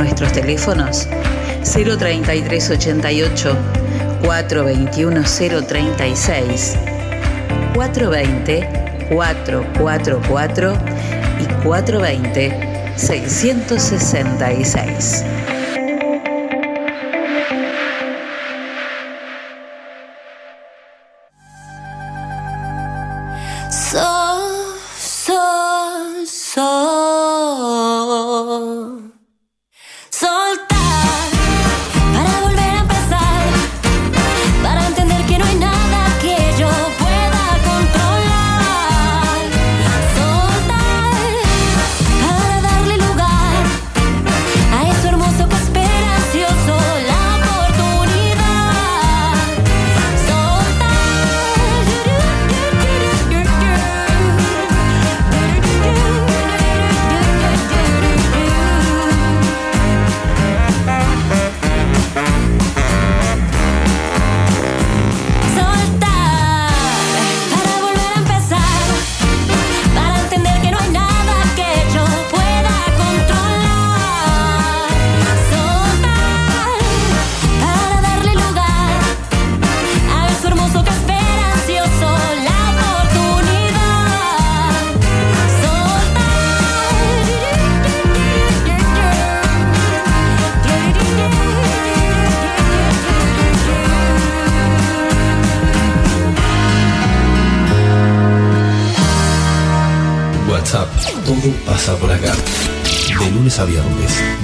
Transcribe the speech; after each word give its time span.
Nuestros 0.00 0.32
teléfonos 0.32 1.06
03388 1.62 3.56
421 4.24 5.22
036 5.68 6.78
420 7.74 8.68
444 9.10 10.72
y 11.38 11.44
420 11.62 12.94
666. 12.96 15.24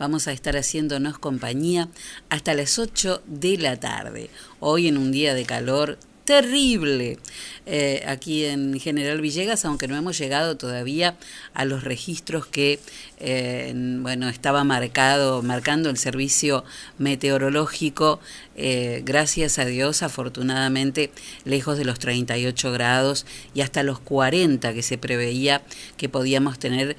vamos 0.00 0.28
a 0.28 0.32
estar 0.32 0.56
haciéndonos 0.56 1.18
compañía 1.18 1.88
hasta 2.30 2.54
las 2.54 2.78
8 2.78 3.22
de 3.26 3.58
la 3.58 3.78
tarde. 3.78 4.30
Hoy 4.58 4.88
en 4.88 4.96
un 4.96 5.12
día 5.12 5.34
de 5.34 5.44
calor 5.44 5.98
terrible 6.24 7.18
eh, 7.66 8.02
aquí 8.06 8.46
en 8.46 8.78
General 8.80 9.20
Villegas, 9.20 9.64
aunque 9.64 9.88
no 9.88 9.96
hemos 9.96 10.16
llegado 10.16 10.56
todavía 10.56 11.18
a 11.52 11.64
los 11.66 11.84
registros 11.84 12.46
que 12.46 12.78
eh, 13.18 13.72
bueno 13.74 14.28
estaba 14.28 14.64
marcado, 14.64 15.42
marcando 15.42 15.90
el 15.90 15.98
servicio 15.98 16.64
meteorológico, 16.98 18.20
eh, 18.56 19.02
gracias 19.04 19.58
a 19.58 19.66
Dios, 19.66 20.02
afortunadamente, 20.02 21.10
lejos 21.44 21.76
de 21.76 21.84
los 21.84 21.98
38 21.98 22.72
grados 22.72 23.26
y 23.52 23.60
hasta 23.60 23.82
los 23.82 23.98
40 23.98 24.72
que 24.72 24.82
se 24.82 24.96
preveía 24.96 25.62
que 25.98 26.08
podíamos 26.08 26.58
tener 26.58 26.96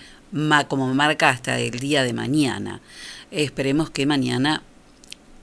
como 0.68 0.94
marca 0.94 1.30
hasta 1.30 1.59
el 1.59 1.80
día 1.80 2.03
de 2.03 2.14
mañana. 2.14 2.81
Esperemos 3.31 3.90
que 3.90 4.06
mañana 4.06 4.64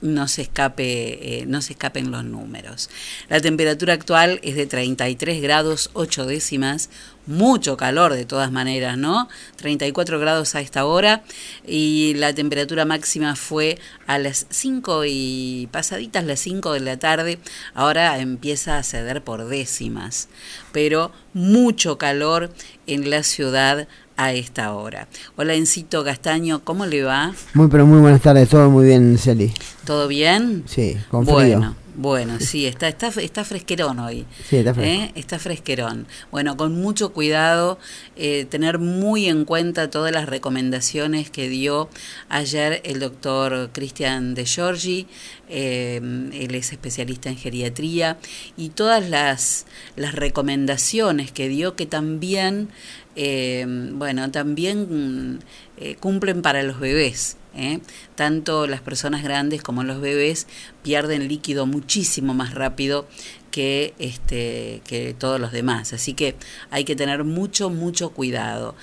no 0.01 0.27
se 0.27 0.43
escape, 0.43 1.41
eh, 1.41 1.45
no 1.45 1.61
se 1.61 1.73
escapen 1.73 2.11
los 2.11 2.23
números. 2.23 2.89
La 3.27 3.41
temperatura 3.41 3.93
actual 3.93 4.39
es 4.43 4.55
de 4.55 4.65
33 4.65 5.41
grados 5.41 5.89
8 5.93 6.25
décimas, 6.25 6.89
mucho 7.25 7.77
calor 7.77 8.13
de 8.13 8.25
todas 8.25 8.51
maneras, 8.51 8.97
¿no? 8.97 9.27
34 9.57 10.19
grados 10.19 10.55
a 10.55 10.61
esta 10.61 10.85
hora 10.85 11.23
y 11.67 12.13
la 12.15 12.33
temperatura 12.33 12.85
máxima 12.85 13.35
fue 13.35 13.77
a 14.07 14.17
las 14.17 14.47
5 14.49 15.03
y 15.05 15.67
pasaditas 15.71 16.23
las 16.23 16.39
5 16.39 16.73
de 16.73 16.79
la 16.79 16.97
tarde, 16.97 17.39
ahora 17.73 18.17
empieza 18.19 18.77
a 18.77 18.83
ceder 18.83 19.23
por 19.23 19.47
décimas, 19.47 20.29
pero 20.71 21.11
mucho 21.33 21.97
calor 21.97 22.51
en 22.87 23.09
la 23.09 23.21
ciudad 23.23 23.87
a 24.19 24.33
esta 24.33 24.73
hora. 24.73 25.07
Hola 25.37 25.53
Encito 25.53 26.03
Castaño, 26.03 26.61
¿cómo 26.65 26.85
le 26.85 27.03
va? 27.03 27.33
Muy 27.53 27.69
pero 27.69 27.85
muy 27.85 28.01
buenas 28.01 28.21
tardes, 28.21 28.49
todo 28.49 28.69
muy 28.69 28.85
bien, 28.85 29.17
Celi. 29.17 29.53
¿Todo 29.85 30.09
bien? 30.09 30.63
Sí, 30.65 30.97
con 31.09 31.23
bueno, 31.23 31.73
Bueno, 32.01 32.39
sí, 32.39 32.65
está, 32.65 32.87
está, 32.87 33.09
está 33.09 33.43
fresquerón 33.43 33.99
hoy. 33.99 34.25
Sí, 34.49 34.55
está 34.55 34.73
fresquerón. 34.73 35.01
¿eh? 35.01 35.11
Está 35.15 35.37
fresquerón. 35.37 36.07
Bueno, 36.31 36.55
con 36.55 36.73
mucho 36.73 37.11
cuidado, 37.11 37.77
eh, 38.15 38.45
tener 38.49 38.79
muy 38.79 39.27
en 39.27 39.43
cuenta 39.43 39.89
todas 39.89 40.13
las 40.13 40.29
recomendaciones 40.29 41.29
que 41.29 41.49
dio 41.49 41.89
ayer 42.29 42.81
el 42.85 43.01
doctor 43.01 43.71
Cristian 43.73 44.33
de 44.33 44.45
Giorgi, 44.45 45.07
eh, 45.49 45.97
él 45.97 46.55
es 46.55 46.71
especialista 46.71 47.27
en 47.27 47.35
geriatría, 47.35 48.17
y 48.55 48.69
todas 48.69 49.09
las, 49.09 49.65
las 49.97 50.15
recomendaciones 50.15 51.33
que 51.33 51.49
dio 51.49 51.75
que 51.75 51.85
también 51.85 52.69
eh, 53.17 53.65
bueno, 53.67 54.31
también 54.31 55.39
eh, 55.75 55.97
cumplen 55.99 56.41
para 56.41 56.63
los 56.63 56.79
bebés. 56.79 57.35
¿Eh? 57.55 57.79
Tanto 58.15 58.67
las 58.67 58.81
personas 58.81 59.23
grandes 59.23 59.61
como 59.61 59.83
los 59.83 60.01
bebés 60.01 60.47
pierden 60.83 61.27
líquido 61.27 61.65
muchísimo 61.65 62.33
más 62.33 62.53
rápido 62.53 63.07
que, 63.51 63.93
este, 63.99 64.81
que 64.85 65.15
todos 65.17 65.39
los 65.39 65.51
demás. 65.51 65.93
Así 65.93 66.13
que 66.13 66.35
hay 66.69 66.83
que 66.83 66.95
tener 66.95 67.23
mucho, 67.23 67.69
mucho 67.69 68.11
cuidado. 68.11 68.75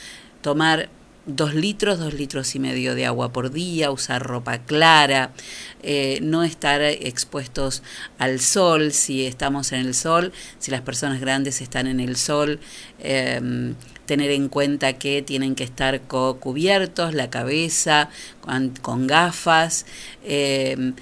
Tomar 0.43 0.88
dos 1.26 1.55
litros, 1.55 1.99
dos 1.99 2.14
litros 2.14 2.55
y 2.55 2.61
medio 2.61 2.94
de 2.94 3.05
agua 3.05 3.32
por 3.32 3.50
día, 3.50 3.90
usar 3.90 4.23
ropa 4.23 4.58
clara, 4.58 5.32
no 6.23 6.44
estar 6.44 6.81
expuestos 6.82 7.82
al 8.19 8.38
sol 8.38 8.93
si 8.93 9.26
estamos 9.26 9.73
en 9.73 9.81
el 9.81 9.94
sol, 9.94 10.32
si 10.61 10.70
las 10.70 10.82
personas 10.82 11.20
grandes 11.20 11.61
están 11.61 11.88
en 11.88 11.99
el 11.99 12.14
sol, 12.17 12.61
tener 14.06 14.31
en 14.31 14.49
cuenta 14.49 14.94
que 14.94 15.23
tienen 15.23 15.55
que 15.55 15.64
estar 15.64 16.00
cubiertos, 16.03 17.14
la 17.14 17.29
cabeza, 17.29 18.08
con, 18.82 19.06
gafas. 19.06 19.85
Em, 20.25 20.94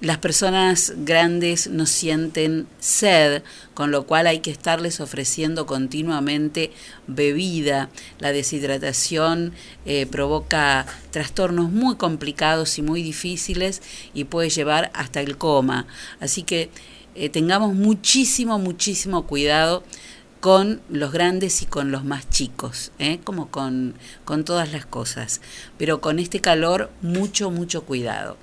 las 0.00 0.18
personas 0.18 0.92
grandes 0.98 1.68
no 1.68 1.84
sienten 1.84 2.68
sed, 2.78 3.42
con 3.74 3.90
lo 3.90 4.06
cual 4.06 4.28
hay 4.28 4.38
que 4.38 4.52
estarles 4.52 5.00
ofreciendo 5.00 5.66
continuamente 5.66 6.70
bebida. 7.08 7.90
La 8.20 8.30
deshidratación 8.30 9.52
eh, 9.86 10.06
provoca 10.06 10.86
trastornos 11.10 11.72
muy 11.72 11.96
complicados 11.96 12.78
y 12.78 12.82
muy 12.82 13.02
difíciles 13.02 13.82
y 14.14 14.24
puede 14.24 14.50
llevar 14.50 14.92
hasta 14.94 15.20
el 15.20 15.36
coma. 15.36 15.88
Así 16.20 16.44
que 16.44 16.70
eh, 17.16 17.28
tengamos 17.28 17.74
muchísimo, 17.74 18.60
muchísimo 18.60 19.26
cuidado 19.26 19.82
con 20.40 20.80
los 20.88 21.12
grandes 21.12 21.62
y 21.62 21.66
con 21.66 21.90
los 21.90 22.04
más 22.04 22.28
chicos, 22.30 22.92
¿eh? 22.98 23.20
como 23.24 23.48
con, 23.48 23.94
con 24.24 24.44
todas 24.44 24.72
las 24.72 24.86
cosas. 24.86 25.40
Pero 25.76 26.00
con 26.00 26.18
este 26.18 26.40
calor, 26.40 26.90
mucho, 27.02 27.50
mucho 27.50 27.82
cuidado. 27.82 28.36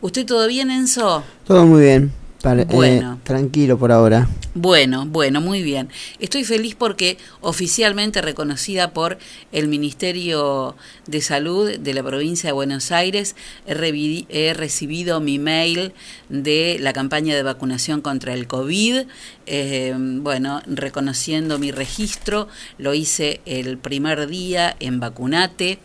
¿Usted 0.00 0.26
todo 0.26 0.46
bien, 0.46 0.70
Enzo? 0.70 1.24
Todo 1.44 1.66
muy 1.66 1.82
bien. 1.82 2.12
Eh, 2.44 2.66
bueno. 2.70 3.18
tranquilo 3.24 3.78
por 3.78 3.90
ahora. 3.90 4.28
Bueno, 4.54 5.06
bueno, 5.06 5.40
muy 5.40 5.62
bien. 5.62 5.88
Estoy 6.20 6.44
feliz 6.44 6.76
porque 6.76 7.18
oficialmente 7.40 8.22
reconocida 8.22 8.92
por 8.92 9.18
el 9.50 9.66
Ministerio 9.66 10.76
de 11.06 11.20
Salud 11.20 11.78
de 11.78 11.94
la 11.94 12.02
provincia 12.02 12.48
de 12.48 12.52
Buenos 12.52 12.92
Aires, 12.92 13.34
he, 13.66 14.54
recibido 14.54 15.20
mi 15.20 15.38
mail 15.38 15.92
de 16.28 16.78
la 16.80 16.92
campaña 16.92 17.34
de 17.34 17.42
vacunación 17.42 18.00
contra 18.00 18.34
el 18.34 18.46
COVID. 18.46 19.02
Eh, 19.46 19.94
bueno, 19.96 20.62
reconociendo 20.66 21.58
mi 21.58 21.72
registro, 21.72 22.48
lo 22.78 22.94
hice 22.94 23.40
el 23.46 23.78
primer 23.78 24.28
día 24.28 24.76
en 24.78 25.00
Vacunate 25.00 25.80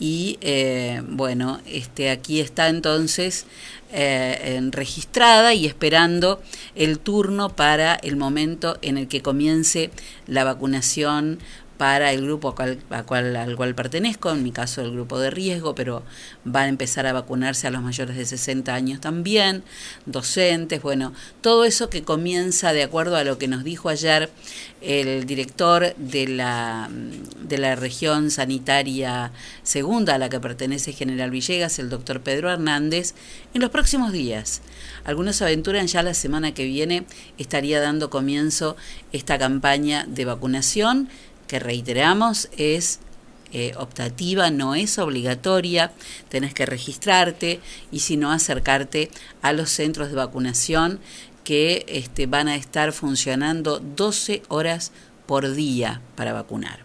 y 0.00 0.38
eh, 0.40 1.02
bueno, 1.06 1.60
este, 1.66 2.10
aquí 2.10 2.40
está 2.40 2.68
entonces 2.68 3.46
eh, 3.92 4.60
registrada 4.70 5.54
y 5.54 5.66
esperando 5.66 6.42
el 6.74 6.98
turno 6.98 7.50
para 7.50 7.94
el 7.94 8.16
momento 8.16 8.78
en 8.82 8.98
el 8.98 9.08
que 9.08 9.22
comience 9.22 9.90
la 10.26 10.44
vacunación 10.44 11.38
para 11.78 12.12
el 12.12 12.22
grupo 12.22 12.54
al 12.58 12.78
cual, 13.06 13.36
al 13.36 13.56
cual 13.56 13.74
pertenezco, 13.74 14.30
en 14.30 14.42
mi 14.42 14.50
caso 14.50 14.82
el 14.82 14.90
grupo 14.90 15.18
de 15.18 15.30
riesgo, 15.30 15.76
pero 15.76 16.02
van 16.44 16.64
a 16.64 16.68
empezar 16.68 17.06
a 17.06 17.12
vacunarse 17.12 17.68
a 17.68 17.70
los 17.70 17.82
mayores 17.82 18.16
de 18.16 18.26
60 18.26 18.74
años 18.74 19.00
también, 19.00 19.62
docentes, 20.04 20.82
bueno, 20.82 21.14
todo 21.40 21.64
eso 21.64 21.88
que 21.88 22.02
comienza 22.02 22.72
de 22.72 22.82
acuerdo 22.82 23.16
a 23.16 23.24
lo 23.24 23.38
que 23.38 23.46
nos 23.46 23.62
dijo 23.62 23.88
ayer 23.88 24.28
el 24.80 25.24
director 25.26 25.94
de 25.96 26.28
la, 26.28 26.90
de 26.90 27.58
la 27.58 27.76
región 27.76 28.30
sanitaria 28.30 29.32
segunda 29.62 30.16
a 30.16 30.18
la 30.18 30.28
que 30.28 30.40
pertenece 30.40 30.92
General 30.92 31.30
Villegas, 31.30 31.78
el 31.78 31.90
doctor 31.90 32.20
Pedro 32.20 32.50
Hernández, 32.50 33.14
en 33.54 33.60
los 33.60 33.70
próximos 33.70 34.12
días. 34.12 34.62
Algunos 35.04 35.42
aventuran 35.42 35.86
ya 35.86 36.02
la 36.02 36.14
semana 36.14 36.54
que 36.54 36.64
viene 36.64 37.06
estaría 37.38 37.80
dando 37.80 38.10
comienzo 38.10 38.76
esta 39.12 39.38
campaña 39.38 40.04
de 40.08 40.24
vacunación 40.24 41.08
que 41.48 41.58
reiteramos 41.58 42.48
es 42.56 43.00
eh, 43.52 43.72
optativa, 43.76 44.50
no 44.50 44.74
es 44.74 44.98
obligatoria, 44.98 45.90
tenés 46.28 46.52
que 46.52 46.66
registrarte 46.66 47.60
y 47.90 48.00
si 48.00 48.18
no 48.18 48.30
acercarte 48.30 49.10
a 49.40 49.54
los 49.54 49.70
centros 49.70 50.10
de 50.10 50.16
vacunación 50.16 51.00
que 51.44 51.86
este, 51.88 52.26
van 52.26 52.48
a 52.48 52.56
estar 52.56 52.92
funcionando 52.92 53.80
12 53.80 54.42
horas 54.48 54.92
por 55.24 55.54
día 55.54 56.02
para 56.14 56.34
vacunar. 56.34 56.80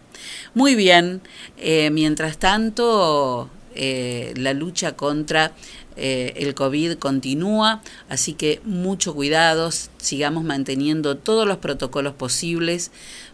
Muy 0.54 0.74
bien, 0.74 1.20
eh, 1.58 1.90
mientras 1.90 2.38
tanto 2.38 3.50
eh, 3.74 4.34
la 4.36 4.52
lucha 4.52 4.96
contra 4.96 5.52
el 5.96 6.54
COVID 6.56 6.94
continúa, 6.94 7.80
así 8.08 8.32
que 8.32 8.60
mucho 8.64 9.14
cuidado, 9.14 9.70
sigamos 9.98 10.42
manteniendo 10.42 11.16
todos 11.16 11.46
los 11.46 11.58
protocolos 11.58 12.14
posibles 12.14 12.90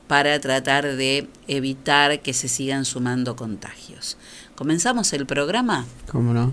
para 0.07 0.39
tratar 0.41 0.97
de 0.97 1.27
evitar 1.49 2.21
que 2.21 2.35
se 2.35 2.49
sigan 2.49 2.85
sumando 2.85 3.35
contagios. 3.35 4.19
¿Comenzamos 4.57 5.13
el 5.15 5.25
programa? 5.25 5.87
¿Cómo 6.11 6.35
no? 6.35 6.53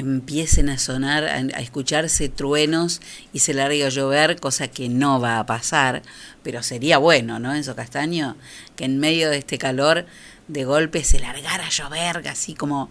empiecen 0.00 0.68
a 0.68 0.78
sonar, 0.78 1.24
a, 1.24 1.38
escucharse 1.60 2.28
truenos 2.28 3.00
y 3.32 3.38
se 3.38 3.54
largue 3.54 3.84
a 3.84 3.88
llover, 3.88 4.40
cosa 4.40 4.68
que 4.68 4.88
no 4.88 5.20
va 5.20 5.38
a 5.38 5.46
pasar, 5.46 6.02
pero 6.42 6.62
sería 6.62 6.98
bueno, 6.98 7.38
¿no, 7.38 7.54
Enzo 7.54 7.76
Castaño? 7.76 8.36
Que 8.76 8.84
en 8.84 8.98
medio 8.98 9.30
de 9.30 9.38
este 9.38 9.58
calor 9.58 10.06
de 10.48 10.64
golpe 10.64 11.04
se 11.04 11.20
largara 11.20 11.66
a 11.66 11.70
llover, 11.70 12.28
así 12.28 12.54
como 12.54 12.90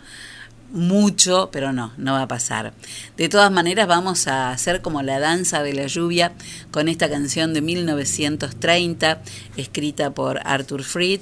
mucho, 0.71 1.49
pero 1.51 1.73
no, 1.73 1.93
no 1.97 2.13
va 2.13 2.23
a 2.23 2.27
pasar. 2.27 2.73
De 3.17 3.29
todas 3.29 3.51
maneras, 3.51 3.87
vamos 3.87 4.27
a 4.27 4.51
hacer 4.51 4.81
como 4.81 5.01
la 5.01 5.19
danza 5.19 5.63
de 5.63 5.73
la 5.73 5.87
lluvia 5.87 6.31
con 6.71 6.87
esta 6.87 7.09
canción 7.09 7.53
de 7.53 7.61
1930, 7.61 9.21
escrita 9.57 10.11
por 10.11 10.39
Arthur 10.45 10.83
Fried 10.83 11.21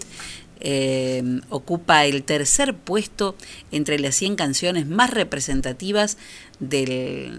eh, 0.59 1.41
ocupa 1.49 2.05
el 2.05 2.23
tercer 2.23 2.73
puesto 2.75 3.35
entre 3.71 3.99
las 3.99 4.15
100 4.15 4.35
canciones 4.35 4.87
más 4.87 5.11
representativas 5.11 6.17
de 6.59 7.31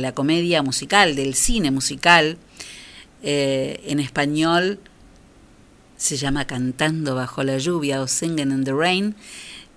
la 0.00 0.12
comedia 0.12 0.62
musical, 0.62 1.16
del 1.16 1.34
cine 1.34 1.70
musical. 1.70 2.36
Eh, 3.22 3.80
en 3.86 4.00
español 4.00 4.78
se 5.96 6.16
llama 6.16 6.46
Cantando 6.46 7.14
bajo 7.14 7.42
la 7.42 7.56
lluvia 7.56 8.02
o 8.02 8.06
Singing 8.06 8.50
in 8.50 8.64
the 8.64 8.72
Rain. 8.72 9.14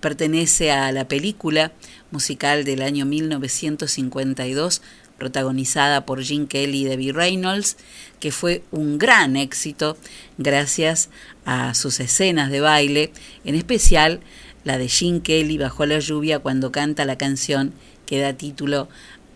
Pertenece 0.00 0.70
a 0.70 0.92
la 0.92 1.08
película 1.08 1.72
musical 2.10 2.64
del 2.64 2.82
año 2.82 3.06
1952 3.06 4.82
protagonizada 5.18 6.06
por 6.06 6.22
Gene 6.22 6.46
Kelly 6.46 6.82
y 6.82 6.84
Debbie 6.84 7.12
Reynolds, 7.12 7.76
que 8.20 8.32
fue 8.32 8.62
un 8.70 8.98
gran 8.98 9.36
éxito 9.36 9.96
gracias 10.38 11.10
a 11.44 11.74
sus 11.74 12.00
escenas 12.00 12.50
de 12.50 12.60
baile, 12.60 13.12
en 13.44 13.54
especial 13.54 14.20
la 14.64 14.78
de 14.78 14.88
Gene 14.88 15.20
Kelly 15.20 15.58
bajo 15.58 15.84
la 15.86 15.98
lluvia 15.98 16.38
cuando 16.38 16.72
canta 16.72 17.04
la 17.04 17.18
canción 17.18 17.72
que 18.06 18.20
da 18.20 18.32
título 18.32 18.88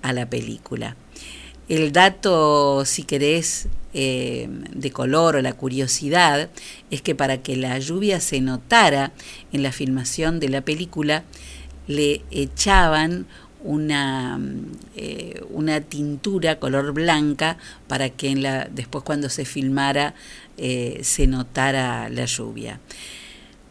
a 0.03 0.13
la 0.13 0.29
película. 0.29 0.97
El 1.69 1.93
dato, 1.93 2.85
si 2.85 3.05
querés, 3.05 3.69
eh, 3.95 4.49
de 4.71 4.91
color 4.91 5.37
o 5.37 5.43
la 5.43 5.53
curiosidad 5.53 6.49
es 6.91 7.03
que 7.03 7.15
para 7.15 7.43
que 7.43 7.57
la 7.57 7.79
lluvia 7.79 8.21
se 8.21 8.41
notara 8.41 9.13
en 9.53 9.63
la 9.63 9.71
filmación 9.71 10.41
de 10.41 10.49
la 10.49 10.63
película, 10.63 11.25
le 11.87 12.23
echaban 12.31 13.27
una, 13.65 14.41
eh, 14.97 15.43
una 15.51 15.81
tintura 15.81 16.59
color 16.59 16.93
blanca 16.93 17.59
para 17.89 18.11
que 18.11 18.29
en 18.29 18.43
la, 18.43 18.69
después 18.71 19.05
cuando 19.05 19.29
se 19.29 19.45
filmara 19.45 20.15
eh, 20.59 21.01
se 21.03 21.27
notara 21.27 22.09
la 22.09 22.25
lluvia. 22.25 22.81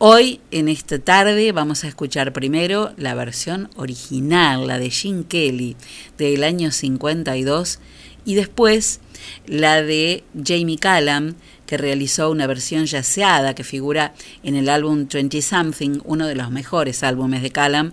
Hoy, 0.04 0.42
en 0.50 0.68
esta 0.68 0.98
tarde, 0.98 1.52
vamos 1.52 1.84
a 1.84 1.88
escuchar 1.88 2.34
primero 2.34 2.92
la 2.98 3.14
versión 3.14 3.70
original, 3.76 4.66
la 4.66 4.80
de 4.80 4.90
Gene 4.90 5.26
Kelly, 5.26 5.76
del 6.18 6.44
año 6.44 6.72
52, 6.72 7.80
y 8.26 8.34
después 8.34 9.00
la 9.46 9.84
de 9.84 10.24
Jamie 10.44 10.80
Callum, 10.80 11.36
que 11.68 11.78
realizó 11.78 12.32
una 12.32 12.48
versión 12.48 12.86
yaceada 12.88 13.54
que 13.54 13.64
figura 13.64 14.16
en 14.42 14.56
el 14.56 14.70
álbum 14.70 15.08
20 15.08 15.40
Something, 15.42 16.00
uno 16.04 16.26
de 16.26 16.34
los 16.34 16.50
mejores 16.50 17.04
álbumes 17.04 17.44
de 17.44 17.52
Callum, 17.52 17.92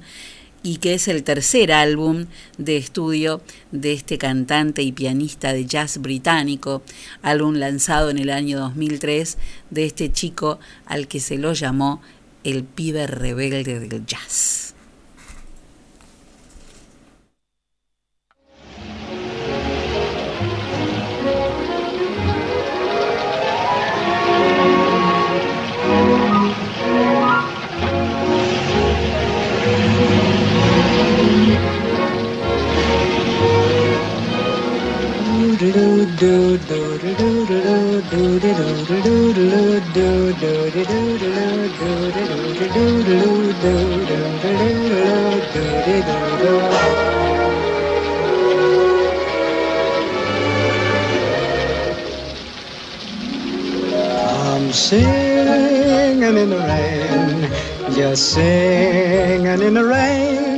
y 0.63 0.79
que 0.79 0.95
es 0.95 1.09
el 1.09 1.23
tercer 1.23 1.73
álbum 1.73 2.27
de 2.57 2.77
estudio 2.77 3.41
de 3.73 3.93
este 3.93 4.19
cantante 4.19 4.83
y 4.83 4.93
pianista 4.93 5.53
de 5.53 5.67
jazz 5.67 5.99
británico, 5.99 6.83
álbum 7.23 7.55
lanzado 7.55 8.11
en 8.11 8.19
el 8.19 8.31
año 8.31 8.59
2003 8.59 9.39
de 9.71 9.85
este 9.85 10.13
chico 10.13 10.59
al 10.87 11.09
que 11.09 11.21
se 11.21 11.39
lo 11.39 11.53
llamó 11.53 12.03
el 12.45 12.65
pibe 12.65 13.07
rebelde 13.07 13.81
del 13.81 14.07
jazz. 14.07 14.75
I'm 36.21 36.27
singing 54.73 56.37
in 56.37 56.51
the 56.51 56.59
rain, 56.59 57.95
just 57.95 58.33
singing 58.33 59.63
in 59.63 59.75
the 59.75 59.85
rain. 59.85 60.58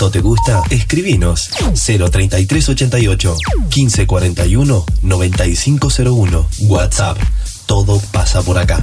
tanto 0.00 0.12
te 0.12 0.20
gusta? 0.20 0.62
Escribinos 0.70 1.50
03388 1.74 3.36
1541 3.68 4.86
9501 5.02 6.46
WhatsApp. 6.62 7.18
Todo 7.66 8.00
pasa 8.10 8.40
por 8.40 8.56
acá. 8.56 8.82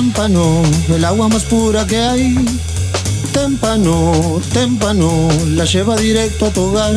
Témpano, 0.00 0.62
el 0.88 1.04
agua 1.04 1.28
más 1.28 1.44
pura 1.44 1.86
que 1.86 1.98
hay. 1.98 2.34
Témpano, 3.34 4.40
témpano, 4.50 5.28
la 5.48 5.66
lleva 5.66 5.94
directo 5.94 6.46
a 6.46 6.50
tu 6.50 6.62
hogar. 6.62 6.94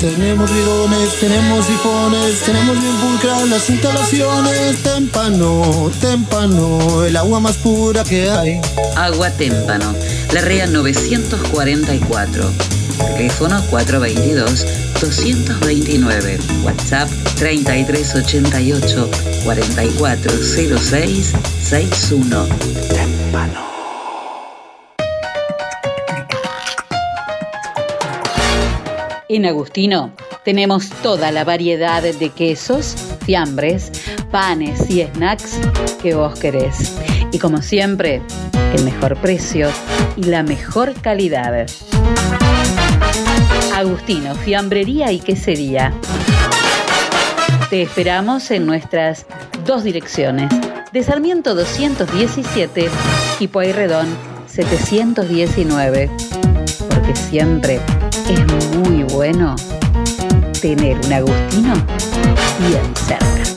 Tenemos 0.00 0.52
bidones, 0.52 1.14
tenemos 1.20 1.64
sifones, 1.64 2.40
tenemos 2.44 2.80
bien 2.80 2.96
pulcras 2.96 3.48
las 3.48 3.70
instalaciones. 3.70 4.82
Témpano, 4.82 5.92
témpano, 6.00 7.04
el 7.04 7.16
agua 7.16 7.38
más 7.38 7.56
pura 7.58 8.02
que 8.02 8.28
hay. 8.28 8.60
Agua 8.96 9.30
Témpano, 9.30 9.94
la 10.32 10.40
REA 10.40 10.66
944. 10.66 12.50
Teléfono 13.14 13.62
422 13.70 14.77
229. 15.00 16.38
WhatsApp 16.64 17.08
3388 17.36 19.08
4406 19.44 21.34
61. 21.62 22.46
Témpano. 22.88 23.68
En 29.28 29.46
Agustino 29.46 30.12
tenemos 30.44 30.88
toda 31.02 31.30
la 31.30 31.44
variedad 31.44 32.02
de 32.02 32.30
quesos, 32.30 32.94
fiambres, 33.26 33.92
panes 34.30 34.88
y 34.90 35.02
snacks 35.02 35.58
que 36.02 36.14
vos 36.14 36.38
querés. 36.40 36.96
Y 37.30 37.38
como 37.38 37.60
siempre, 37.60 38.22
el 38.74 38.84
mejor 38.84 39.16
precio 39.20 39.68
y 40.16 40.24
la 40.24 40.42
mejor 40.42 40.94
calidad. 41.00 41.66
Agustino, 43.78 44.34
fiambrería 44.34 45.12
y 45.12 45.20
quesería. 45.20 45.92
Te 47.70 47.80
esperamos 47.80 48.50
en 48.50 48.66
nuestras 48.66 49.24
dos 49.64 49.84
direcciones, 49.84 50.50
de 50.92 51.04
Sarmiento 51.04 51.54
217 51.54 52.88
y 53.38 53.46
Pueyrredón 53.46 54.08
719, 54.48 56.10
porque 56.88 57.14
siempre 57.14 57.78
es 58.28 58.76
muy 58.78 59.04
bueno 59.04 59.54
tener 60.60 60.98
un 61.06 61.12
Agustino 61.12 61.74
bien 62.58 62.96
cerca. 62.96 63.47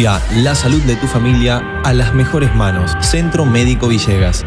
La 0.00 0.54
salud 0.54 0.80
de 0.84 0.96
tu 0.96 1.06
familia 1.06 1.58
a 1.84 1.92
las 1.92 2.14
mejores 2.14 2.54
manos. 2.54 2.96
Centro 3.02 3.44
Médico 3.44 3.86
Villegas 3.86 4.46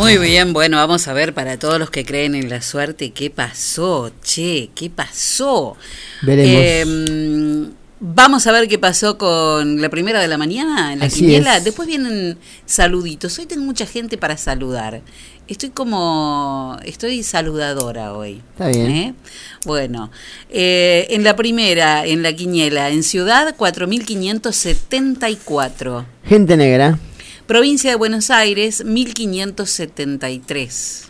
Muy 0.00 0.16
bien, 0.16 0.54
bueno, 0.54 0.78
vamos 0.78 1.06
a 1.08 1.12
ver 1.12 1.34
para 1.34 1.58
todos 1.58 1.78
los 1.78 1.90
que 1.90 2.06
creen 2.06 2.34
en 2.34 2.48
la 2.48 2.62
suerte 2.62 3.10
qué 3.10 3.28
pasó, 3.28 4.10
che, 4.22 4.70
qué 4.74 4.88
pasó. 4.88 5.76
Veremos. 6.22 6.54
Eh, 6.56 7.66
vamos 8.00 8.46
a 8.46 8.52
ver 8.52 8.66
qué 8.66 8.78
pasó 8.78 9.18
con 9.18 9.82
la 9.82 9.90
primera 9.90 10.22
de 10.22 10.28
la 10.28 10.38
mañana 10.38 10.94
en 10.94 11.00
la 11.00 11.04
Así 11.04 11.20
quiniela. 11.20 11.58
es. 11.58 11.64
Después 11.64 11.86
vienen 11.86 12.38
saluditos. 12.64 13.38
Hoy 13.38 13.44
tengo 13.44 13.62
mucha 13.62 13.84
gente 13.84 14.16
para 14.16 14.38
saludar. 14.38 15.02
Estoy 15.48 15.68
como, 15.68 16.78
estoy 16.82 17.22
saludadora 17.22 18.14
hoy. 18.14 18.40
Está 18.52 18.68
bien. 18.68 18.90
¿eh? 18.90 19.14
Bueno, 19.66 20.10
eh, 20.48 21.08
en 21.10 21.24
la 21.24 21.36
primera, 21.36 22.06
en 22.06 22.22
la 22.22 22.32
quiniela, 22.32 22.88
en 22.88 23.02
Ciudad 23.02 23.54
4574. 23.54 26.06
Gente 26.24 26.56
negra, 26.56 26.98
Provincia 27.50 27.90
de 27.90 27.96
Buenos 27.96 28.30
Aires, 28.30 28.84
1573. 28.84 31.08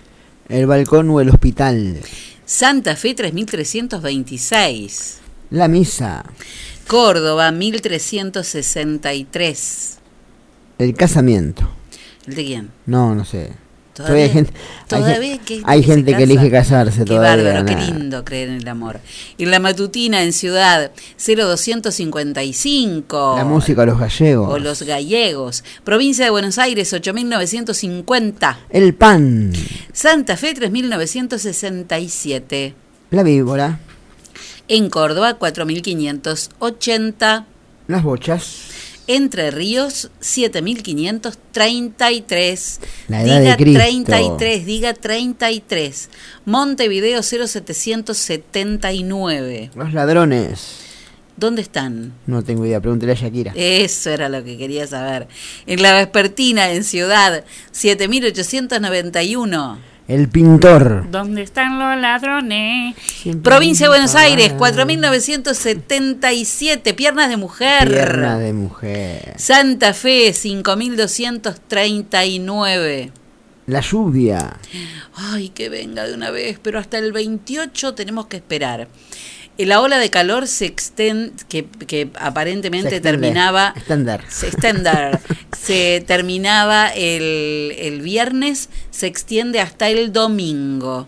el 0.48 0.64
balcón 0.64 1.10
o 1.10 1.20
el 1.20 1.28
hospital, 1.28 2.00
Santa 2.46 2.96
Fe, 2.96 3.12
3326. 3.12 5.18
la 5.50 5.68
misa, 5.68 6.24
Córdoba, 6.86 7.52
1363. 7.52 9.98
el 10.78 10.94
casamiento. 10.94 11.70
¿El 12.26 12.34
de 12.34 12.44
quién? 12.46 12.70
No, 12.86 13.14
no 13.14 13.26
sé. 13.26 13.52
Todavía, 14.02 14.24
hay 14.24 14.30
gente, 14.30 14.52
hay 14.90 15.38
que, 15.38 15.62
hay 15.64 15.80
se 15.82 15.86
gente 15.88 16.06
que 16.06 16.12
casa. 16.12 16.22
elige 16.24 16.50
casarse 16.50 16.98
Qué 17.00 17.04
todavía. 17.04 17.44
bárbaro, 17.52 17.66
qué 17.66 17.76
lindo 17.76 18.24
creer 18.24 18.48
en 18.50 18.56
el 18.56 18.68
amor. 18.68 19.00
Y 19.38 19.46
la 19.46 19.58
matutina 19.60 20.22
en 20.22 20.32
Ciudad 20.32 20.90
0255. 21.18 23.34
La 23.36 23.44
música 23.44 23.82
a 23.82 23.86
los 23.86 23.98
gallegos. 23.98 24.52
O 24.52 24.58
los 24.58 24.82
gallegos. 24.82 25.64
Provincia 25.84 26.24
de 26.24 26.30
Buenos 26.30 26.58
Aires 26.58 26.92
8950. 26.92 28.58
El 28.70 28.94
pan, 28.94 29.52
Santa 29.92 30.36
Fe 30.36 30.54
3967. 30.54 32.74
la 33.10 33.22
víbora, 33.22 33.78
En 34.68 34.88
Córdoba 34.90 35.34
4580. 35.34 37.46
las 37.88 38.02
bochas, 38.02 38.56
Entre 39.12 39.50
Ríos 39.50 40.08
7533. 40.20 42.80
La 43.08 43.24
edad 43.24 43.40
diga 43.40 43.50
de 43.50 43.56
Cristo. 43.56 43.80
33, 43.80 44.66
diga 44.66 44.94
33. 44.94 46.10
Montevideo 46.44 47.20
0779. 47.24 49.72
los 49.74 49.92
ladrones. 49.92 50.76
¿Dónde 51.36 51.62
están? 51.62 52.12
No 52.26 52.44
tengo 52.44 52.64
idea, 52.64 52.80
pregúntele 52.80 53.10
a 53.10 53.16
Shakira. 53.16 53.52
Eso 53.56 54.10
era 54.10 54.28
lo 54.28 54.44
que 54.44 54.56
quería 54.56 54.86
saber. 54.86 55.26
En 55.66 55.82
la 55.82 55.94
Vespertina, 55.94 56.70
en 56.70 56.84
Ciudad 56.84 57.42
7891. 57.72 59.89
El 60.10 60.28
pintor. 60.28 61.08
¿Dónde 61.08 61.42
están 61.42 61.78
los 61.78 61.96
ladrones? 62.00 62.96
Siempre 63.00 63.48
Provincia 63.48 63.86
de 63.86 63.90
Buenos. 63.90 64.16
Aires, 64.16 64.52
4977. 64.54 66.94
Piernas 66.94 67.28
de 67.28 67.36
mujer. 67.36 67.88
Pierna 67.88 68.36
de 68.36 68.52
mujer. 68.52 69.34
Santa 69.36 69.94
Fe, 69.94 70.32
5239. 70.32 73.12
La 73.66 73.80
lluvia. 73.82 74.56
Ay, 75.14 75.50
que 75.50 75.68
venga 75.68 76.04
de 76.04 76.14
una 76.14 76.32
vez, 76.32 76.58
pero 76.60 76.80
hasta 76.80 76.98
el 76.98 77.12
28 77.12 77.94
tenemos 77.94 78.26
que 78.26 78.38
esperar. 78.38 78.88
Eh, 79.60 79.66
La 79.66 79.80
ola 79.80 79.98
de 79.98 80.10
calor 80.10 80.46
se 80.48 80.66
extende, 80.66 81.32
que, 81.48 81.66
que 81.86 82.10
aparentemente 82.18 82.90
Se 82.90 83.00
terminaba. 83.00 83.72
Extender. 83.76 84.24
Se 84.28 84.48
extender. 84.48 85.20
se 85.58 86.02
terminaba 86.06 86.88
el, 86.88 87.74
el 87.78 88.00
viernes, 88.00 88.68
se 88.90 89.06
extiende 89.06 89.60
hasta 89.60 89.88
el 89.90 90.12
domingo. 90.12 91.06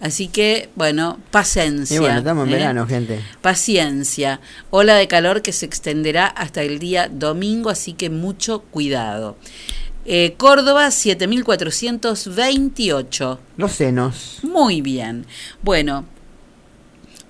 Así 0.00 0.26
que, 0.28 0.70
bueno, 0.76 1.18
paciencia. 1.30 1.94
Y 1.94 1.98
bueno, 1.98 2.16
estamos 2.18 2.48
en 2.48 2.54
¿eh? 2.54 2.56
verano, 2.56 2.86
gente. 2.86 3.20
Paciencia. 3.42 4.40
Ola 4.70 4.94
de 4.94 5.06
calor 5.06 5.42
que 5.42 5.52
se 5.52 5.66
extenderá 5.66 6.26
hasta 6.26 6.62
el 6.62 6.78
día 6.78 7.10
domingo, 7.12 7.68
así 7.68 7.92
que 7.92 8.08
mucho 8.08 8.62
cuidado. 8.62 9.36
Eh, 10.06 10.36
Córdoba, 10.38 10.90
7428. 10.90 13.40
Los 13.58 13.72
senos. 13.72 14.38
Muy 14.42 14.80
bien. 14.80 15.26
Bueno, 15.62 16.06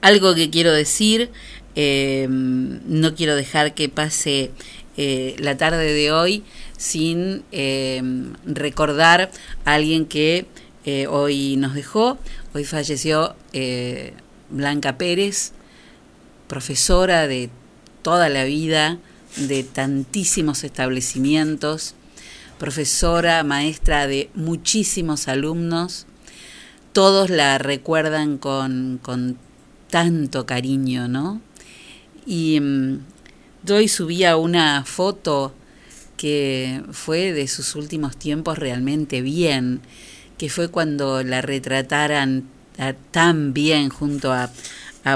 algo 0.00 0.34
que 0.34 0.50
quiero 0.50 0.72
decir, 0.72 1.30
eh, 1.76 2.26
no 2.28 3.14
quiero 3.14 3.36
dejar 3.36 3.74
que 3.74 3.88
pase 3.88 4.50
eh, 4.96 5.36
la 5.38 5.56
tarde 5.56 5.92
de 5.92 6.12
hoy 6.12 6.42
sin 6.76 7.42
eh, 7.52 8.02
recordar 8.44 9.30
a 9.64 9.74
alguien 9.74 10.06
que 10.06 10.46
eh, 10.84 11.06
hoy 11.06 11.56
nos 11.56 11.74
dejó. 11.74 12.18
Hoy 12.54 12.64
falleció 12.64 13.34
eh, 13.52 14.14
Blanca 14.48 14.96
Pérez, 14.96 15.52
profesora 16.48 17.26
de 17.28 17.50
toda 18.02 18.28
la 18.28 18.44
vida, 18.44 18.98
de 19.36 19.62
tantísimos 19.62 20.64
establecimientos, 20.64 21.94
profesora, 22.58 23.44
maestra 23.44 24.06
de 24.06 24.30
muchísimos 24.34 25.28
alumnos. 25.28 26.06
Todos 26.92 27.30
la 27.30 27.58
recuerdan 27.58 28.38
con, 28.38 28.98
con 29.02 29.38
tanto 29.90 30.46
cariño, 30.46 31.08
¿no? 31.08 31.40
Y 32.26 32.60
mm, 32.60 32.98
yo 33.64 33.76
hoy 33.76 33.88
subía 33.88 34.36
una 34.36 34.84
foto 34.84 35.54
que 36.16 36.82
fue 36.92 37.32
de 37.32 37.48
sus 37.48 37.74
últimos 37.74 38.16
tiempos 38.16 38.58
realmente 38.58 39.22
bien, 39.22 39.80
que 40.38 40.50
fue 40.50 40.68
cuando 40.68 41.22
la 41.22 41.40
retrataran 41.42 42.44
a- 42.78 42.92
tan 42.92 43.52
bien 43.52 43.88
junto 43.88 44.32
a, 44.32 44.50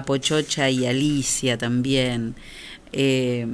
Pochocha 0.07 0.71
y 0.71 0.87
Alicia 0.87 1.59
también. 1.59 2.35
Eh, 2.93 3.47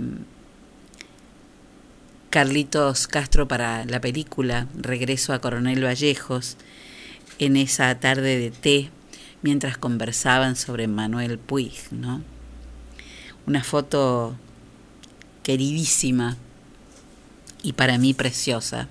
Carlitos 2.31 3.09
Castro 3.09 3.49
para 3.49 3.85
la 3.85 4.01
película 4.01 4.69
Regreso 4.79 5.33
a 5.33 5.41
Coronel 5.41 5.85
Vallejos, 5.85 6.57
en 7.41 7.57
esa 7.57 7.99
tarde 7.99 8.39
de 8.39 8.51
té, 8.53 8.91
mientras 9.43 9.79
conversaban 9.79 10.57
sobre 10.57 10.87
Manuel 10.87 11.39
Puig, 11.39 11.73
¿no? 11.91 12.23
Una 13.47 13.65
foto 13.65 14.37
queridísima 15.43 16.37
y 17.63 17.73
para 17.73 17.99
mí 17.99 18.15
preciosa. 18.15 18.89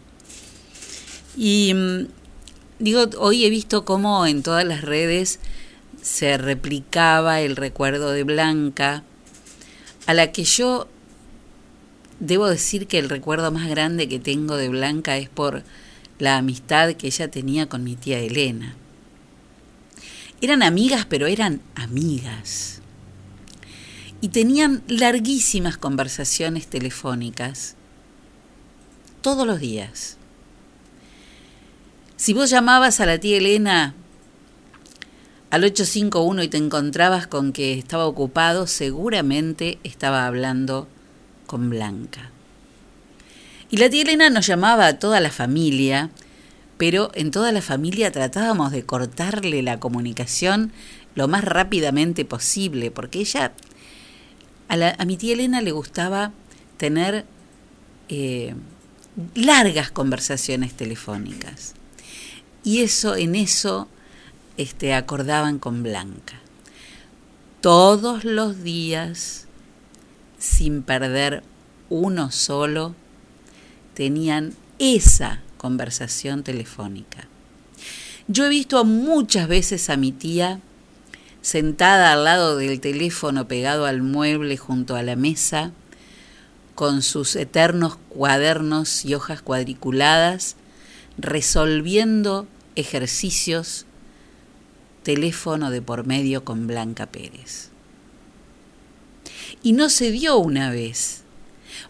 Y 1.37 1.73
mm, 1.73 2.07
digo, 2.79 3.05
hoy 3.17 3.45
he 3.45 3.49
visto 3.49 3.85
cómo 3.85 4.25
en 4.25 4.43
todas 4.43 4.65
las 4.65 4.81
redes 4.81 5.39
se 6.01 6.37
replicaba 6.37 7.41
el 7.41 7.55
recuerdo 7.55 8.11
de 8.11 8.23
Blanca, 8.23 9.03
a 10.07 10.13
la 10.13 10.31
que 10.31 10.43
yo 10.43 10.87
debo 12.19 12.47
decir 12.47 12.87
que 12.87 12.99
el 12.99 13.09
recuerdo 13.09 13.51
más 13.51 13.69
grande 13.69 14.09
que 14.09 14.19
tengo 14.19 14.57
de 14.57 14.69
Blanca 14.69 15.17
es 15.17 15.29
por 15.29 15.63
la 16.17 16.37
amistad 16.37 16.93
que 16.93 17.07
ella 17.07 17.29
tenía 17.31 17.69
con 17.69 17.83
mi 17.83 17.95
tía 17.95 18.19
Elena. 18.19 18.75
Eran 20.41 20.63
amigas, 20.63 21.05
pero 21.05 21.27
eran 21.27 21.61
amigas. 21.75 22.81
Y 24.21 24.29
tenían 24.29 24.83
larguísimas 24.87 25.77
conversaciones 25.77 26.67
telefónicas 26.67 27.75
todos 29.21 29.45
los 29.45 29.59
días. 29.59 30.17
Si 32.15 32.33
vos 32.33 32.49
llamabas 32.49 32.99
a 32.99 33.05
la 33.05 33.17
tía 33.17 33.37
Elena 33.37 33.95
al 35.51 35.63
851 35.63 36.43
y 36.43 36.47
te 36.47 36.57
encontrabas 36.57 37.27
con 37.27 37.53
que 37.53 37.73
estaba 37.73 38.05
ocupado, 38.05 38.67
seguramente 38.67 39.79
estaba 39.83 40.27
hablando 40.27 40.87
con 41.47 41.69
Blanca. 41.69 42.29
Y 43.71 43.77
la 43.77 43.89
tía 43.89 44.03
Elena 44.03 44.29
nos 44.29 44.47
llamaba 44.47 44.87
a 44.87 44.99
toda 44.99 45.19
la 45.19 45.31
familia, 45.31 46.09
pero 46.79 47.11
en 47.13 47.29
toda 47.29 47.51
la 47.51 47.61
familia 47.61 48.09
tratábamos 48.09 48.71
de 48.71 48.85
cortarle 48.85 49.61
la 49.61 49.81
comunicación 49.81 50.71
lo 51.13 51.27
más 51.27 51.43
rápidamente 51.43 52.23
posible, 52.23 52.89
porque 52.89 53.19
ella, 53.19 53.51
a, 54.69 55.03
mi 55.05 55.17
tía 55.17 55.33
Elena 55.33 55.61
le 55.61 55.73
gustaba 55.73 56.31
tener 56.77 57.25
eh, 58.07 58.55
largas 59.35 59.91
conversaciones 59.91 60.71
telefónicas. 60.73 61.73
Y 62.63 62.79
eso, 62.79 63.17
en 63.17 63.35
eso, 63.35 63.89
este, 64.55 64.93
acordaban 64.93 65.59
con 65.59 65.83
Blanca. 65.83 66.39
Todos 67.59 68.23
los 68.23 68.63
días, 68.63 69.47
sin 70.37 70.81
perder 70.83 71.43
uno 71.89 72.31
solo, 72.31 72.95
tenían 73.95 74.53
esa 74.79 75.41
conversación 75.59 76.41
telefónica. 76.41 77.27
Yo 78.29 78.45
he 78.45 78.49
visto 78.49 78.85
muchas 78.85 79.47
veces 79.47 79.89
a 79.89 79.97
mi 79.97 80.11
tía 80.11 80.61
sentada 81.41 82.13
al 82.13 82.23
lado 82.23 82.57
del 82.57 82.79
teléfono 82.79 83.47
pegado 83.47 83.85
al 83.85 84.01
mueble 84.01 84.55
junto 84.57 84.95
a 84.95 85.03
la 85.03 85.15
mesa, 85.15 85.71
con 86.75 87.01
sus 87.01 87.35
eternos 87.35 87.97
cuadernos 88.07 89.03
y 89.03 89.13
hojas 89.13 89.41
cuadriculadas, 89.41 90.55
resolviendo 91.17 92.47
ejercicios 92.75 93.85
teléfono 95.03 95.71
de 95.71 95.81
por 95.81 96.05
medio 96.05 96.45
con 96.45 96.67
Blanca 96.67 97.05
Pérez. 97.05 97.69
Y 99.61 99.73
no 99.73 99.89
se 99.89 100.11
dio 100.11 100.37
una 100.37 100.71
vez, 100.71 101.23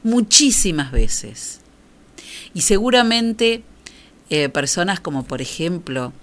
muchísimas 0.03 0.91
veces. 0.91 1.58
Y 2.53 2.61
seguramente 2.61 3.63
eh, 4.29 4.49
personas 4.49 4.99
como 4.99 5.23
por 5.23 5.41
ejemplo 5.41 6.13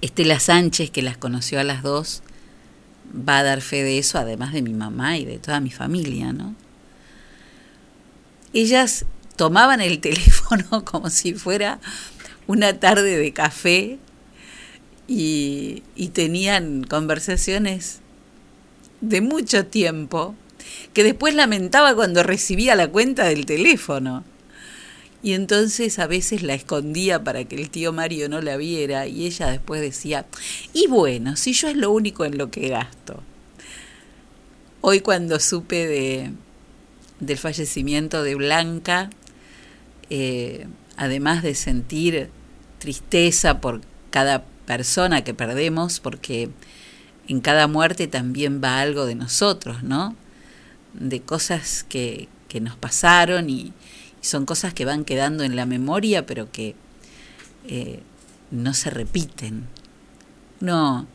Estela 0.00 0.40
Sánchez, 0.40 0.90
que 0.90 1.02
las 1.02 1.16
conoció 1.16 1.60
a 1.60 1.64
las 1.64 1.82
dos, 1.82 2.22
va 3.14 3.38
a 3.38 3.42
dar 3.42 3.60
fe 3.60 3.82
de 3.82 3.98
eso, 3.98 4.18
además 4.18 4.52
de 4.52 4.62
mi 4.62 4.72
mamá 4.72 5.18
y 5.18 5.24
de 5.24 5.38
toda 5.38 5.60
mi 5.60 5.70
familia, 5.70 6.32
¿no? 6.32 6.54
Ellas 8.52 9.04
tomaban 9.36 9.80
el 9.80 10.00
teléfono 10.00 10.84
como 10.84 11.10
si 11.10 11.34
fuera 11.34 11.80
una 12.46 12.78
tarde 12.80 13.16
de 13.16 13.32
café 13.32 13.98
y, 15.06 15.82
y 15.94 16.08
tenían 16.08 16.84
conversaciones 16.84 18.00
de 19.00 19.20
mucho 19.20 19.66
tiempo 19.66 20.34
que 20.92 21.04
después 21.04 21.34
lamentaba 21.34 21.94
cuando 21.94 22.22
recibía 22.22 22.74
la 22.74 22.88
cuenta 22.88 23.24
del 23.24 23.46
teléfono. 23.46 24.24
Y 25.22 25.34
entonces 25.34 25.98
a 25.98 26.06
veces 26.06 26.42
la 26.42 26.54
escondía 26.54 27.22
para 27.22 27.44
que 27.44 27.56
el 27.56 27.68
tío 27.68 27.92
Mario 27.92 28.28
no 28.28 28.40
la 28.40 28.56
viera 28.56 29.06
y 29.06 29.26
ella 29.26 29.50
después 29.50 29.80
decía, 29.80 30.26
y 30.72 30.86
bueno, 30.86 31.36
si 31.36 31.52
yo 31.52 31.68
es 31.68 31.76
lo 31.76 31.90
único 31.90 32.24
en 32.24 32.38
lo 32.38 32.50
que 32.50 32.68
gasto. 32.68 33.22
Hoy 34.80 35.00
cuando 35.00 35.38
supe 35.38 35.86
de, 35.86 36.32
del 37.20 37.36
fallecimiento 37.36 38.22
de 38.22 38.34
Blanca, 38.34 39.10
eh, 40.08 40.66
además 40.96 41.42
de 41.42 41.54
sentir 41.54 42.30
tristeza 42.78 43.60
por 43.60 43.82
cada 44.08 44.44
persona 44.64 45.22
que 45.22 45.34
perdemos, 45.34 46.00
porque 46.00 46.48
en 47.28 47.40
cada 47.40 47.66
muerte 47.66 48.06
también 48.06 48.62
va 48.64 48.80
algo 48.80 49.04
de 49.04 49.16
nosotros, 49.16 49.82
¿no? 49.82 50.16
De 50.94 51.20
cosas 51.20 51.84
que, 51.86 52.28
que 52.48 52.60
nos 52.62 52.76
pasaron 52.76 53.50
y, 53.50 53.74
son 54.20 54.46
cosas 54.46 54.74
que 54.74 54.84
van 54.84 55.04
quedando 55.04 55.44
en 55.44 55.56
la 55.56 55.66
memoria, 55.66 56.26
pero 56.26 56.50
que 56.50 56.74
eh, 57.66 58.00
no 58.50 58.74
se 58.74 58.90
repiten. 58.90 59.66
No, 60.60 61.06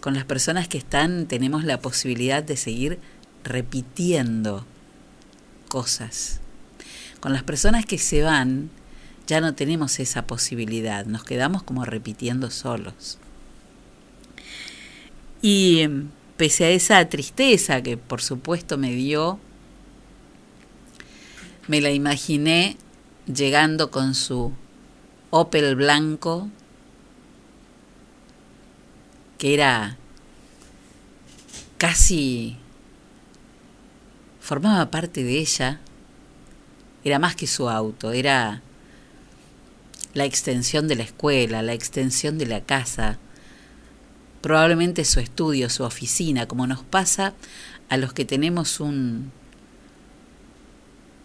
con 0.00 0.14
las 0.14 0.24
personas 0.24 0.68
que 0.68 0.78
están 0.78 1.26
tenemos 1.26 1.64
la 1.64 1.80
posibilidad 1.80 2.42
de 2.42 2.56
seguir 2.56 2.98
repitiendo 3.44 4.66
cosas. 5.68 6.40
Con 7.20 7.32
las 7.32 7.42
personas 7.42 7.86
que 7.86 7.98
se 7.98 8.22
van 8.22 8.70
ya 9.26 9.40
no 9.40 9.54
tenemos 9.54 9.98
esa 9.98 10.26
posibilidad, 10.26 11.06
nos 11.06 11.24
quedamos 11.24 11.62
como 11.62 11.84
repitiendo 11.84 12.50
solos. 12.50 13.18
Y 15.42 15.88
pese 16.36 16.66
a 16.66 16.70
esa 16.70 17.08
tristeza 17.08 17.82
que 17.82 17.96
por 17.96 18.22
supuesto 18.22 18.78
me 18.78 18.92
dio, 18.92 19.40
me 21.68 21.80
la 21.80 21.90
imaginé 21.90 22.76
llegando 23.26 23.90
con 23.90 24.14
su 24.14 24.52
Opel 25.30 25.74
blanco, 25.74 26.48
que 29.38 29.54
era 29.54 29.96
casi 31.78 32.56
formaba 34.40 34.90
parte 34.90 35.24
de 35.24 35.38
ella, 35.38 35.80
era 37.04 37.18
más 37.18 37.34
que 37.34 37.46
su 37.46 37.68
auto, 37.68 38.12
era 38.12 38.62
la 40.14 40.24
extensión 40.24 40.88
de 40.88 40.96
la 40.96 41.02
escuela, 41.02 41.62
la 41.62 41.74
extensión 41.74 42.38
de 42.38 42.46
la 42.46 42.62
casa, 42.62 43.18
probablemente 44.40 45.04
su 45.04 45.18
estudio, 45.20 45.68
su 45.68 45.82
oficina, 45.82 46.46
como 46.46 46.66
nos 46.66 46.82
pasa 46.84 47.34
a 47.88 47.96
los 47.96 48.12
que 48.12 48.24
tenemos 48.24 48.80
un, 48.80 49.32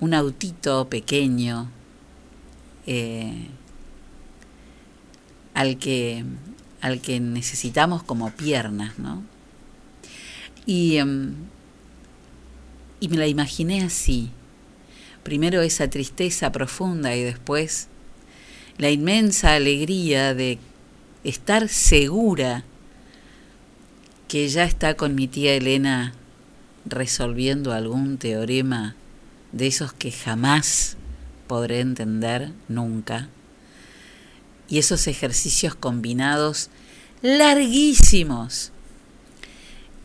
un 0.02 0.16
autito 0.16 0.90
pequeño 0.90 1.70
eh, 2.88 3.48
al, 5.54 5.78
que, 5.78 6.26
al 6.82 7.00
que 7.02 7.20
necesitamos 7.20 8.02
como 8.02 8.32
piernas, 8.32 8.98
¿no? 8.98 9.24
Y, 10.66 10.98
em, 10.98 11.36
y 13.00 13.10
me 13.10 13.18
la 13.18 13.28
imaginé 13.28 13.84
así. 13.84 14.32
Primero 15.24 15.62
esa 15.62 15.88
tristeza 15.88 16.52
profunda 16.52 17.16
y 17.16 17.22
después 17.22 17.88
la 18.80 18.90
inmensa 18.90 19.54
alegría 19.54 20.34
de 20.34 20.58
estar 21.24 21.70
segura 21.70 22.64
que 24.28 24.50
ya 24.50 24.64
está 24.64 24.96
con 24.96 25.14
mi 25.14 25.28
tía 25.28 25.54
Elena 25.54 26.14
resolviendo 26.86 27.72
algún 27.72 28.18
teorema 28.18 28.96
de 29.52 29.68
esos 29.68 29.94
que 29.94 30.12
jamás 30.12 30.98
podré 31.48 31.80
entender 31.80 32.52
nunca, 32.68 33.30
y 34.68 34.80
esos 34.80 35.08
ejercicios 35.08 35.76
combinados 35.76 36.70
larguísimos 37.22 38.72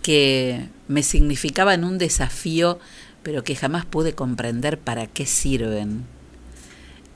que 0.03 0.68
me 0.88 1.03
significaban 1.03 1.84
un 1.84 1.99
desafío, 1.99 2.78
pero 3.22 3.44
que 3.44 3.57
jamás 3.57 3.84
pude 3.84 4.14
comprender 4.14 4.78
para 4.78 5.07
qué 5.07 5.24
sirven. 5.26 6.05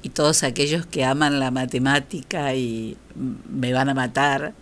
Y 0.03 0.11
todos 0.11 0.45
aquellos 0.45 0.87
que 0.87 1.05
aman 1.05 1.41
la 1.41 1.51
matemática 1.51 2.55
y 2.55 2.97
me 3.14 3.72
van 3.72 3.89
a 3.89 3.95
matar, 3.95 4.55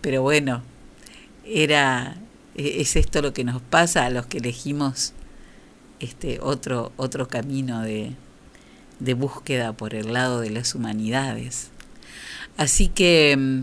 pero 0.00 0.22
bueno, 0.22 0.62
era 1.44 2.16
es 2.56 2.96
esto 2.96 3.20
lo 3.20 3.32
que 3.32 3.44
nos 3.44 3.60
pasa 3.60 4.06
a 4.06 4.10
los 4.10 4.26
que 4.26 4.38
elegimos 4.38 5.12
este 6.00 6.40
otro, 6.40 6.92
otro 6.96 7.28
camino 7.28 7.82
de, 7.82 8.12
de 9.00 9.14
búsqueda 9.14 9.72
por 9.72 9.94
el 9.94 10.12
lado 10.12 10.40
de 10.40 10.50
las 10.50 10.74
humanidades. 10.74 11.70
Así 12.56 12.88
que 12.88 13.36
mm, 13.36 13.62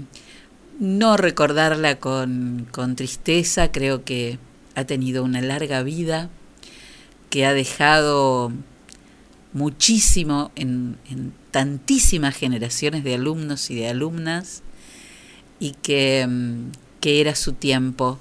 no 0.80 1.18
recordarla 1.18 2.00
con, 2.00 2.68
con, 2.72 2.96
tristeza, 2.96 3.72
creo 3.72 4.04
que 4.04 4.40
ha 4.76 4.86
tenido 4.86 5.24
una 5.24 5.42
larga 5.42 5.84
vida, 5.84 6.30
que 7.30 7.46
ha 7.46 7.54
dejado 7.54 8.52
muchísimo 9.54 10.52
en, 10.56 10.98
en 11.10 11.34
tantísimas 11.52 12.36
generaciones 12.36 13.04
de 13.04 13.16
alumnos 13.16 13.70
y 13.70 13.76
de 13.76 13.90
alumnas 13.90 14.64
y 15.60 15.72
que, 15.72 16.26
mm, 16.28 16.72
que 17.00 17.22
era 17.22 17.36
su 17.36 17.54
tiempo 17.54 18.20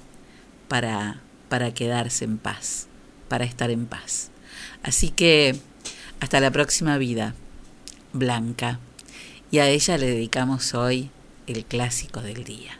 para, 0.67 1.21
para 1.49 1.73
quedarse 1.73 2.25
en 2.25 2.37
paz 2.37 2.87
para 3.27 3.45
estar 3.45 3.71
en 3.71 3.85
paz. 3.85 4.29
Así 4.83 5.09
que 5.09 5.55
hasta 6.19 6.39
la 6.39 6.51
próxima 6.51 6.97
vida, 6.97 7.35
Blanca. 8.13 8.79
Y 9.51 9.59
a 9.59 9.67
ella 9.67 9.97
le 9.97 10.07
dedicamos 10.07 10.73
hoy 10.73 11.09
el 11.47 11.65
clásico 11.65 12.21
del 12.21 12.43
día. 12.43 12.79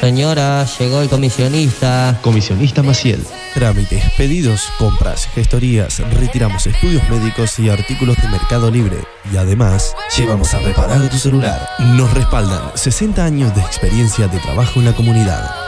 Señora, 0.00 0.64
llegó 0.78 1.02
el 1.02 1.08
comisionista. 1.08 2.18
Comisionista 2.22 2.82
Maciel. 2.82 3.24
Trámites, 3.52 4.02
pedidos, 4.16 4.68
compras, 4.78 5.28
gestorías, 5.34 5.98
retiramos 6.14 6.66
estudios 6.66 7.02
médicos 7.10 7.58
y 7.58 7.68
artículos 7.68 8.16
de 8.16 8.28
Mercado 8.28 8.70
Libre. 8.70 8.96
Y 9.32 9.36
además, 9.36 9.94
llevamos 10.16 10.54
a 10.54 10.60
reparar 10.60 11.08
tu 11.08 11.18
celular. 11.18 11.68
Nos 11.78 12.14
respaldan 12.14 12.70
60 12.74 13.24
años 13.24 13.54
de 13.54 13.60
experiencia 13.60 14.28
de 14.28 14.38
trabajo 14.38 14.78
en 14.78 14.86
la 14.86 14.92
comunidad. 14.92 15.67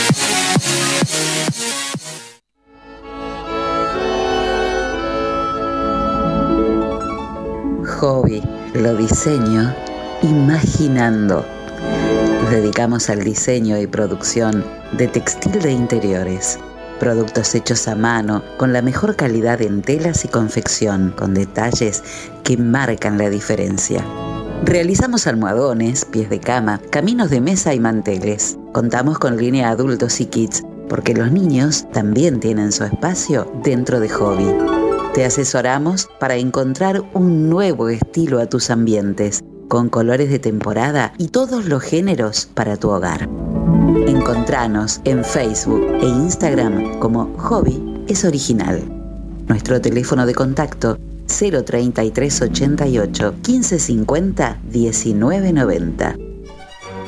Hobby, 8.01 8.41
lo 8.73 8.95
diseño 8.95 9.75
imaginando. 10.23 11.45
Dedicamos 12.49 13.09
al 13.09 13.23
diseño 13.23 13.77
y 13.79 13.85
producción 13.85 14.65
de 14.93 15.07
textil 15.07 15.61
de 15.61 15.71
interiores, 15.71 16.57
productos 16.99 17.53
hechos 17.53 17.87
a 17.87 17.95
mano 17.95 18.43
con 18.57 18.73
la 18.73 18.81
mejor 18.81 19.15
calidad 19.15 19.61
en 19.61 19.83
telas 19.83 20.25
y 20.25 20.29
confección, 20.29 21.13
con 21.17 21.33
detalles 21.33 22.03
que 22.43 22.57
marcan 22.57 23.17
la 23.17 23.29
diferencia. 23.29 24.03
Realizamos 24.63 25.25
almohadones, 25.25 26.05
pies 26.05 26.29
de 26.29 26.39
cama, 26.39 26.79
caminos 26.91 27.31
de 27.31 27.41
mesa 27.41 27.73
y 27.73 27.79
manteles. 27.79 28.57
Contamos 28.73 29.17
con 29.17 29.37
línea 29.37 29.69
adultos 29.69 30.21
y 30.21 30.27
kits, 30.27 30.63
porque 30.87 31.15
los 31.15 31.31
niños 31.31 31.87
también 31.91 32.39
tienen 32.39 32.71
su 32.71 32.83
espacio 32.83 33.51
dentro 33.63 33.99
de 33.99 34.07
Hobby. 34.09 34.45
Te 35.15 35.25
asesoramos 35.25 36.07
para 36.19 36.35
encontrar 36.35 37.01
un 37.13 37.49
nuevo 37.49 37.89
estilo 37.89 38.39
a 38.39 38.45
tus 38.45 38.69
ambientes 38.69 39.43
con 39.67 39.89
colores 39.89 40.29
de 40.29 40.39
temporada 40.39 41.13
y 41.17 41.29
todos 41.29 41.65
los 41.65 41.81
géneros 41.81 42.47
para 42.53 42.77
tu 42.77 42.91
hogar. 42.91 43.27
Encontranos 44.07 45.01
en 45.05 45.25
Facebook 45.25 45.81
e 46.01 46.05
Instagram 46.05 46.99
como 46.99 47.33
Hobby 47.37 48.03
es 48.07 48.23
Original. 48.25 48.81
Nuestro 49.47 49.81
teléfono 49.81 50.25
de 50.25 50.35
contacto 50.35 50.97
03388 51.27 53.31
1550 53.31 54.59
1990. 54.63 56.15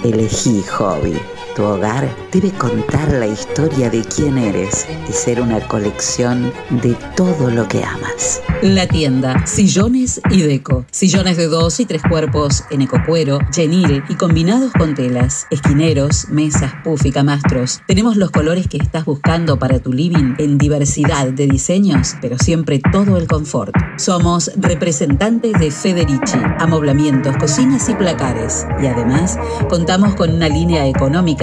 Elegí 0.03 0.61
Hobby. 0.64 1.18
Tu 1.56 1.64
hogar 1.64 2.10
debe 2.32 2.49
contar 2.51 3.12
la 3.12 3.28
historia 3.28 3.88
de 3.91 4.04
quién 4.04 4.39
eres 4.39 4.88
y 5.08 5.14
ser 5.14 5.39
una 5.39 5.60
colección 5.68 6.51
de 6.82 6.95
todo 7.16 7.51
lo 7.51 7.68
que 7.68 7.84
amas. 7.84 8.41
La 8.64 8.88
tienda 8.88 9.45
Sillones 9.45 10.20
y 10.32 10.41
Deco. 10.41 10.86
Sillones 10.89 11.38
de 11.38 11.45
dos 11.45 11.80
y 11.80 11.86
tres 11.86 12.01
cuerpos 12.10 12.64
en 12.72 12.82
ecocuero, 12.82 13.38
genil 13.54 14.04
y 14.10 14.16
combinados 14.16 14.72
con 14.74 14.95
telas. 14.95 15.45
Esquineros, 15.51 16.28
mesas, 16.30 16.74
puff 16.84 17.06
y 17.06 17.12
camastros. 17.12 17.82
Tenemos 17.86 18.18
los 18.18 18.32
colores 18.32 18.68
que 18.68 18.78
estás 18.78 19.06
buscando 19.06 19.60
para 19.60 19.80
tu 19.80 19.93
living 19.93 20.34
en 20.39 20.58
diversidad 20.58 21.28
de 21.28 21.45
diseños, 21.45 22.16
pero 22.20 22.39
siempre 22.39 22.82
todo 22.91 23.16
el 23.18 23.28
confort. 23.28 23.76
Somos 23.97 24.49
representantes 24.56 25.54
de 25.60 25.70
Federici, 25.70 26.39
amoblamientos, 26.58 27.38
cocinas 27.38 27.88
y 27.89 27.93
placares. 27.93 28.66
Y 28.82 28.88
además 28.88 29.38
contamos 29.70 30.16
con 30.16 30.34
una 30.34 30.49
línea 30.49 30.88
económica 30.88 31.43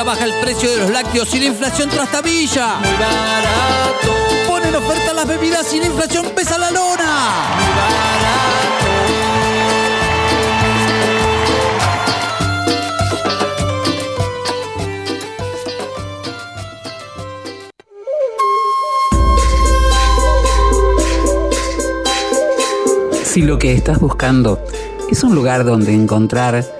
Ahora 0.00 0.12
baja 0.14 0.24
el 0.24 0.32
precio 0.40 0.70
de 0.70 0.78
los 0.78 0.88
lácteos 0.88 1.34
y 1.34 1.40
la 1.40 1.44
inflación 1.44 1.90
trastabilla. 1.90 2.76
Muy 2.78 2.88
barato. 2.92 4.14
Ponen 4.48 4.74
oferta 4.74 5.12
las 5.12 5.28
bebidas 5.28 5.74
y 5.74 5.78
la 5.78 5.86
inflación 5.88 6.24
pesa 6.34 6.56
la 6.56 6.70
lona. 6.70 7.28
Muy 7.54 7.68
barato. 7.76 8.30
Si 23.24 23.42
lo 23.42 23.58
que 23.58 23.74
estás 23.74 24.00
buscando 24.00 24.64
es 25.10 25.22
un 25.22 25.34
lugar 25.34 25.66
donde 25.66 25.92
encontrar 25.92 26.79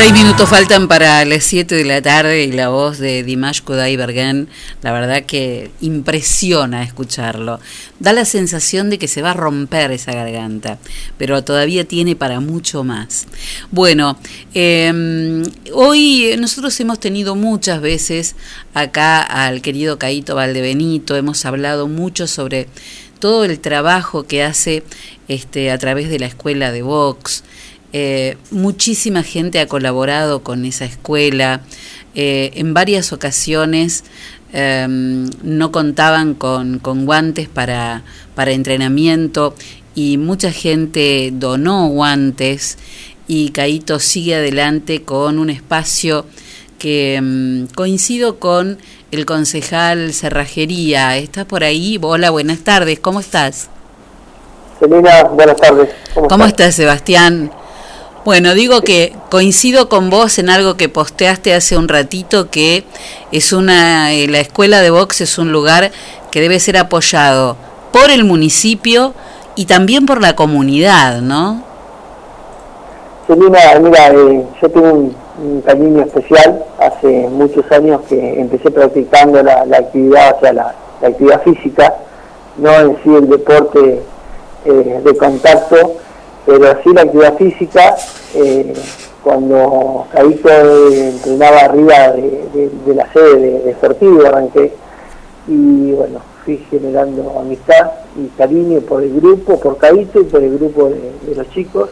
Seis 0.00 0.14
minutos 0.14 0.48
faltan 0.48 0.88
para 0.88 1.22
las 1.26 1.44
siete 1.44 1.74
de 1.74 1.84
la 1.84 2.00
tarde 2.00 2.44
y 2.44 2.52
la 2.52 2.70
voz 2.70 2.96
de 2.96 3.22
Dimash 3.22 3.60
Kodai 3.60 3.96
Bergen, 3.96 4.48
la 4.80 4.92
verdad 4.92 5.24
que 5.26 5.70
impresiona 5.82 6.82
escucharlo. 6.82 7.60
Da 7.98 8.14
la 8.14 8.24
sensación 8.24 8.88
de 8.88 8.96
que 8.96 9.08
se 9.08 9.20
va 9.20 9.32
a 9.32 9.34
romper 9.34 9.90
esa 9.90 10.14
garganta, 10.14 10.78
pero 11.18 11.44
todavía 11.44 11.84
tiene 11.84 12.16
para 12.16 12.40
mucho 12.40 12.82
más. 12.82 13.26
Bueno, 13.72 14.18
em, 14.54 15.42
hoy 15.74 16.34
nosotros 16.38 16.80
hemos 16.80 16.98
tenido 16.98 17.34
muchas 17.34 17.82
veces 17.82 18.36
acá 18.72 19.20
al 19.20 19.60
querido 19.60 19.98
Caito 19.98 20.34
Valdebenito, 20.34 21.14
hemos 21.14 21.44
hablado 21.44 21.88
mucho 21.88 22.26
sobre 22.26 22.68
todo 23.18 23.44
el 23.44 23.60
trabajo 23.60 24.26
que 24.26 24.42
hace 24.44 24.82
este, 25.28 25.70
a 25.70 25.76
través 25.76 26.08
de 26.08 26.18
la 26.18 26.26
escuela 26.26 26.72
de 26.72 26.80
Vox 26.80 27.44
eh, 27.92 28.36
muchísima 28.50 29.22
gente 29.22 29.58
ha 29.60 29.66
colaborado 29.66 30.42
con 30.42 30.64
esa 30.64 30.84
escuela. 30.84 31.62
Eh, 32.14 32.52
en 32.54 32.74
varias 32.74 33.12
ocasiones 33.12 34.04
em, 34.52 35.30
no 35.42 35.70
contaban 35.70 36.34
con, 36.34 36.80
guantes 36.82 37.48
para, 37.48 38.02
para, 38.34 38.50
entrenamiento 38.50 39.54
y 39.94 40.18
mucha 40.18 40.50
gente 40.50 41.30
donó 41.32 41.86
guantes 41.88 42.78
y 43.28 43.50
Caito 43.50 44.00
sigue 44.00 44.34
adelante 44.34 45.02
con 45.02 45.38
un 45.38 45.50
espacio 45.50 46.26
que 46.78 47.14
em, 47.14 47.68
coincido 47.68 48.38
con 48.40 48.78
el 49.12 49.26
concejal 49.26 50.12
Cerrajería. 50.12 51.16
¿Estás 51.16 51.44
por 51.44 51.62
ahí? 51.62 51.98
Hola, 52.00 52.30
buenas 52.30 52.60
tardes, 52.60 52.98
¿cómo 52.98 53.20
estás? 53.20 53.68
Selena, 54.80 55.24
buenas 55.24 55.56
tardes. 55.56 55.90
¿Cómo, 56.28 56.46
estás, 56.46 56.74
Sebastián? 56.74 57.52
Bueno, 58.22 58.52
digo 58.52 58.82
que 58.82 59.14
coincido 59.30 59.88
con 59.88 60.10
vos 60.10 60.38
en 60.38 60.50
algo 60.50 60.76
que 60.76 60.90
posteaste 60.90 61.54
hace 61.54 61.78
un 61.78 61.88
ratito, 61.88 62.50
que 62.50 62.84
es 63.32 63.54
una, 63.54 64.12
eh, 64.12 64.28
la 64.28 64.40
escuela 64.40 64.82
de 64.82 64.90
box 64.90 65.22
es 65.22 65.38
un 65.38 65.52
lugar 65.52 65.90
que 66.30 66.42
debe 66.42 66.60
ser 66.60 66.76
apoyado 66.76 67.56
por 67.92 68.10
el 68.10 68.24
municipio 68.24 69.14
y 69.56 69.64
también 69.64 70.04
por 70.04 70.20
la 70.20 70.36
comunidad, 70.36 71.22
¿no? 71.22 71.62
Mira, 73.28 74.08
eh, 74.08 74.44
yo 74.60 74.68
tengo 74.68 74.92
un, 75.38 75.62
cariño 75.62 76.02
especial. 76.02 76.62
Hace 76.78 77.28
muchos 77.28 77.64
años 77.72 78.02
que 78.08 78.40
empecé 78.40 78.70
practicando 78.70 79.42
la, 79.42 79.62
actividad, 79.62 80.36
o 80.36 80.40
sea, 80.40 80.52
la, 80.52 80.74
actividad 81.02 81.42
física, 81.42 81.94
no 82.58 82.70
en 82.70 82.98
sí 83.02 83.14
el 83.14 83.30
deporte 83.30 84.02
eh, 84.66 85.00
de 85.02 85.16
contacto, 85.16 85.96
pero 86.58 86.82
sí 86.82 86.92
la 86.92 87.02
actividad 87.02 87.36
física. 87.36 87.96
Eh, 88.34 88.72
cuando 89.22 90.06
Caíto 90.12 90.48
entrenaba 90.48 91.58
arriba 91.60 92.12
de, 92.12 92.94
la 92.94 93.12
sede 93.12 93.38
de, 93.38 93.74
de 93.74 94.26
arranqué, 94.26 94.72
y 95.46 95.92
bueno, 95.92 96.20
fui 96.44 96.56
generando 96.70 97.38
amistad 97.38 97.90
y 98.16 98.28
cariño 98.38 98.80
por 98.80 99.02
el 99.02 99.14
grupo, 99.20 99.60
por 99.60 99.76
Caíto 99.76 100.20
y 100.20 100.24
por 100.24 100.42
el 100.42 100.58
grupo 100.58 100.88
de 100.88 101.34
los 101.34 101.48
chicos 101.50 101.90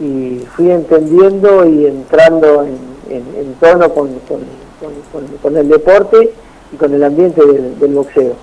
y 0.00 0.44
fui 0.56 0.70
entendiendo 0.70 1.66
y 1.66 1.86
entrando 1.86 2.64
en, 2.64 3.54
tono 3.60 3.92
con, 3.92 5.56
el 5.56 5.68
deporte 5.68 6.32
y 6.72 6.76
con 6.76 6.94
el 6.94 7.04
ambiente 7.04 7.42
del, 7.44 7.94
boxeo. 7.94 8.34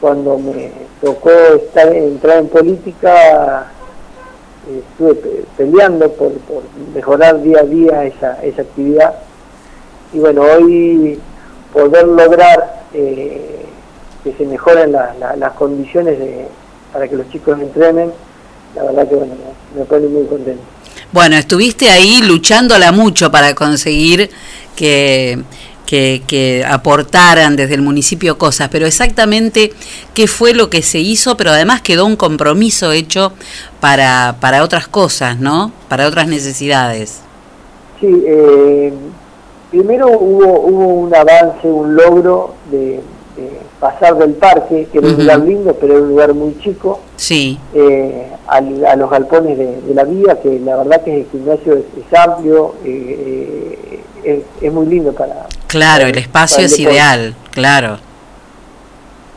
Cuando 0.00 0.38
me 0.38 0.72
tocó 1.02 1.30
estar, 1.30 1.92
entrar 1.92 2.38
en 2.38 2.48
política, 2.48 3.72
estuve 4.68 5.44
peleando 5.56 6.10
por, 6.12 6.32
mejorar 6.94 7.42
día 7.42 7.60
a 7.60 7.64
día 7.64 8.04
esa, 8.04 8.42
esa 8.42 8.62
actividad. 8.62 9.14
Y 10.12 10.18
bueno, 10.18 10.42
hoy 10.42 11.18
poder 11.72 12.06
lograr 12.06 12.84
eh, 12.92 13.66
que 14.22 14.32
se 14.32 14.46
mejoren 14.46 14.92
las 14.92 15.52
condiciones 15.54 16.18
para 16.92 17.08
que 17.08 17.16
los 17.16 17.28
chicos 17.30 17.60
entrenen, 17.60 18.12
la 18.74 18.84
verdad 18.84 19.08
que 19.08 19.14
bueno, 19.16 19.34
me 19.76 19.84
pone 19.84 20.06
muy 20.06 20.24
contento. 20.26 20.62
Bueno, 21.12 21.36
estuviste 21.36 21.90
ahí 21.90 22.22
luchándola 22.22 22.90
mucho 22.92 23.30
para 23.30 23.54
conseguir 23.54 24.30
que, 24.74 25.42
que, 25.86 26.64
aportaran 26.68 27.56
desde 27.56 27.74
el 27.74 27.82
municipio 27.82 28.38
cosas, 28.38 28.68
pero 28.70 28.86
exactamente 28.86 29.72
qué 30.14 30.26
fue 30.26 30.54
lo 30.54 30.70
que 30.70 30.82
se 30.82 30.98
hizo, 30.98 31.36
pero 31.36 31.50
además 31.50 31.82
quedó 31.82 32.06
un 32.06 32.16
compromiso 32.16 32.92
hecho 32.92 33.32
para, 33.80 34.36
para 34.40 34.62
otras 34.62 34.88
cosas, 34.88 35.38
¿no? 35.38 35.72
Para 35.88 36.06
otras 36.06 36.26
necesidades. 36.28 37.20
Sí, 38.00 38.24
eh, 38.26 38.92
primero 39.70 40.08
hubo, 40.08 40.60
hubo 40.60 40.86
un 40.86 41.14
avance, 41.14 41.66
un 41.68 41.94
logro 41.94 42.54
de, 42.70 43.00
pasar 43.80 44.16
del 44.16 44.32
parque, 44.34 44.88
que 44.90 44.98
era 44.98 45.08
un 45.08 45.16
lugar 45.16 45.38
lindo, 45.40 45.76
pero 45.78 45.94
era 45.94 46.02
un 46.02 46.08
lugar 46.08 46.32
muy 46.32 46.58
chico, 46.60 47.00
sí. 47.16 47.58
Eh, 47.74 48.28
a, 48.46 48.60
los 48.96 49.10
galpones 49.10 49.58
de, 49.58 49.94
la 49.94 50.04
vía, 50.04 50.40
que 50.40 50.58
la 50.60 50.76
verdad 50.76 51.02
que 51.02 51.18
el 51.18 51.26
gimnasio 51.30 51.74
es, 51.74 52.18
amplio, 52.18 52.74
eh, 52.84 54.00
eh, 54.24 54.44
es, 54.60 54.72
muy 54.72 54.86
lindo 54.86 55.12
para... 55.12 55.46
Claro, 55.66 56.06
el 56.06 56.18
espacio 56.18 56.64
es 56.64 56.78
ideal, 56.78 57.34
claro. 57.50 57.98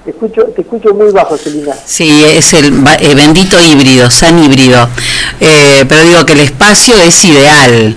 Te 0.06 0.12
escucho, 0.12 0.44
te 0.56 0.62
escucho 0.62 0.94
muy 0.94 1.12
bajo, 1.12 1.36
Celina. 1.38 1.76
Sí, 1.86 2.24
es 2.24 2.54
el 2.54 2.72
bendito 3.16 3.60
híbrido, 3.60 4.10
san 4.10 4.42
híbrido. 4.42 4.88
pero 5.40 6.02
digo 6.04 6.26
que 6.26 6.34
el 6.34 6.40
espacio 6.40 6.96
es 6.96 7.26
ideal. 7.26 7.96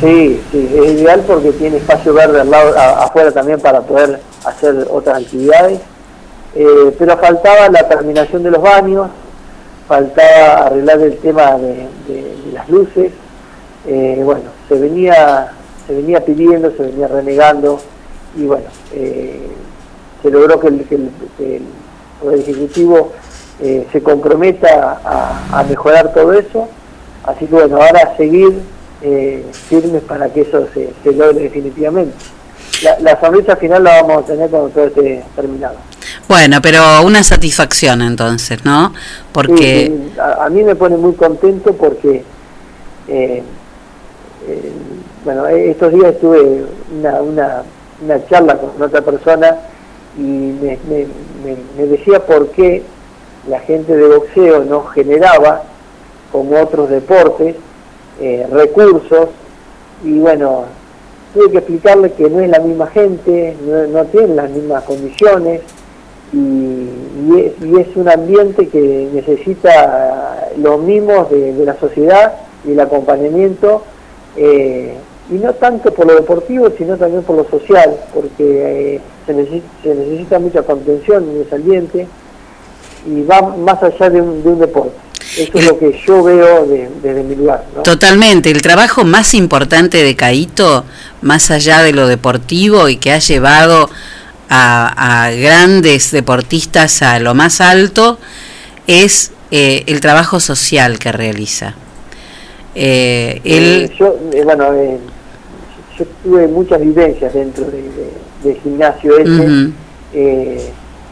Sí, 0.00 0.40
sí, 0.52 0.70
es 0.76 0.92
ideal 0.92 1.24
porque 1.26 1.50
tiene 1.52 1.78
espacio 1.78 2.14
verde 2.14 2.40
al 2.40 2.50
lado, 2.50 2.78
afuera 2.78 3.32
también 3.32 3.58
para 3.58 3.80
poder 3.80 4.20
hacer 4.44 4.86
otras 4.90 5.22
actividades, 5.22 5.80
eh, 6.54 6.94
pero 6.96 7.18
faltaba 7.18 7.68
la 7.68 7.88
terminación 7.88 8.44
de 8.44 8.52
los 8.52 8.62
baños, 8.62 9.08
faltaba 9.88 10.66
arreglar 10.66 11.00
el 11.00 11.16
tema 11.18 11.56
de, 11.58 11.88
las 12.52 12.68
luces, 12.68 13.10
eh, 13.88 14.20
bueno, 14.22 14.42
se 14.68 14.76
venía, 14.76 15.52
se 15.88 15.94
venía 15.94 16.24
pidiendo, 16.24 16.70
se 16.76 16.84
venía 16.84 17.08
renegando, 17.08 17.80
y 18.36 18.44
bueno, 18.44 18.66
eh, 18.94 19.48
se 20.22 20.30
logró 20.30 20.60
que 20.60 20.68
el, 20.68 21.62
Poder 22.20 22.40
Ejecutivo 22.40 23.12
se 23.60 24.02
comprometa 24.02 25.00
a, 25.04 25.64
mejorar 25.68 26.12
todo 26.12 26.32
eso, 26.32 26.68
así 27.24 27.46
que 27.46 27.54
bueno, 27.54 27.76
ahora 27.76 28.16
seguir 28.16 28.60
firmes 29.68 30.02
para 30.02 30.28
que 30.32 30.42
eso 30.42 30.66
se 30.72 31.12
logre 31.12 31.42
definitivamente 31.42 32.14
la, 33.00 33.20
sonrisa 33.20 33.56
final 33.56 33.84
la 33.84 34.02
vamos 34.02 34.24
a 34.24 34.26
tener 34.26 34.50
cuando 34.50 34.68
todo 34.70 34.86
esté 34.86 35.24
terminado. 35.34 35.76
Bueno, 36.28 36.60
pero 36.62 37.02
una 37.02 37.22
satisfacción 37.22 38.02
entonces, 38.02 38.64
¿no? 38.64 38.92
Porque... 39.32 40.10
a, 40.18 40.48
mí 40.50 40.62
me 40.62 40.74
pone 40.74 40.96
muy 40.96 41.14
contento 41.14 41.72
porque, 41.74 42.24
eh, 43.08 43.42
eh, 44.46 44.72
bueno, 45.24 45.46
estos 45.46 45.92
días 45.92 46.18
tuve 46.18 46.64
una, 46.98 47.20
una, 48.02 48.26
charla 48.28 48.56
con 48.56 48.80
otra 48.80 49.02
persona 49.02 49.56
y 50.16 50.20
me, 50.22 50.78
decía 51.86 52.24
por 52.24 52.48
qué 52.48 52.82
la 53.48 53.60
gente 53.60 53.96
de 53.96 54.08
boxeo 54.08 54.64
no 54.64 54.84
generaba, 54.84 55.62
como 56.32 56.60
otros 56.60 56.90
deportes, 56.90 57.56
eh, 58.20 58.46
recursos. 58.50 59.28
Y 60.04 60.18
bueno, 60.18 60.64
tuve 61.34 61.50
que 61.50 61.58
explicarle 61.58 62.12
que 62.12 62.28
no 62.28 62.40
es 62.40 62.50
la 62.50 62.60
misma 62.60 62.86
gente, 62.88 63.56
no, 63.66 63.86
no 63.86 64.04
tienen 64.06 64.36
las 64.36 64.50
mismas 64.50 64.84
condiciones 64.84 65.62
y, 66.32 67.78
es, 67.80 67.96
un 67.96 68.08
ambiente 68.08 68.68
que 68.68 69.08
necesita 69.12 70.50
los 70.58 70.80
mimos 70.80 71.30
de, 71.30 71.52
la 71.64 71.74
sociedad 71.78 72.34
y 72.66 72.72
el 72.72 72.80
acompañamiento, 72.80 73.82
eh, 74.36 74.94
y 75.30 75.34
no 75.34 75.52
tanto 75.54 75.92
por 75.92 76.06
lo 76.06 76.14
deportivo, 76.14 76.70
sino 76.76 76.96
también 76.96 77.22
por 77.22 77.36
lo 77.36 77.48
social, 77.48 77.96
porque 78.14 78.94
eh, 78.94 79.00
se, 79.26 79.34
necesita, 79.34 80.38
mucha 80.38 80.62
contención 80.62 81.28
en 81.30 81.42
ese 81.42 81.54
ambiente 81.54 82.08
y 83.06 83.22
va 83.22 83.56
más 83.56 83.82
allá 83.82 84.10
de 84.10 84.20
un 84.20 84.58
deporte. 84.58 85.08
Eso 85.36 85.58
es 85.58 85.66
lo 85.66 85.78
que 85.78 86.00
yo 86.06 86.22
veo 86.22 86.66
desde 86.66 87.22
mi 87.22 87.34
lugar. 87.34 87.64
Totalmente. 87.84 88.50
El 88.50 88.62
trabajo 88.62 89.04
más 89.04 89.34
importante 89.34 90.02
de 90.02 90.16
Caito, 90.16 90.84
más 91.22 91.50
allá 91.50 91.82
de 91.82 91.92
lo 91.92 92.06
deportivo 92.06 92.88
y 92.88 92.96
que 92.96 93.12
ha 93.12 93.18
llevado 93.18 93.90
a, 94.48 95.30
grandes 95.38 96.10
deportistas 96.10 97.02
a 97.02 97.18
lo 97.18 97.34
más 97.34 97.60
alto, 97.60 98.18
es 98.86 99.32
eh, 99.50 99.84
el 99.86 100.00
trabajo 100.00 100.40
social 100.40 100.98
que 100.98 101.12
realiza. 101.12 101.74
Eh, 102.74 103.40
él... 103.44 103.90
Eh, 103.90 103.96
yo, 103.98 104.16
bueno, 104.44 104.72
yo 105.98 106.04
tuve 106.22 106.46
muchas 106.48 106.80
vivencias 106.80 107.32
dentro 107.34 107.64
del 107.64 108.56
gimnasio 108.62 109.18
ese 109.18 110.62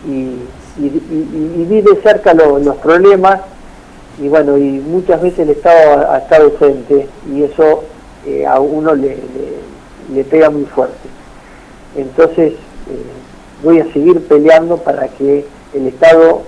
y, 0.09 1.64
vi 1.64 1.80
de 1.80 1.97
cerca 2.03 2.34
los 2.34 2.76
problemas 2.76 3.41
y 4.22 4.28
bueno, 4.28 4.57
y 4.57 4.62
muchas 4.62 5.20
veces 5.20 5.41
el 5.41 5.51
Estado 5.51 6.11
ha, 6.11 6.18
estado 6.18 6.45
ausente 6.45 7.07
y 7.32 7.43
eso 7.43 7.84
eh, 8.26 8.47
a 8.47 8.61
uno 8.61 8.95
le, 8.95 9.18
le, 10.12 10.24
pega 10.24 10.49
muy 10.49 10.64
fuerte. 10.64 11.09
Entonces 11.95 12.53
eh, 12.53 13.03
voy 13.62 13.80
a 13.80 13.93
seguir 13.93 14.26
peleando 14.26 14.78
para 14.78 15.09
que 15.09 15.45
el 15.74 15.87
Estado 15.87 16.43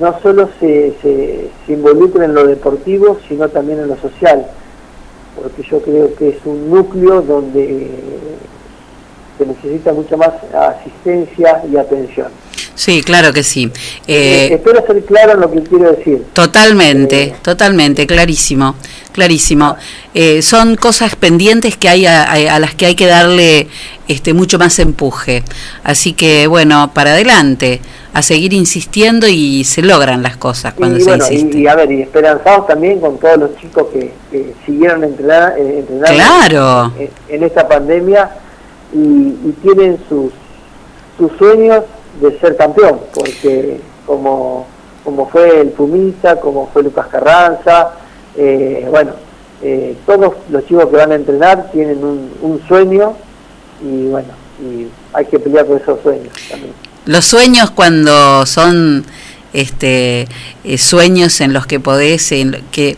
no 0.00 0.20
solo 0.20 0.48
se, 0.58 0.94
se, 1.02 1.72
involucre 1.72 2.24
en 2.24 2.34
lo 2.34 2.46
deportivo, 2.46 3.18
sino 3.28 3.48
también 3.48 3.78
en 3.78 3.88
lo 3.88 3.96
social, 3.96 4.46
porque 5.40 5.62
yo 5.70 5.80
creo 5.80 6.14
que 6.14 6.30
es 6.30 6.44
un 6.44 6.70
núcleo 6.70 7.22
donde 7.22 8.36
se 9.38 9.46
necesita 9.46 9.92
mucha 9.92 10.16
más 10.16 10.30
asistencia 10.52 11.62
y 11.70 11.76
atención. 11.76 12.28
Sí, 12.78 13.02
claro 13.02 13.32
que 13.32 13.42
sí. 13.42 13.72
Eh, 14.06 14.50
espero 14.52 14.86
ser 14.86 15.04
claro 15.04 15.32
en 15.32 15.40
lo 15.40 15.50
que 15.50 15.62
quiero 15.62 15.90
decir. 15.92 16.24
Totalmente, 16.32 17.22
eh, 17.22 17.34
totalmente, 17.42 18.06
clarísimo, 18.06 18.76
clarísimo. 19.10 19.76
Eh, 20.14 20.42
son 20.42 20.76
cosas 20.76 21.16
pendientes 21.16 21.76
que 21.76 21.88
hay 21.88 22.06
a, 22.06 22.56
las 22.60 22.76
que 22.76 22.86
hay 22.86 22.94
que 22.94 23.06
darle 23.06 23.66
este 24.06 24.32
mucho 24.32 24.60
más 24.60 24.78
empuje. 24.78 25.42
Así 25.82 26.12
que 26.12 26.46
bueno, 26.46 26.92
para 26.94 27.10
adelante, 27.10 27.80
a 28.14 28.22
seguir 28.22 28.52
insistiendo 28.52 29.26
y 29.26 29.64
se 29.64 29.82
logran 29.82 30.22
las 30.22 30.36
cosas 30.36 30.74
cuando 30.74 31.00
se 31.00 31.10
insiste. 31.16 31.58
Y, 31.58 31.66
a 31.66 31.74
ver, 31.74 31.90
y 31.90 32.02
esperanzados 32.02 32.68
también 32.68 33.00
con 33.00 33.18
todos 33.18 33.38
los 33.38 33.56
chicos 33.56 33.88
que, 33.92 34.12
siguieron 34.64 35.02
entrenar, 35.02 35.56
claro. 36.06 36.92
en, 37.28 37.42
esta 37.42 37.66
pandemia 37.66 38.30
y, 38.92 39.52
tienen 39.62 39.98
sus 40.08 40.32
sus 41.18 41.32
sueños 41.36 41.84
de 42.20 42.38
ser 42.38 42.56
campeón, 42.56 43.00
porque 43.12 43.80
como, 44.06 44.66
como 45.04 45.28
fue 45.28 45.60
el 45.62 45.70
Pumita, 45.70 46.38
como 46.38 46.68
fue 46.68 46.84
Lucas 46.84 47.08
Carranza, 47.08 47.90
eh, 48.36 48.86
bueno, 48.88 49.12
eh, 49.60 49.96
todos 50.06 50.34
los 50.50 50.66
chicos 50.66 50.86
que 50.86 50.96
van 50.96 51.10
a 51.10 51.16
entrenar 51.16 51.70
tienen 51.72 52.04
un, 52.04 52.30
un 52.40 52.62
sueño 52.68 53.14
y 53.82 54.06
bueno, 54.06 54.28
y 54.60 54.86
hay 55.12 55.24
que 55.26 55.38
pelear 55.38 55.66
por 55.66 55.80
esos 55.80 56.00
sueños 56.02 56.32
también. 56.48 56.72
Los 57.06 57.24
sueños 57.24 57.70
cuando 57.70 58.46
son 58.46 59.04
este 59.52 60.28
eh, 60.64 60.78
sueños 60.78 61.40
en 61.40 61.52
los 61.52 61.66
que 61.66 61.80
podés, 61.80 62.32
en 62.32 62.62
que 62.70 62.96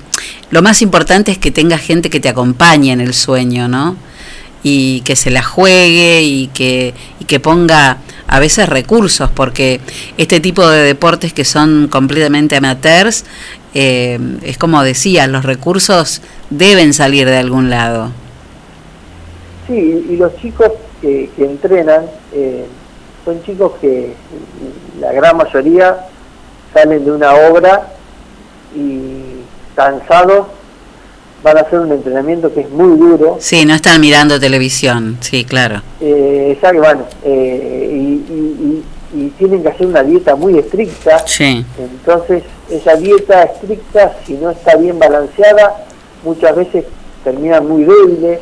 lo 0.51 0.63
más 0.63 0.83
importante 0.83 1.33
es 1.33 1.39
que 1.39 1.51
tenga 1.51 1.79
gente 1.79 2.11
que 2.11 2.21
te 2.21 2.29
acompañe 2.29 2.93
en 2.93 3.01
el 3.01 3.15
sueño, 3.15 3.69
¿no? 3.69 3.97
Y 4.63 5.01
que 5.03 5.17
se 5.17 5.31
la 5.31 5.43
juegue 5.43 6.23
y 6.23 6.49
que, 6.49 6.95
y 7.19 7.25
que 7.25 7.41
ponga 7.41 7.99
a 8.27 8.39
veces 8.39 8.69
recursos, 8.69 9.29
porque 9.31 9.81
este 10.17 10.39
tipo 10.39 10.69
de 10.69 10.85
deportes 10.85 11.33
que 11.33 11.45
son 11.45 11.89
completamente 11.89 12.57
amateurs, 12.57 13.25
eh, 13.75 14.21
es 14.43 14.57
como 14.57 14.83
decías, 14.85 15.29
los 15.29 15.45
recursos 15.45 16.23
deben 16.49 16.95
salir 16.95 17.27
de 17.27 17.39
algún 17.39 17.71
lado. 17.71 18.11
Sí, 19.67 20.07
y 20.11 20.17
los 20.17 20.37
chicos 20.37 20.71
que, 21.01 21.29
entrenan 21.39 22.07
eh, 22.33 22.67
son 23.25 23.43
chicos 23.43 23.73
que 23.81 24.15
la 25.01 25.13
gran 25.13 25.37
mayoría 25.37 26.07
salen 26.73 27.05
de 27.05 27.11
una 27.11 27.35
obra 27.35 27.89
y 28.77 29.41
cansados 29.75 30.47
van 31.43 31.59
a 31.59 31.61
hacer 31.61 31.79
un 31.79 31.93
entrenamiento 31.93 32.53
que 32.53 32.61
es 32.61 32.71
muy 32.71 32.99
duro. 32.99 33.39
Sí, 33.41 33.65
no 33.65 33.75
están 33.75 34.01
mirando 34.01 34.39
televisión, 34.39 35.19
sí, 35.21 35.45
claro. 35.45 35.83
Eh, 36.01 36.59
ya 36.63 36.71
que 36.73 36.79
bueno, 36.79 37.05
eh, 37.25 37.91
y, 37.93 38.83
tienen 39.39 39.63
que 39.63 39.69
hacer 39.69 39.87
una 39.89 40.05
dieta 40.05 40.37
muy 40.37 40.57
estricta. 40.59 41.27
Sí. 41.27 41.65
Entonces, 41.79 42.45
esa 42.71 42.95
dieta 42.95 43.43
estricta, 43.43 44.17
si 44.25 44.35
no 44.35 44.51
está 44.51 44.77
bien 44.77 44.99
balanceada, 45.01 45.85
muchas 46.23 46.55
veces 46.55 46.85
terminan 47.25 47.67
muy 47.67 47.83
débiles. 47.85 48.39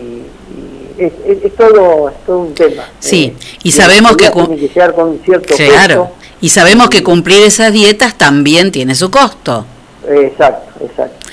Y, 0.00 1.02
es, 1.02 1.56
todo, 1.56 2.10
es 2.10 2.24
todo 2.24 2.38
un 2.38 2.54
tema. 2.54 2.84
Sí, 3.00 3.34
eh, 3.36 3.58
y 3.64 3.72
sabemos 3.72 4.16
que... 4.16 4.30
Tiene 4.30 4.56
que 4.56 4.68
llegar 4.68 4.94
con 4.94 5.18
cierto 5.24 5.56
claro. 5.56 6.12
Y 6.40 6.50
sabemos 6.50 6.88
que 6.90 7.02
cumplir 7.02 7.42
esas 7.42 7.72
dietas 7.72 8.16
también 8.16 8.70
tiene 8.70 8.94
su 8.94 9.10
costo. 9.10 9.66
Exacto, 10.08 10.84
exacto. 10.84 11.26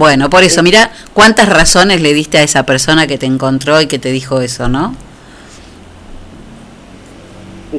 Bueno, 0.00 0.30
por 0.30 0.42
eso, 0.42 0.62
mira 0.62 0.90
cuántas 1.12 1.46
razones 1.50 2.00
le 2.00 2.14
diste 2.14 2.38
a 2.38 2.42
esa 2.42 2.62
persona 2.62 3.06
que 3.06 3.18
te 3.18 3.26
encontró 3.26 3.82
y 3.82 3.86
que 3.86 3.98
te 3.98 4.10
dijo 4.10 4.40
eso, 4.40 4.66
¿no? 4.66 4.94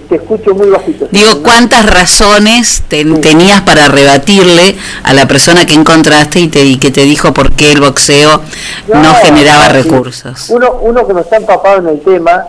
Te 0.07 0.17
escucho 0.17 0.53
muy 0.53 0.69
bajito. 0.69 1.07
Digo, 1.09 1.41
¿cuántas 1.41 1.83
razones 1.83 2.83
tenías 2.89 3.61
para 3.61 3.87
rebatirle 3.87 4.75
a 5.01 5.15
la 5.15 5.27
persona 5.27 5.65
que 5.65 5.73
encontraste 5.73 6.41
y, 6.41 6.47
te, 6.47 6.77
que 6.77 6.91
te 6.91 7.01
dijo 7.05 7.33
por 7.33 7.53
qué 7.53 7.71
el 7.71 7.81
boxeo 7.81 8.39
no, 8.87 9.15
generaba 9.15 9.69
recursos? 9.69 10.51
Uno, 10.51 10.73
uno 10.79 11.07
que 11.07 11.13
no 11.15 11.21
está 11.21 11.37
empapado 11.37 11.79
en 11.79 11.87
el 11.87 12.01
tema 12.01 12.45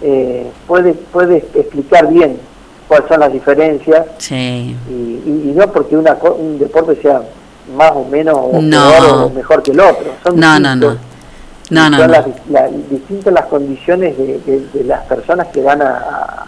eh, 0.00 0.46
puede, 0.68 0.92
puede 0.94 1.38
explicar 1.56 2.06
bien 2.06 2.38
cuáles 2.86 3.08
son 3.08 3.18
las 3.18 3.32
diferencias 3.32 4.06
sí. 4.18 4.76
y, 4.88 5.52
no 5.56 5.72
porque 5.72 5.96
una, 5.96 6.14
un 6.14 6.60
deporte 6.60 7.02
sea 7.02 7.20
más 7.76 7.92
o 7.92 8.04
menos 8.04 8.34
o 8.36 8.58
o 8.58 9.30
mejor 9.30 9.62
que 9.62 9.72
el 9.72 9.80
otro. 9.80 10.12
Son 10.22 10.38
no, 10.38 10.58
no, 10.58 10.74
no, 10.74 10.96
no. 11.70 11.96
son 11.98 12.10
Las, 12.10 12.24
distintas 12.90 13.32
las 13.32 13.46
condiciones 13.46 14.16
de, 14.16 14.84
las 14.84 15.04
personas 15.04 15.48
que 15.48 15.60
van 15.60 15.82
a, 15.82 16.46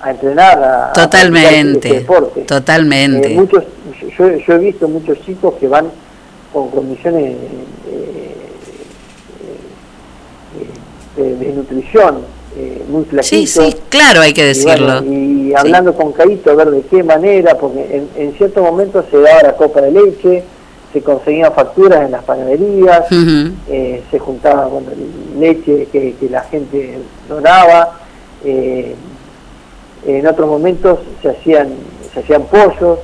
a 0.00 0.10
entrenar 0.10 0.62
a, 0.62 0.92
totalmente 0.92 1.88
este 1.88 2.00
deporte. 2.00 2.42
totalmente. 2.42 3.32
Eh, 3.32 3.36
muchos 3.36 3.64
yo, 4.18 4.36
yo, 4.36 4.54
he 4.54 4.58
visto 4.58 4.88
muchos 4.88 5.20
chicos 5.24 5.54
que 5.58 5.68
van 5.68 5.86
con 6.52 6.70
condiciones 6.70 7.36
eh, 7.88 8.36
eh, 11.16 11.36
de, 11.40 11.52
nutrición 11.52 12.34
muy 12.88 13.04
flaquitos 13.04 13.26
sí 13.26 13.46
sí 13.48 13.76
claro 13.88 14.20
hay 14.20 14.32
que 14.32 14.44
decirlo. 14.44 15.02
y, 15.04 15.52
hablando 15.56 15.92
con 15.94 16.12
Caíto 16.12 16.52
a 16.52 16.54
ver 16.54 16.70
de 16.70 16.82
qué 16.82 17.02
manera 17.02 17.56
porque 17.58 17.80
en, 17.96 18.08
en 18.14 18.32
cierto 18.34 18.62
momento 18.62 19.04
se 19.10 19.18
daba 19.18 19.42
la 19.42 19.56
copa 19.56 19.80
de 19.80 19.90
leche 19.90 20.44
se 20.94 21.02
conseguían 21.02 21.52
facturas 21.52 22.04
en 22.04 22.12
las 22.12 22.22
panaderías, 22.22 23.04
eh, 23.68 24.00
se 24.12 24.18
juntaba 24.20 24.70
leche 25.36 25.88
que, 25.90 26.14
la 26.30 26.42
gente 26.42 27.00
donaba, 27.28 27.98
eh, 28.44 28.94
en 30.06 30.26
otros 30.26 30.48
momentos 30.48 31.00
se 31.20 31.30
hacían, 31.30 31.70
se 32.12 32.20
hacían 32.20 32.44
pollos, 32.44 33.00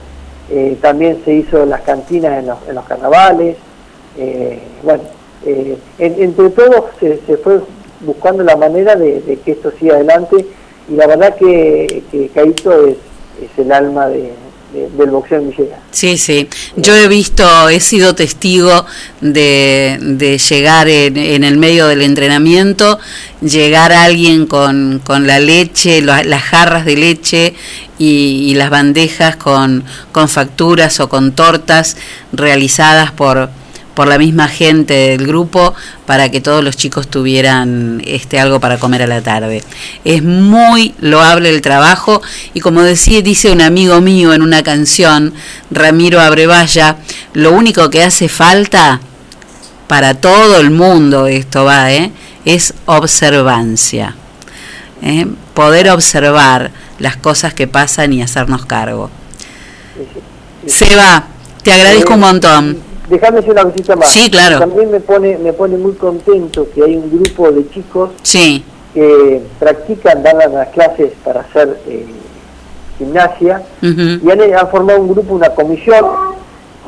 eh, 0.50 0.78
también 0.80 1.20
se 1.24 1.34
hizo 1.34 1.66
las 1.66 1.80
cantinas 1.80 2.38
en 2.38 2.46
los, 2.46 2.58
en 2.68 2.76
los 2.76 2.84
carnavales, 2.84 3.56
bueno, 4.84 5.02
entre 5.98 6.50
todos 6.50 6.84
se, 7.00 7.16
fue 7.38 7.60
buscando 8.02 8.44
la 8.44 8.54
manera 8.54 8.94
de, 8.94 9.36
que 9.44 9.50
esto 9.50 9.72
siga 9.80 9.96
adelante 9.96 10.46
y 10.88 10.94
la 10.94 11.08
verdad 11.08 11.34
que, 11.34 12.04
que 12.12 12.28
Caíto 12.28 12.86
es, 12.86 12.98
es 13.42 13.58
el 13.58 13.72
alma 13.72 14.06
de, 14.06 14.32
del 14.72 15.10
boxeo 15.10 15.38
en 15.38 15.50
Villegas. 15.50 15.80
Sí, 15.90 16.16
sí. 16.18 16.48
Yo 16.76 16.94
he 16.94 17.08
visto, 17.08 17.68
he 17.68 17.80
sido 17.80 18.14
testigo 18.14 18.86
de, 19.20 20.38
llegar 20.48 20.88
en, 20.88 21.16
en, 21.16 21.44
el 21.44 21.56
medio 21.56 21.86
del 21.86 22.02
entrenamiento, 22.02 22.98
llegar 23.40 23.92
a 23.92 24.04
alguien 24.04 24.46
con, 24.46 25.02
la 25.06 25.40
leche, 25.40 26.02
las 26.02 26.42
jarras 26.42 26.84
de 26.84 26.96
leche 26.96 27.54
y, 27.98 28.54
las 28.54 28.70
bandejas 28.70 29.36
con 29.36 29.84
facturas 30.28 31.00
o 31.00 31.08
con 31.08 31.32
tortas 31.32 31.96
realizadas 32.32 33.10
por 33.12 33.50
por 33.94 34.08
la 34.08 34.18
misma 34.18 34.48
gente 34.48 34.94
del 34.94 35.26
grupo 35.26 35.74
para 36.06 36.30
que 36.30 36.40
todos 36.40 36.62
los 36.62 36.76
chicos 36.76 37.08
tuvieran 37.08 38.02
este 38.06 38.38
algo 38.38 38.60
para 38.60 38.78
comer 38.78 39.02
a 39.02 39.06
la 39.06 39.20
tarde. 39.20 39.62
Es 40.04 40.22
muy 40.22 40.94
loable 41.00 41.50
el 41.50 41.60
trabajo 41.60 42.22
y 42.54 42.60
como 42.60 42.82
decía, 42.82 43.22
dice 43.22 43.50
un 43.50 43.60
amigo 43.60 44.00
mío 44.00 44.32
en 44.32 44.42
una 44.42 44.62
canción, 44.62 45.34
Ramiro 45.70 46.20
Abrevaya, 46.20 46.96
lo 47.34 47.52
único 47.52 47.90
que 47.90 48.02
hace 48.02 48.28
falta 48.28 49.00
para 49.86 50.14
todo 50.14 50.60
el 50.60 50.70
mundo 50.70 51.26
esto 51.26 51.64
va, 51.64 51.92
¿eh? 51.92 52.12
es 52.44 52.74
observancia. 52.86 54.14
¿eh? 55.02 55.26
Poder 55.54 55.90
observar 55.90 56.70
las 56.98 57.16
cosas 57.16 57.54
que 57.54 57.66
pasan 57.66 58.12
y 58.12 58.22
hacernos 58.22 58.66
cargo. 58.66 59.10
Seba, 60.66 61.26
te 61.62 61.72
agradezco 61.72 62.14
un 62.14 62.20
montón. 62.20 62.89
Déjame 63.10 63.38
decir 63.38 63.52
una 63.52 63.64
cosita 63.64 63.96
más. 63.96 64.12
Sí, 64.12 64.30
claro. 64.30 64.60
También 64.60 64.90
me 64.90 65.00
pone, 65.00 65.36
me 65.38 65.52
pone 65.52 65.76
muy 65.76 65.92
contento 65.94 66.68
que 66.72 66.84
hay 66.84 66.96
un 66.96 67.10
grupo 67.10 67.50
de 67.50 67.68
chicos 67.70 68.10
sí. 68.22 68.64
que 68.94 69.42
practican, 69.58 70.22
dan 70.22 70.38
las 70.52 70.68
clases 70.68 71.12
para 71.24 71.40
hacer 71.40 71.80
eh, 71.88 72.06
gimnasia 72.98 73.62
y 73.82 74.30
han, 74.30 74.68
formado 74.70 75.00
un 75.00 75.08
grupo, 75.08 75.34
una 75.34 75.50
comisión 75.50 76.06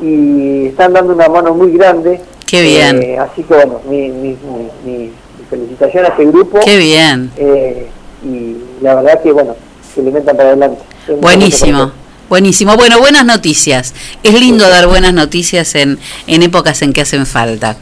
y 0.01 0.67
están 0.67 0.93
dando 0.93 1.13
una 1.13 1.27
mano 1.27 1.53
muy 1.53 1.73
grande. 1.73 2.21
Qué 2.47 2.61
bien. 2.61 3.03
Eh, 3.03 3.17
así 3.17 3.43
que 3.43 3.53
bueno, 3.53 3.81
mi, 3.89 4.09
mi, 4.09 4.37
mi, 4.85 5.11
felicitación 5.49 6.05
a 6.05 6.07
este 6.07 6.25
grupo. 6.25 6.59
Qué 6.63 6.77
bien. 6.77 7.31
Eh, 7.35 7.87
y 8.23 8.57
la 8.81 8.95
verdad 8.95 9.21
que 9.21 9.33
bueno, 9.33 9.57
se 9.93 9.99
alimentan 9.99 10.37
para 10.37 10.49
adelante. 10.49 10.81
Buenísimo. 11.19 11.91
Buenísimo. 12.29 12.75
Bueno, 12.75 12.99
buenas 12.99 13.25
noticias. 13.25 13.93
Es 14.23 14.33
lindo 14.39 14.67
dar 14.69 14.87
buenas 14.87 15.13
noticias 15.13 15.75
en, 15.75 15.99
en 16.27 16.43
épocas 16.43 16.81
en 16.81 16.93
que 16.93 17.01
hacen 17.01 17.25
falta. 17.25 17.77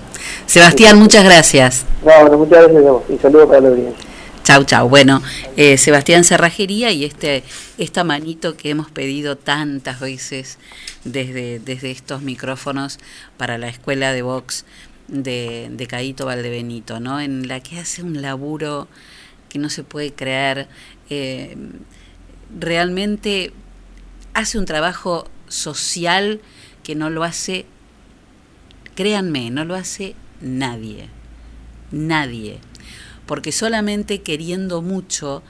Sebastián, 0.46 1.00
muchas 1.00 1.24
gracias. 1.24 1.86
No, 2.04 2.38
muchas 2.38 2.64
gracias 2.64 2.86
a 2.86 2.92
vos 2.92 3.04
y 3.10 3.18
saludos 3.18 3.48
para 3.48 3.62
la 3.62 3.70
audiencia. 3.70 4.06
Chau, 4.44 4.64
chau. 4.66 4.90
Bueno, 4.90 5.22
eh, 5.56 5.78
Sebastián 5.78 6.24
Cerrajería 6.24 6.92
y 6.92 7.06
este 7.06 7.44
esta 7.78 8.04
manito 8.04 8.58
que 8.58 8.72
hemos 8.72 8.90
pedido 8.90 9.38
tantas 9.38 10.00
veces 10.00 10.58
desde, 11.04 11.60
desde 11.60 11.92
estos 11.92 12.24
micrófonos 12.24 13.00
para 13.38 13.58
la 13.60 13.70
escuela 13.70 14.14
de 14.14 14.24
box 14.24 14.66
de, 15.08 15.70
de 15.72 15.88
Caíto 15.88 16.26
Valdebenito, 16.26 17.00
¿no? 17.00 17.22
En 17.22 17.48
la 17.48 17.60
que 17.60 17.80
hace 17.80 18.02
un 18.02 18.22
laburo 18.22 18.88
que 19.48 19.60
no 19.60 19.70
se 19.70 19.84
puede 19.84 20.12
creer. 20.12 20.68
Eh, 21.10 21.56
realmente 22.60 23.54
hace 24.34 24.58
un 24.58 24.66
trabajo 24.66 25.28
social 25.48 26.42
que 26.84 26.96
no 26.96 27.10
lo 27.10 27.24
hace, 27.24 27.66
créanme, 28.96 29.52
no 29.52 29.66
lo 29.66 29.76
hace 29.76 30.16
nadie, 30.42 31.10
nadie, 31.92 32.60
porque 33.26 33.52
solamente 33.52 34.22
queriendo 34.22 34.82
mucho 34.82 35.44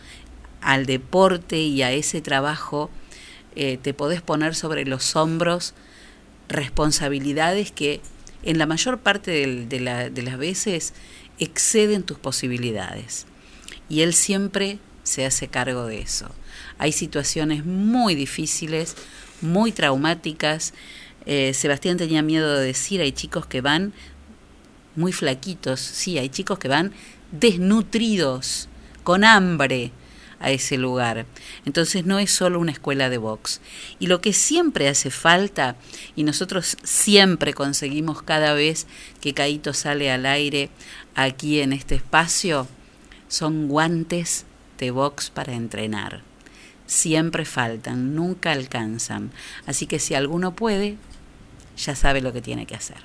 al 0.62 0.86
deporte 0.86 1.60
y 1.60 1.82
a 1.82 1.92
ese 1.92 2.22
trabajo, 2.22 2.90
eh, 3.56 3.78
te 3.82 3.94
podés 3.94 4.22
poner 4.22 4.56
sobre 4.56 4.86
los 4.86 5.16
hombros 5.16 5.74
responsabilidades 6.48 7.72
que 7.72 8.02
en 8.44 8.58
la 8.58 8.66
mayor 8.66 9.00
parte 9.00 9.32
de, 9.32 9.66
de 9.66 10.22
las 10.24 10.38
veces 10.38 10.94
exceden 11.40 12.04
tus 12.04 12.18
posibilidades. 12.18 13.26
Y 13.90 14.02
él 14.02 14.14
siempre 14.14 14.80
se 15.12 15.26
hace 15.26 15.50
cargo 15.50 15.86
de 15.86 16.00
eso. 16.00 16.28
Hay 16.78 16.94
situaciones 16.94 17.66
muy 17.66 18.16
difíciles, 18.16 18.96
muy 19.42 19.72
traumáticas. 19.72 20.74
Eh, 21.26 21.54
Sebastián 21.54 21.98
tenía 21.98 22.22
miedo 22.22 22.56
de 22.56 22.66
decir, 22.66 23.02
hay 23.02 23.12
chicos 23.12 23.46
que 23.46 23.62
van 23.62 23.94
muy 24.96 25.12
flaquitos, 25.12 25.80
sí, 25.80 26.18
hay 26.18 26.30
chicos 26.30 26.60
que 26.60 26.68
van 26.68 26.94
desnutridos, 27.32 28.70
con 29.04 29.24
hambre, 29.24 29.92
a 30.40 30.50
ese 30.50 30.78
lugar. 30.78 31.28
Entonces 31.66 32.06
no 32.06 32.18
es 32.18 32.32
solo 32.32 32.60
una 32.60 32.72
escuela 32.72 33.10
de 33.10 33.20
box. 33.20 33.62
Y 34.00 34.08
lo 34.08 34.22
que 34.22 34.34
siempre 34.34 34.88
hace 34.88 35.12
falta, 35.12 35.76
y 36.16 36.24
nosotros 36.24 36.78
siempre 36.84 37.54
conseguimos 37.54 38.24
cada 38.24 38.54
vez 38.54 38.88
que 39.22 39.34
Caito 39.34 39.74
sale 39.74 40.12
al 40.12 40.26
aire 40.26 40.72
aquí 41.16 41.60
en 41.60 41.74
este 41.74 41.96
espacio, 41.96 42.68
son 43.28 43.68
guantes 43.68 44.46
de 44.82 44.92
box 44.92 45.30
para 45.30 45.54
entrenar. 45.54 46.22
Siempre 46.86 47.46
faltan, 47.46 48.16
nunca 48.16 48.52
alcanzan. 48.52 49.32
Así 49.66 49.86
que 49.86 50.00
si 50.00 50.16
alguno 50.16 50.56
puede, 50.56 50.98
ya 51.78 51.96
sabe 51.96 52.20
lo 52.20 52.34
que 52.34 52.42
tiene 52.42 52.66
que 52.66 52.76
hacer. 52.76 52.98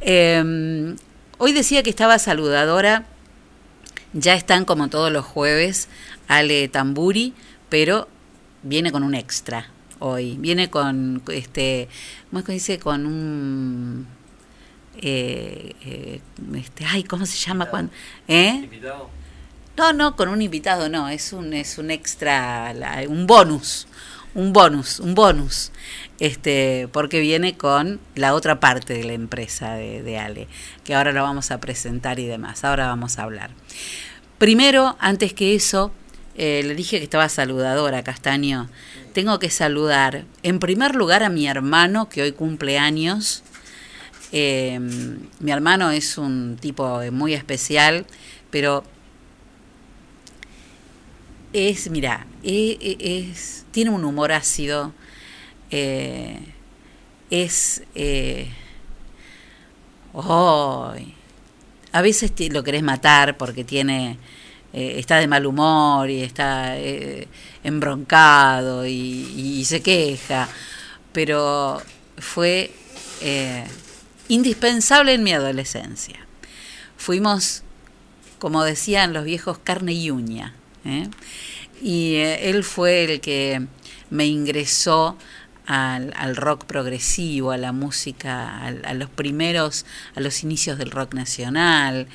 Em, 0.00 0.96
hoy 1.38 1.52
decía 1.52 1.82
que 1.82 1.90
estaba 1.90 2.18
saludadora. 2.18 3.06
Ya 4.12 4.34
están 4.34 4.64
como 4.64 4.88
todos 4.88 5.10
los 5.10 5.24
jueves 5.24 5.88
Ale 6.28 6.68
Tamburi, 6.68 7.34
pero 7.68 8.08
viene 8.62 8.92
con 8.92 9.02
un 9.02 9.14
extra 9.14 9.70
hoy. 9.98 10.36
Viene 10.38 10.70
con 10.70 11.22
este, 11.32 11.88
¿cómo 12.30 12.40
es 12.40 12.44
que 12.44 12.52
dice? 12.52 12.78
Con 12.78 13.06
un 13.06 14.06
eh, 15.02 15.74
eh, 15.84 16.20
este, 16.54 16.84
ay, 16.86 17.02
¿cómo 17.04 17.26
se 17.26 17.36
llama? 17.36 17.66
Cuando, 17.66 17.92
¿eh? 18.28 18.68
No, 19.76 19.92
no, 19.92 20.16
con 20.16 20.30
un 20.30 20.40
invitado 20.40 20.88
no, 20.88 21.10
es 21.10 21.34
un, 21.34 21.52
es 21.52 21.76
un 21.76 21.90
extra, 21.90 22.74
un 23.08 23.26
bonus, 23.26 23.86
un 24.34 24.54
bonus, 24.54 25.00
un 25.00 25.14
bonus, 25.14 25.70
este, 26.18 26.88
porque 26.92 27.20
viene 27.20 27.58
con 27.58 28.00
la 28.14 28.32
otra 28.32 28.58
parte 28.58 28.94
de 28.94 29.04
la 29.04 29.12
empresa 29.12 29.74
de, 29.74 30.18
Ale, 30.18 30.48
que 30.82 30.94
ahora 30.94 31.12
lo 31.12 31.22
vamos 31.22 31.50
a 31.50 31.60
presentar 31.60 32.18
y 32.18 32.24
demás, 32.24 32.64
ahora 32.64 32.86
vamos 32.86 33.18
a 33.18 33.24
hablar. 33.24 33.50
Primero, 34.38 34.96
antes 34.98 35.34
que 35.34 35.54
eso, 35.54 35.92
eh, 36.36 36.62
le 36.64 36.74
dije 36.74 36.96
que 36.96 37.04
estaba 37.04 37.28
saludadora, 37.28 38.02
Castaño. 38.02 38.70
Tengo 39.12 39.38
que 39.38 39.50
saludar, 39.50 40.24
en 40.42 40.58
primer 40.58 40.94
lugar, 40.94 41.22
a 41.22 41.28
mi 41.28 41.48
hermano, 41.48 42.08
que 42.08 42.22
hoy 42.22 42.32
cumple 42.32 42.78
años. 42.78 43.42
Eh, 44.32 44.78
mi 45.40 45.50
hermano 45.50 45.90
es 45.90 46.16
un 46.16 46.56
tipo 46.58 47.00
muy 47.12 47.34
especial, 47.34 48.06
pero 48.50 48.84
es, 51.56 51.90
mira, 51.90 52.26
e, 52.42 52.76
e, 52.80 53.30
es, 53.30 53.64
tiene 53.70 53.90
un 53.90 54.04
humor 54.04 54.32
ácido, 54.32 54.92
eh, 55.70 56.38
es... 57.30 57.82
Eh, 57.94 58.50
a 61.92 62.02
veces 62.02 62.32
lo 62.50 62.62
querés 62.62 62.82
matar 62.82 63.36
porque 63.36 63.64
tiene 63.64 64.18
eh, 64.72 64.94
está 64.98 65.18
de 65.18 65.26
mal 65.26 65.44
humor 65.44 66.08
y 66.08 66.22
está 66.22 66.74
embroncado 67.62 68.86
y, 68.86 69.62
se 69.66 69.82
queja, 69.82 70.48
pero 71.12 71.82
fue 72.16 72.70
indispensable 74.28 75.12
en 75.12 75.22
mi 75.22 75.32
adolescencia. 75.32 76.18
Fuimos, 76.96 77.62
como 78.38 78.64
decían 78.64 79.12
los 79.12 79.24
viejos, 79.24 79.58
carne 79.58 79.92
y 79.92 80.10
uña. 80.10 80.54
¿Eh? 80.86 81.08
Y 81.82 82.14
eh, 82.14 82.48
él 82.48 82.64
fue 82.64 83.04
el 83.04 83.20
que 83.20 83.66
me 84.10 84.26
ingresó 84.26 85.16
al, 85.66 86.36
rock 86.36 86.64
progresivo, 86.64 87.50
a 87.50 87.56
la 87.58 87.72
música, 87.72 88.64
a, 88.64 88.94
los 88.94 89.10
primeros, 89.10 89.84
a 90.14 90.20
los 90.20 90.42
inicios 90.42 90.78
del 90.78 90.90
rock 90.90 91.14
nacional. 91.14 92.06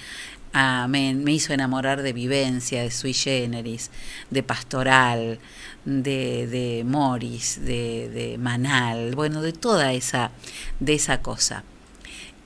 me, 0.87 1.31
hizo 1.31 1.53
enamorar 1.53 2.01
de 2.01 2.13
Vivencia, 2.13 2.81
de 2.81 2.91
Sui 2.91 3.13
Generis, 3.13 3.91
de 4.29 4.43
Pastoral, 4.43 5.39
de, 5.85 6.47
de 6.47 6.83
Morris, 6.85 7.59
de, 7.61 8.09
de, 8.09 8.37
Manal, 8.37 9.15
bueno, 9.15 9.41
de 9.41 9.53
toda 9.53 9.93
esa, 9.93 10.31
de 10.79 10.93
esa 10.93 11.21
cosa. 11.21 11.63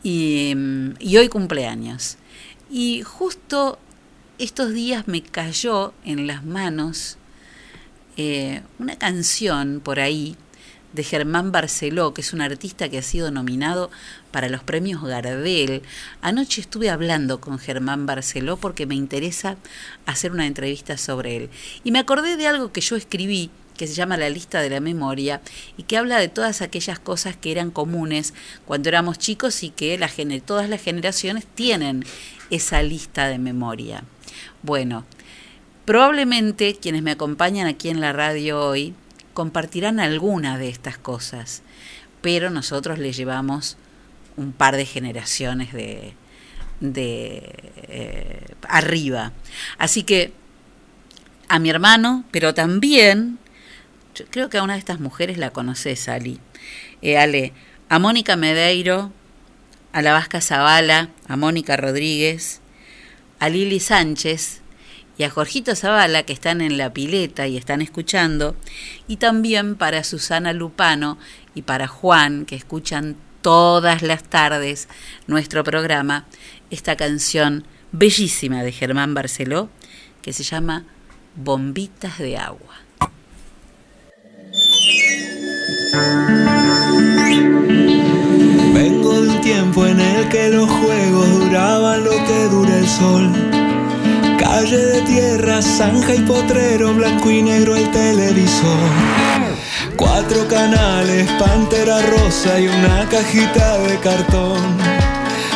Y, 0.03 0.55
y 0.99 1.17
hoy 1.17 1.29
cumpleaños. 1.29 2.17
Y 2.69 3.03
justo 3.03 3.79
estos 4.37 4.73
días 4.73 5.07
me 5.07 5.21
cayó 5.21 5.93
en 6.03 6.27
las 6.27 6.43
manos 6.43 7.17
eh, 8.17 8.61
una 8.79 8.97
canción 8.97 9.81
por 9.83 9.99
ahí 9.99 10.35
de 10.93 11.03
Germán 11.03 11.51
Barceló, 11.51 12.13
que 12.13 12.21
es 12.21 12.33
un 12.33 12.41
artista 12.41 12.89
que 12.89 12.97
ha 12.97 13.01
sido 13.01 13.29
nominado 13.31 13.91
para 14.31 14.49
los 14.49 14.63
premios 14.63 15.03
Gardel. 15.03 15.83
Anoche 16.21 16.61
estuve 16.61 16.89
hablando 16.89 17.41
con 17.41 17.59
Germán 17.59 18.05
Barceló 18.05 18.57
porque 18.57 18.85
me 18.85 18.95
interesa 18.95 19.57
hacer 20.05 20.31
una 20.31 20.47
entrevista 20.47 20.97
sobre 20.97 21.35
él. 21.35 21.49
Y 21.83 21.91
me 21.91 21.99
acordé 21.99 22.37
de 22.37 22.47
algo 22.47 22.71
que 22.71 22.81
yo 22.81 22.95
escribí, 22.95 23.51
que 23.77 23.87
se 23.87 23.93
llama 23.93 24.15
La 24.15 24.29
lista 24.29 24.61
de 24.61 24.69
la 24.69 24.79
memoria, 24.79 25.41
y 25.75 25.83
que 25.83 25.97
habla 25.97 26.17
de 26.17 26.29
todas 26.29 26.61
aquellas 26.61 26.97
cosas 26.97 27.35
que 27.35 27.51
eran 27.51 27.71
comunes 27.71 28.33
cuando 28.65 28.87
éramos 28.87 29.19
chicos 29.19 29.63
y 29.63 29.69
que 29.69 29.97
la, 29.97 30.09
todas 30.45 30.69
las 30.69 30.81
generaciones 30.81 31.45
tienen 31.45 32.05
esa 32.49 32.81
lista 32.81 33.27
de 33.27 33.37
memoria. 33.37 34.05
Bueno, 34.65 35.05
probablemente 35.85 36.75
quienes 36.81 37.03
me 37.03 37.11
acompañan 37.11 37.67
aquí 37.67 37.89
en 37.89 38.01
la 38.01 38.13
radio 38.13 38.59
hoy 38.59 38.95
compartirán 39.35 39.99
alguna 39.99 40.57
de 40.57 40.69
estas 40.69 40.97
cosas, 40.97 41.61
pero 42.23 42.49
nosotros 42.49 42.97
le 42.97 43.13
llevamos 43.13 43.77
un 44.37 44.53
par 44.53 44.75
de 44.75 44.87
generaciones 44.87 45.71
de, 45.71 46.15
de 46.79 47.53
eh, 47.89 48.45
arriba. 48.67 49.33
Así 49.77 50.01
que 50.01 50.33
a 51.47 51.59
mi 51.59 51.69
hermano, 51.69 52.23
pero 52.31 52.55
también, 52.55 53.37
yo 54.15 54.25
creo 54.31 54.49
que 54.49 54.57
a 54.57 54.63
una 54.63 54.73
de 54.73 54.79
estas 54.79 54.99
mujeres 54.99 55.37
la 55.37 55.51
conoces, 55.51 56.09
Ali. 56.09 56.39
Eh, 57.03 57.19
Ale, 57.19 57.53
a 57.89 57.99
Mónica 57.99 58.35
Medeiro, 58.35 59.11
a 59.93 60.01
la 60.01 60.13
Vasca 60.13 60.41
Zavala, 60.41 61.09
a 61.27 61.37
Mónica 61.37 61.77
Rodríguez, 61.77 62.61
a 63.39 63.49
Lili 63.49 63.79
Sánchez 63.79 64.61
y 65.17 65.23
a 65.23 65.29
Jorgito 65.29 65.75
Zavala, 65.75 66.23
que 66.23 66.33
están 66.33 66.61
en 66.61 66.77
la 66.77 66.93
pileta 66.93 67.47
y 67.47 67.57
están 67.57 67.81
escuchando, 67.81 68.55
y 69.07 69.17
también 69.17 69.75
para 69.75 70.03
Susana 70.03 70.53
Lupano 70.53 71.17
y 71.53 71.61
para 71.61 71.87
Juan, 71.87 72.45
que 72.45 72.55
escuchan 72.55 73.15
todas 73.41 74.01
las 74.01 74.23
tardes 74.23 74.87
nuestro 75.27 75.63
programa, 75.63 76.25
esta 76.69 76.95
canción 76.95 77.65
bellísima 77.91 78.63
de 78.63 78.71
Germán 78.71 79.13
Barceló, 79.13 79.69
que 80.21 80.33
se 80.33 80.43
llama 80.43 80.83
Bombitas 81.35 82.17
de 82.17 82.37
Agua. 82.37 82.75
Tiempo 89.45 89.85
en 89.85 89.99
el 89.99 90.27
que 90.29 90.49
los 90.49 90.67
juegos 90.67 91.29
duraban 91.29 92.03
lo 92.03 92.17
que 92.25 92.47
dura 92.49 92.77
el 92.79 92.87
sol. 92.87 93.31
Calle 94.39 94.75
de 94.75 95.01
tierra, 95.01 95.61
zanja 95.61 96.15
y 96.15 96.21
potrero, 96.21 96.95
blanco 96.95 97.29
y 97.29 97.43
negro 97.43 97.75
el 97.75 97.91
televisor. 97.91 98.89
Cuatro 99.95 100.47
canales, 100.47 101.29
pantera 101.33 102.01
rosa 102.01 102.59
y 102.59 102.67
una 102.69 103.07
cajita 103.07 103.77
de 103.77 103.99
cartón. 103.99 104.57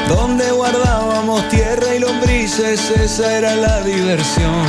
Donde 0.07 0.51
guardábamos 0.51 1.49
tierra 1.49 1.95
y 1.95 1.99
lombrices, 1.99 2.91
esa 2.91 3.37
era 3.39 3.55
la 3.55 3.81
diversión. 3.81 4.67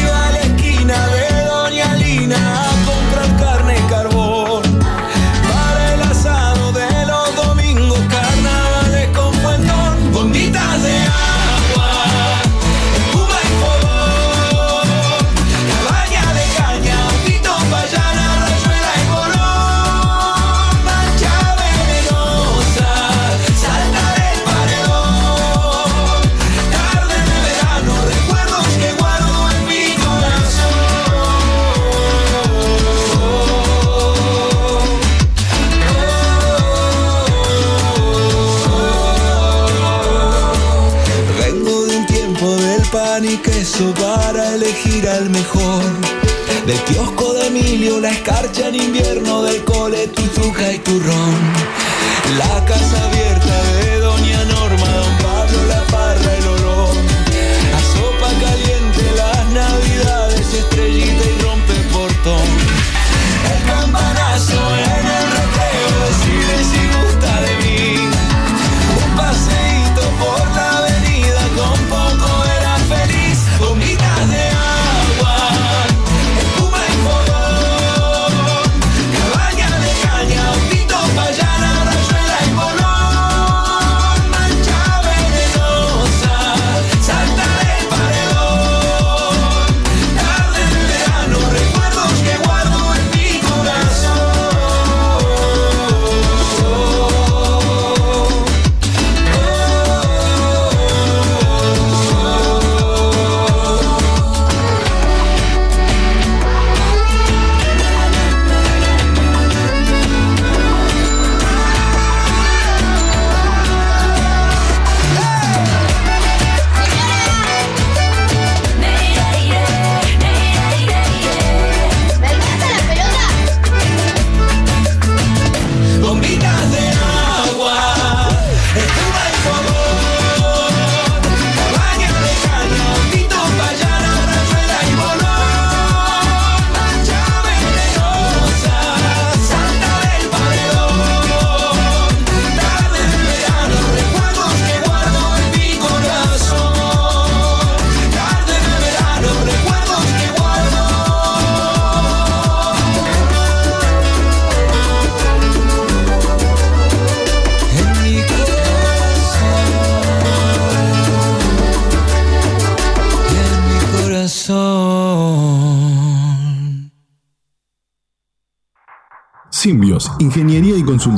Iba 0.00 0.26
a 0.26 0.32
la 0.32 0.40
esquina 0.40 1.06
de 1.08 1.44
Doña 1.44 1.94
Lina 1.96 2.69
para 43.88 44.54
elegir 44.54 45.08
al 45.08 45.30
mejor. 45.30 45.82
Del 46.66 46.78
kiosco 46.84 47.32
de 47.34 47.46
Emilio, 47.46 47.98
la 48.00 48.10
escarcha 48.10 48.68
en 48.68 48.74
invierno, 48.74 49.42
del 49.42 49.64
cole, 49.64 50.08
tu 50.08 50.22
y 50.22 50.78
turrón. 50.78 51.34
La 52.38 52.64
casa 52.66 53.04
abierta 53.06 53.49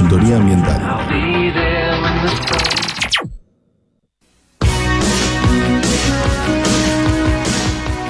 Ambiental. 0.00 0.80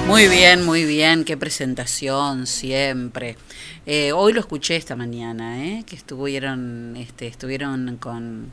Muy 0.06 0.28
bien, 0.28 0.64
muy 0.66 0.84
bien, 0.84 1.24
qué 1.24 1.36
presentación 1.38 2.46
siempre. 2.46 3.36
Eh, 3.86 4.12
hoy 4.12 4.34
lo 4.34 4.40
escuché 4.40 4.76
esta 4.76 4.96
mañana, 4.96 5.64
¿eh? 5.64 5.84
que 5.86 5.96
estuvieron, 5.96 6.94
este, 6.96 7.26
estuvieron 7.26 7.96
con, 7.96 8.52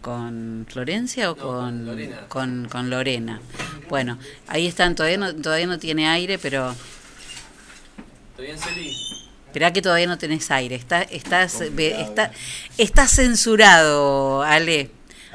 con 0.00 0.66
Florencia 0.68 1.30
o 1.30 1.36
con, 1.36 1.86
con, 2.28 2.68
con, 2.70 2.88
Lorena. 2.88 3.40
Bueno, 3.90 4.18
ahí 4.46 4.66
están, 4.66 4.94
todavía 4.94 5.18
no, 5.18 5.34
todavía 5.34 5.66
no 5.66 5.78
tiene 5.78 6.08
aire, 6.08 6.38
pero... 6.38 6.74
bien, 8.38 8.58
Celi? 8.58 9.23
Esperá 9.54 9.72
que 9.72 9.82
todavía 9.82 10.08
no 10.08 10.18
tenés 10.18 10.50
aire, 10.50 10.74
está, 10.74 11.02
estás, 11.02 11.60
está, 11.60 12.32
está 12.76 13.06
censurado, 13.06 14.42
Ale. 14.42 14.90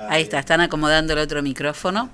Ahí 0.10 0.24
está, 0.24 0.40
están 0.40 0.60
acomodando 0.60 1.14
el 1.14 1.20
otro 1.20 1.42
micrófono 1.42 2.10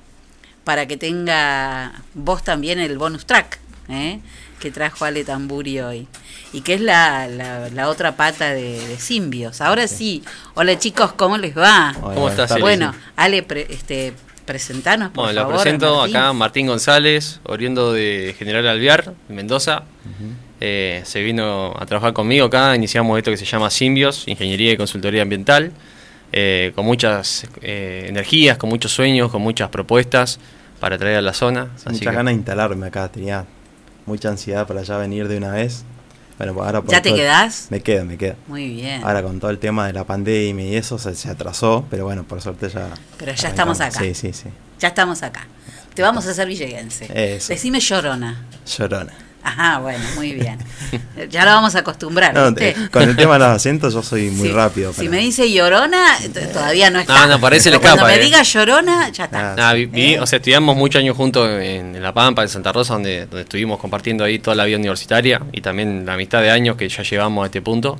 para 0.63 0.85
que 0.85 0.97
tenga 0.97 2.03
vos 2.13 2.43
también 2.43 2.77
el 2.77 2.99
bonus 2.99 3.25
track 3.25 3.57
¿eh? 3.89 4.19
que 4.59 4.69
trajo 4.69 5.03
Ale 5.03 5.23
Tamburi 5.23 5.79
hoy. 5.79 6.07
Y 6.53 6.61
que 6.61 6.75
es 6.75 6.81
la, 6.81 7.27
la, 7.27 7.89
otra 7.89 8.15
pata 8.15 8.53
de, 8.53 8.97
Simbios. 8.99 9.59
Ahora 9.59 9.87
sí. 9.87 10.23
Hola 10.53 10.77
chicos, 10.77 11.11
¿cómo 11.13 11.39
les 11.39 11.57
va? 11.57 11.95
¿Cómo 11.99 12.29
estás? 12.29 12.59
Bueno, 12.59 12.93
Ale, 13.15 13.43
este, 13.69 14.13
presentanos, 14.45 15.09
por 15.09 15.23
bueno, 15.25 15.41
favor. 15.41 15.55
Bueno, 15.55 15.79
presento 15.79 16.03
acá 16.03 16.33
Martín 16.33 16.67
González, 16.67 17.39
oriundo 17.45 17.93
de 17.93 18.35
General 18.37 18.67
Alvear, 18.67 19.15
Mendoza. 19.27 19.85
Eh, 20.61 21.01
se 21.05 21.21
vino 21.21 21.73
a 21.77 21.85
trabajar 21.85 22.13
conmigo 22.13 22.45
acá, 22.45 22.75
iniciamos 22.75 23.17
esto 23.17 23.31
que 23.31 23.37
se 23.37 23.45
llama 23.45 23.69
Simbios, 23.69 24.27
Ingeniería 24.27 24.71
y 24.71 24.77
Consultoría 24.77 25.21
Ambiental. 25.21 25.71
Eh, 26.31 26.73
con 26.75 26.85
muchas 26.85 27.47
eh, 27.61 28.07
energías, 28.09 28.57
con 28.57 28.69
muchos 28.69 28.91
sueños, 28.91 29.31
con 29.31 29.41
muchas 29.41 29.69
propuestas 29.69 30.39
para 30.79 30.97
traer 30.97 31.17
a 31.17 31.21
la 31.21 31.33
zona. 31.33 31.69
Muchas 31.85 32.13
ganas 32.13 32.31
de 32.31 32.33
instalarme 32.33 32.87
acá, 32.87 33.09
tenía 33.09 33.45
mucha 34.05 34.29
ansiedad 34.29 34.67
para 34.67 34.83
ya 34.83 34.97
venir 34.97 35.27
de 35.27 35.37
una 35.37 35.51
vez. 35.51 35.85
Bueno, 36.37 36.53
pues 36.53 36.65
ahora 36.65 36.83
¿Ya 36.87 37.01
te 37.01 37.13
quedás? 37.13 37.67
Me 37.69 37.79
quedo, 37.79 38.03
me 38.03 38.17
quedo. 38.17 38.35
Muy 38.47 38.67
bien. 38.69 39.01
Ahora 39.05 39.23
con 39.23 39.39
todo 39.39 39.51
el 39.51 39.59
tema 39.59 39.87
de 39.87 39.93
la 39.93 40.03
pandemia 40.03 40.65
y 40.65 40.75
eso 40.75 40.99
se, 40.99 41.29
atrasó, 41.29 41.85
pero 41.89 42.03
bueno, 42.03 42.25
por 42.25 42.41
suerte 42.41 42.67
ya. 42.67 42.89
Pero 43.17 43.33
ya 43.33 43.47
estamos 43.47 43.79
acá. 43.79 43.99
Sí, 43.99 44.13
sí, 44.13 44.33
sí. 44.33 44.49
Ya 44.79 44.89
estamos 44.89 45.23
acá. 45.23 45.47
Te 45.93 46.01
vamos 46.01 46.27
a 46.27 46.31
hacer 46.31 46.45
villeguense. 46.47 47.07
Eso. 47.35 47.53
Decime 47.53 47.79
llorona. 47.79 48.45
Llorona. 48.65 49.13
Ajá, 49.45 49.77
bueno, 49.77 50.03
muy 50.15 50.33
bien. 50.33 50.57
Ya 51.29 51.45
lo 51.45 51.51
vamos 51.51 51.75
a 51.75 51.79
acostumbrar. 51.79 52.33
con 52.91 53.03
el 53.03 53.15
tema 53.15 53.33
de 53.33 53.39
los 53.39 53.47
acentos 53.49 53.93
yo 53.93 54.01
soy 54.01 54.31
muy 54.31 54.49
rápido. 54.49 54.91
Si 54.91 55.07
me 55.07 55.19
dice 55.19 55.51
llorona, 55.51 56.17
todavía 56.51 56.89
no 56.89 56.99
está. 56.99 57.27
No, 57.27 57.33
no, 57.33 57.39
parece 57.39 57.69
le 57.69 57.79
Cuando 57.79 58.05
me 58.05 58.15
eh. 58.15 58.19
diga 58.19 58.41
llorona, 58.41 59.09
ya 59.09 59.25
está. 59.25 59.55
Ah, 59.57 59.75
¿Eh? 59.77 60.19
O 60.19 60.25
sea, 60.25 60.37
estudiamos 60.37 60.75
muchos 60.75 60.99
años 60.99 61.15
juntos 61.15 61.47
en, 61.61 62.01
La 62.01 62.11
Pampa, 62.11 62.41
en 62.41 62.49
Santa 62.49 62.71
Rosa, 62.71 62.93
donde, 62.93 63.27
donde 63.27 63.41
estuvimos 63.41 63.79
compartiendo 63.79 64.23
ahí 64.23 64.39
toda 64.39 64.55
la 64.55 64.65
vida 64.65 64.77
universitaria 64.77 65.39
y 65.51 65.61
también 65.61 66.07
la 66.07 66.17
mitad 66.17 66.41
de 66.41 66.49
años 66.49 66.75
que 66.75 66.89
ya 66.89 67.03
llevamos 67.03 67.43
a 67.43 67.45
este 67.45 67.61
punto. 67.61 67.99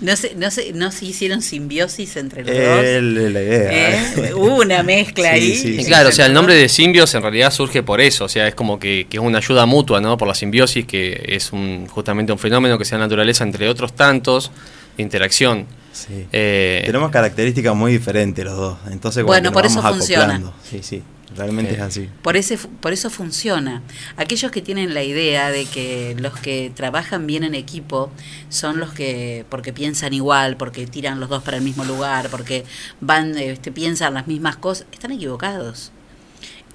No 0.00 0.14
se, 0.14 0.34
no 0.34 0.50
se, 0.50 0.72
no 0.74 0.92
se 0.92 1.06
hicieron 1.06 1.40
simbiosis 1.40 2.16
entre 2.16 2.44
los 2.44 2.54
el, 2.54 3.14
dos. 3.14 3.32
La 3.32 3.42
idea. 3.42 4.12
¿Eh? 4.14 4.34
Hubo 4.34 4.56
una 4.56 4.82
mezcla 4.82 5.30
ahí. 5.32 5.82
claro, 5.86 6.10
o 6.10 6.12
sea, 6.12 6.26
el 6.26 6.34
nombre 6.34 6.54
de 6.54 6.68
simbios 6.68 7.14
en 7.14 7.22
realidad 7.22 7.50
surge 7.50 7.82
por 7.82 8.00
eso, 8.00 8.26
o 8.26 8.28
sea, 8.28 8.46
es 8.46 8.54
como 8.54 8.78
que, 8.78 9.06
que, 9.08 9.16
es 9.16 9.22
una 9.22 9.38
ayuda 9.38 9.64
mutua, 9.64 10.00
¿no? 10.00 10.18
Por 10.18 10.28
la 10.28 10.34
simbiosis, 10.34 10.84
que 10.84 11.24
es 11.26 11.52
un, 11.52 11.86
justamente 11.86 12.30
un 12.30 12.38
fenómeno 12.38 12.76
que 12.76 12.84
se 12.84 12.90
da 12.90 12.96
en 12.96 13.00
la 13.00 13.06
naturaleza 13.06 13.44
entre 13.44 13.68
otros 13.68 13.94
tantos 13.94 14.50
de 14.98 15.02
interacción. 15.02 15.66
Sí. 15.92 16.26
Eh, 16.30 16.82
Tenemos 16.84 17.10
características 17.10 17.74
muy 17.74 17.92
diferentes 17.92 18.44
los 18.44 18.56
dos, 18.56 18.78
entonces 18.90 19.24
bueno, 19.24 19.50
por 19.50 19.64
eso 19.64 19.80
funciona. 19.80 20.42
Sí, 20.68 20.80
sí. 20.82 21.02
Realmente 21.34 21.74
es 21.74 21.80
así. 21.80 22.08
Por, 22.22 22.36
ese, 22.36 22.56
por 22.56 22.92
eso 22.92 23.10
funciona. 23.10 23.82
Aquellos 24.16 24.52
que 24.52 24.62
tienen 24.62 24.94
la 24.94 25.02
idea 25.02 25.50
de 25.50 25.64
que 25.64 26.14
los 26.18 26.38
que 26.38 26.70
trabajan 26.74 27.26
bien 27.26 27.42
en 27.42 27.54
equipo 27.54 28.10
son 28.48 28.78
los 28.78 28.92
que, 28.92 29.44
porque 29.48 29.72
piensan 29.72 30.12
igual, 30.12 30.56
porque 30.56 30.86
tiran 30.86 31.18
los 31.18 31.28
dos 31.28 31.42
para 31.42 31.56
el 31.56 31.64
mismo 31.64 31.84
lugar, 31.84 32.28
porque 32.30 32.64
van, 33.00 33.36
este, 33.38 33.72
piensan 33.72 34.14
las 34.14 34.28
mismas 34.28 34.56
cosas, 34.56 34.86
están 34.92 35.10
equivocados. 35.10 35.90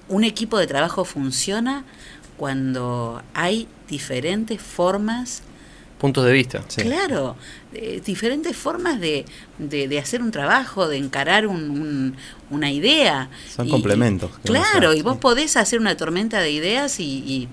Un 0.09 0.25
equipo 0.25 0.57
de 0.57 0.67
trabajo 0.67 1.05
funciona 1.05 1.85
cuando 2.35 3.23
hay 3.33 3.67
diferentes 3.87 4.61
formas 4.61 5.43
puntos 6.01 6.25
de 6.25 6.31
vista. 6.31 6.63
Claro, 6.77 7.35
eh, 7.75 8.01
diferentes 8.03 8.57
formas 8.57 8.99
de, 8.99 9.23
de, 9.59 9.99
hacer 9.99 10.23
un 10.23 10.31
trabajo, 10.31 10.87
de 10.87 10.97
encarar 10.97 11.45
un, 11.45 12.15
una 12.49 12.71
idea. 12.71 13.29
Son 13.55 13.69
complementos. 13.69 14.31
Claro, 14.43 14.95
y 14.95 15.03
vos 15.03 15.17
podés 15.17 15.57
hacer 15.57 15.79
una 15.79 15.95
tormenta 15.95 16.39
de 16.39 16.49
ideas 16.49 16.99
y, 16.99 17.47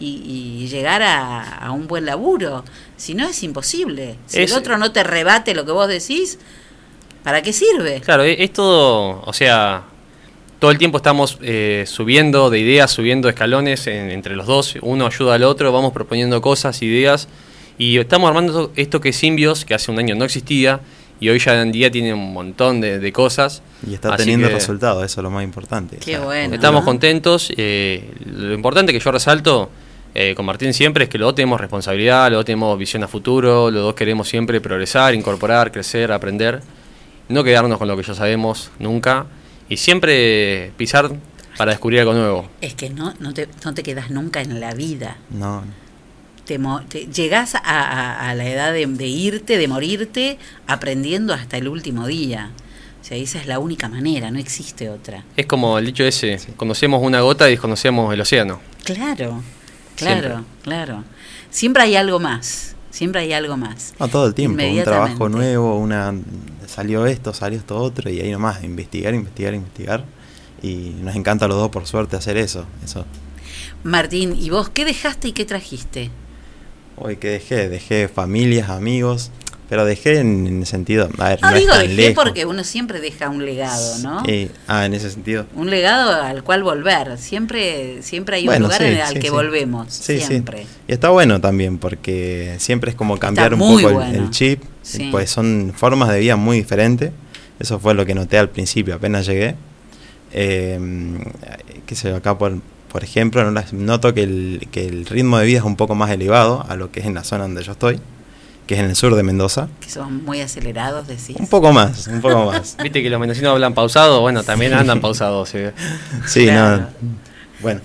y, 0.00 0.66
llegar 0.66 1.00
a, 1.04 1.70
un 1.70 1.86
buen 1.86 2.04
laburo. 2.04 2.64
Si 2.96 3.14
no, 3.14 3.28
es 3.28 3.40
imposible. 3.44 4.16
Si 4.26 4.40
el 4.40 4.52
otro 4.52 4.78
no 4.78 4.90
te 4.90 5.04
rebate 5.04 5.54
lo 5.54 5.64
que 5.64 5.70
vos 5.70 5.86
decís, 5.86 6.40
¿para 7.22 7.40
qué 7.40 7.52
sirve? 7.52 8.00
Claro, 8.00 8.24
es, 8.24 8.52
todo, 8.52 9.22
o 9.24 9.32
sea, 9.32 9.84
todo 10.58 10.72
el 10.72 10.78
tiempo 10.78 10.96
estamos 10.96 11.38
eh, 11.40 11.84
subiendo 11.86 12.50
de 12.50 12.58
ideas, 12.58 12.90
subiendo 12.90 13.28
escalones 13.28 13.86
entre 13.86 14.34
los 14.34 14.48
dos, 14.48 14.74
uno 14.82 15.06
ayuda 15.06 15.36
al 15.36 15.44
otro, 15.44 15.70
vamos 15.70 15.92
proponiendo 15.92 16.42
cosas, 16.42 16.82
ideas 16.82 17.28
y 17.78 17.98
estamos 17.98 18.28
armando 18.28 18.72
esto 18.76 19.00
que 19.00 19.10
es 19.10 19.16
Simbios, 19.16 19.64
que 19.64 19.74
hace 19.74 19.90
un 19.90 19.98
año 19.98 20.14
no 20.14 20.24
existía, 20.24 20.80
y 21.22 21.28
hoy 21.28 21.38
ya 21.38 21.62
en 21.62 21.70
día 21.70 21.88
tiene 21.88 22.12
un 22.12 22.32
montón 22.32 22.80
de, 22.80 23.12
cosas. 23.12 23.62
Y 23.86 23.94
está 23.94 24.16
teniendo 24.16 24.48
resultados, 24.48 25.04
eso 25.04 25.20
es 25.20 25.22
lo 25.22 25.30
más 25.30 25.44
importante. 25.44 25.98
Qué 25.98 26.18
bueno. 26.18 26.52
Estamos 26.52 26.84
contentos. 26.84 27.52
Eh, 27.56 28.10
lo 28.26 28.52
importante 28.52 28.92
que 28.92 28.98
yo 28.98 29.12
resalto 29.12 29.70
eh, 30.16 30.34
con 30.34 30.44
Martín 30.44 30.74
siempre 30.74 31.04
es 31.04 31.10
que 31.10 31.18
los 31.18 31.28
dos 31.28 31.36
tenemos 31.36 31.60
responsabilidad, 31.60 32.28
los 32.28 32.38
dos 32.38 32.44
tenemos 32.44 32.76
visión 32.76 33.04
a 33.04 33.08
futuro, 33.08 33.70
los 33.70 33.82
dos 33.84 33.94
queremos 33.94 34.26
siempre 34.28 34.60
progresar, 34.60 35.14
incorporar, 35.14 35.70
crecer, 35.70 36.10
aprender. 36.10 36.60
No 37.28 37.44
quedarnos 37.44 37.78
con 37.78 37.86
lo 37.86 37.96
que 37.96 38.02
ya 38.02 38.14
sabemos 38.14 38.72
nunca. 38.80 39.26
Y 39.68 39.76
siempre 39.76 40.72
pisar 40.76 41.08
para 41.56 41.70
descubrir 41.70 42.00
algo 42.00 42.14
nuevo. 42.14 42.48
Es 42.60 42.74
que 42.74 42.90
no, 42.90 43.14
no, 43.20 43.32
te, 43.32 43.48
no 43.64 43.74
te 43.74 43.84
quedas 43.84 44.10
nunca 44.10 44.40
en 44.40 44.58
la 44.58 44.74
vida. 44.74 45.18
No 45.30 45.62
te, 46.44 46.58
llegás 47.06 47.54
a, 47.54 48.34
la 48.36 48.48
edad 48.48 48.72
de, 48.72 49.06
irte, 49.06 49.58
de 49.58 49.68
morirte, 49.68 50.38
aprendiendo 50.66 51.34
hasta 51.34 51.56
el 51.56 51.68
último 51.68 52.06
día. 52.06 52.50
O 53.00 53.04
sea, 53.04 53.16
esa 53.16 53.38
es 53.38 53.46
la 53.46 53.58
única 53.58 53.88
manera, 53.88 54.30
no 54.30 54.38
existe 54.38 54.88
otra. 54.88 55.24
Es 55.36 55.46
como 55.46 55.78
el 55.78 55.86
dicho 55.86 56.04
ese, 56.04 56.38
conocemos 56.56 57.02
una 57.02 57.20
gota 57.20 57.48
y 57.48 57.52
desconocemos 57.52 58.12
el 58.14 58.20
océano. 58.20 58.60
Claro, 58.84 59.42
claro, 59.96 60.44
claro. 60.62 61.04
Siempre 61.50 61.82
hay 61.82 61.96
algo 61.96 62.20
más, 62.20 62.76
siempre 62.90 63.22
hay 63.22 63.32
algo 63.32 63.56
más. 63.56 63.94
No, 63.98 64.08
todo 64.08 64.26
el 64.26 64.34
tiempo, 64.34 64.62
un 64.62 64.84
trabajo 64.84 65.28
nuevo, 65.28 65.78
una 65.78 66.14
salió 66.72 67.06
esto, 67.06 67.34
salió 67.34 67.58
esto 67.58 67.76
otro, 67.76 68.10
y 68.10 68.20
ahí 68.20 68.30
nomás, 68.30 68.64
investigar, 68.64 69.14
investigar, 69.14 69.54
investigar. 69.54 70.04
Y 70.62 70.94
nos 71.02 71.16
encanta 71.16 71.44
a 71.44 71.48
los 71.48 71.56
dos, 71.56 71.70
por 71.70 71.86
suerte, 71.86 72.16
hacer 72.16 72.36
eso. 72.36 72.66
eso. 72.84 73.04
Martín, 73.82 74.36
¿y 74.38 74.50
vos 74.50 74.68
qué 74.68 74.84
dejaste 74.84 75.28
y 75.28 75.32
qué 75.32 75.44
trajiste? 75.44 76.10
Hoy 76.96 77.16
que 77.16 77.28
dejé, 77.30 77.68
dejé 77.68 78.08
familias, 78.08 78.70
amigos, 78.70 79.30
pero 79.72 79.86
dejé 79.86 80.18
en, 80.18 80.46
el 80.46 80.66
sentido, 80.66 81.08
a 81.16 81.30
ver, 81.30 81.40
no, 81.40 81.50
no 81.50 81.56
digo 81.56 81.74
dejé 81.74 82.12
porque 82.12 82.44
uno 82.44 82.62
siempre 82.62 83.00
deja 83.00 83.30
un 83.30 83.42
legado, 83.44 83.98
¿no? 84.00 84.22
Sí, 84.24 84.50
ah, 84.66 84.84
en 84.84 84.92
ese 84.92 85.10
sentido. 85.10 85.46
Un 85.54 85.70
legado 85.70 86.12
al 86.12 86.44
cual 86.44 86.62
volver, 86.62 87.16
siempre 87.16 88.02
siempre 88.02 88.36
hay 88.36 88.48
un 88.48 88.58
lugar 88.60 88.82
en 88.82 88.92
el, 88.92 89.00
al 89.00 89.18
que 89.18 89.30
volvemos, 89.30 89.90
siempre. 89.90 90.66
Y 90.86 90.92
está 90.92 91.08
bueno 91.08 91.40
también 91.40 91.78
porque 91.78 92.56
siempre 92.58 92.90
es 92.90 92.96
como 92.96 93.18
cambiar 93.18 93.54
un 93.54 93.60
poco 93.60 94.02
el, 94.02 94.28
chip, 94.28 94.62
pues 95.10 95.30
son 95.30 95.72
formas 95.74 96.10
de 96.10 96.20
vida 96.20 96.36
muy 96.36 96.58
diferentes. 96.58 97.10
Eso 97.58 97.78
fue 97.78 97.94
lo 97.94 98.04
que 98.04 98.14
noté 98.14 98.36
al 98.36 98.50
principio, 98.50 98.96
apenas 98.96 99.24
llegué. 99.24 99.54
Eh, 100.34 100.78
qué 101.86 101.94
sé 101.94 102.10
yo, 102.10 102.16
acá 102.16 102.36
por, 102.36 102.58
por 102.92 103.02
ejemplo, 103.02 103.50
noto 103.72 104.12
que 104.12 104.22
el, 104.22 104.68
que 104.70 104.86
el 104.86 105.06
ritmo 105.06 105.38
de 105.38 105.46
vida 105.46 105.60
es 105.60 105.64
un 105.64 105.76
poco 105.76 105.94
más 105.94 106.10
elevado 106.10 106.66
a 106.68 106.76
lo 106.76 106.92
que 106.92 107.00
es 107.00 107.06
en 107.06 107.14
la 107.14 107.24
zona 107.24 107.44
donde 107.44 107.62
yo 107.62 107.72
estoy, 107.72 107.98
que 108.66 108.74
es 108.74 108.80
en 108.80 108.86
el 108.86 108.96
sur 108.96 109.14
de 109.14 109.22
Mendoza. 109.22 109.68
Que 109.80 109.88
son 109.88 110.22
muy 110.26 110.42
acelerados, 110.42 111.08
decís. 111.08 111.36
Un 111.38 111.46
poco 111.46 111.72
más, 111.72 112.06
un 112.08 112.20
poco 112.20 112.44
más. 112.52 112.76
Viste 112.82 113.02
que 113.02 113.08
los 113.08 113.18
mendocinos 113.18 113.52
hablan 113.52 113.72
pausado, 113.72 114.20
bueno, 114.20 114.42
también 114.42 114.74
andan 114.74 115.00
pausados. 115.00 115.48
Sí, 115.48 115.60
sí 116.26 116.46
no. 116.50 116.86
Bueno, 117.60 117.80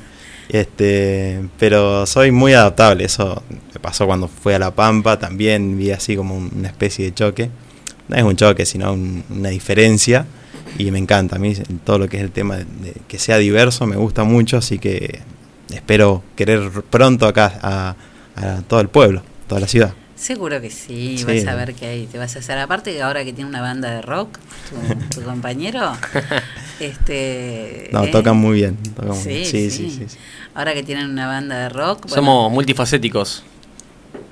este, 0.49 1.47
pero 1.57 2.05
soy 2.05 2.31
muy 2.31 2.51
adaptable, 2.51 3.05
eso 3.05 3.41
me 3.73 3.79
pasó 3.79 4.07
cuando 4.07 4.27
fui 4.27 4.55
a 4.55 4.59
La 4.59 4.71
Pampa, 4.71 5.17
también 5.17 5.77
vi 5.77 5.91
así 5.91 6.17
como 6.17 6.35
una 6.35 6.67
especie 6.67 7.05
de 7.05 7.13
choque. 7.13 7.49
No 8.09 8.17
es 8.17 8.23
un 8.23 8.35
choque, 8.35 8.65
sino 8.65 8.91
una 8.91 9.49
diferencia 9.49 10.25
y 10.77 10.91
me 10.91 10.99
encanta. 10.99 11.37
A 11.37 11.39
mí 11.39 11.53
todo 11.83 11.99
lo 11.99 12.07
que 12.07 12.17
es 12.17 12.23
el 12.23 12.31
tema 12.31 12.57
de, 12.57 12.93
que 13.07 13.19
sea 13.19 13.37
diverso 13.37 13.85
me 13.87 13.95
gusta 13.95 14.23
mucho, 14.23 14.57
así 14.57 14.79
que 14.79 15.19
espero 15.73 16.23
querer 16.35 16.71
pronto 16.89 17.27
acá 17.27 17.59
a, 17.61 17.95
todo 18.67 18.79
el 18.81 18.89
pueblo, 18.89 19.23
toda 19.47 19.61
la 19.61 19.67
ciudad. 19.67 19.93
Seguro 20.15 20.59
que 20.61 20.71
sí, 20.71 21.23
vas 21.27 21.45
a 21.45 21.55
ver 21.55 21.75
que 21.75 21.85
ahí 21.85 22.07
te 22.07 22.17
vas 22.17 22.35
a 22.35 22.39
hacer. 22.39 22.57
Aparte, 22.57 23.01
ahora 23.01 23.23
que 23.23 23.33
tiene 23.33 23.49
una 23.49 23.61
banda 23.61 23.91
de 23.91 24.01
rock, 24.01 24.39
tu, 25.13 25.21
compañero, 25.21 25.93
este. 26.79 27.89
No, 27.91 28.07
tocan 28.07 28.37
muy 28.37 28.55
bien. 28.55 28.77
sí, 29.23 29.45
Sí, 29.45 29.69
sí, 29.69 30.05
Ahora 30.55 30.73
que 30.73 30.81
tienen 30.81 31.09
una 31.09 31.27
banda 31.27 31.57
de 31.59 31.69
rock. 31.69 32.07
Somos 32.07 32.51
multifacéticos, 32.51 33.43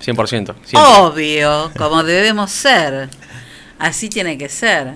100%. 0.03 0.55
Obvio, 0.73 1.71
como 1.77 2.03
debemos 2.03 2.51
ser. 2.51 3.09
Así 3.77 4.09
tiene 4.09 4.37
que 4.37 4.49
ser. 4.49 4.95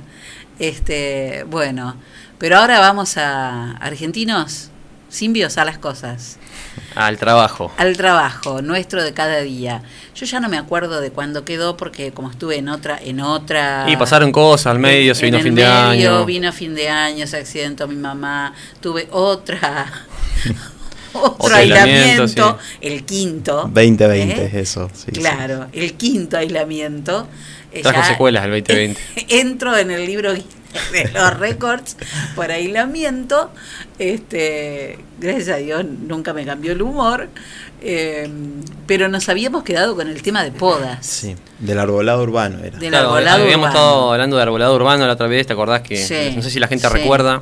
Este, 0.59 1.45
bueno, 1.47 1.95
pero 2.37 2.57
ahora 2.57 2.79
vamos 2.79 3.17
a 3.17 3.71
argentinos, 3.77 4.69
simbios 5.09 5.57
a 5.57 5.65
las 5.65 5.77
cosas. 5.77 6.37
Al 6.95 7.17
trabajo. 7.17 7.71
Al 7.77 7.97
trabajo, 7.97 8.61
nuestro 8.61 9.03
de 9.03 9.13
cada 9.13 9.39
día. 9.41 9.83
Yo 10.15 10.25
ya 10.25 10.39
no 10.39 10.49
me 10.49 10.57
acuerdo 10.57 11.01
de 11.01 11.11
cuándo 11.11 11.45
quedó 11.45 11.77
porque 11.77 12.11
como 12.11 12.29
estuve 12.29 12.57
en 12.57 12.69
otra 12.69 12.99
en 13.01 13.21
otra 13.21 13.85
Y 13.87 13.95
pasaron 13.95 14.31
cosas 14.31 14.67
al 14.67 14.79
medio, 14.79 15.15
se 15.15 15.25
vino 15.25 15.39
fin 15.39 15.55
de 15.55 15.65
año. 15.65 16.25
Vino 16.25 16.51
fin 16.51 16.75
de 16.75 16.89
año, 16.89 17.25
se 17.25 17.37
accidentó 17.37 17.87
mi 17.87 17.95
mamá, 17.95 18.53
tuve 18.81 19.07
otra 19.11 19.85
otro, 21.13 21.55
aislamiento, 21.55 22.57
el 22.81 23.05
quinto. 23.05 23.69
2020 23.73 24.41
¿eh? 24.41 24.45
es 24.45 24.53
eso. 24.53 24.89
claro, 25.13 25.67
el 25.73 25.93
quinto 25.93 26.37
aislamiento. 26.37 27.27
Trajo 27.81 28.03
secuelas 28.03 28.45
el 28.45 28.51
2020. 28.51 29.01
Entro 29.39 29.77
en 29.77 29.91
el 29.91 30.05
libro 30.05 30.33
de 30.33 30.43
los 31.13 31.37
récords 31.37 31.97
por 32.35 32.51
aislamiento. 32.51 33.51
Este, 33.97 34.99
gracias 35.19 35.49
a 35.49 35.57
Dios 35.57 35.85
nunca 35.85 36.33
me 36.33 36.45
cambió 36.45 36.71
el 36.71 36.81
humor. 36.81 37.29
Em, 37.81 38.61
pero 38.87 39.07
nos 39.07 39.29
habíamos 39.29 39.63
quedado 39.63 39.95
con 39.95 40.09
el 40.09 40.21
tema 40.21 40.43
de 40.43 40.51
podas. 40.51 41.05
Sí, 41.05 41.35
del 41.59 41.79
arbolado 41.79 42.21
urbano 42.21 42.59
era. 42.63 42.77
Del 42.77 42.93
arbolado 42.93 43.43
habíamos 43.43 43.69
estado 43.69 44.11
hablando 44.11 44.35
de 44.35 44.43
arbolado 44.43 44.75
urbano 44.75 45.07
la 45.07 45.13
otra 45.13 45.27
vez, 45.27 45.47
¿te 45.47 45.53
acordás 45.53 45.81
que 45.81 46.33
no 46.35 46.41
sé 46.41 46.49
si 46.49 46.59
la 46.59 46.67
gente 46.67 46.89
recuerda 46.89 47.41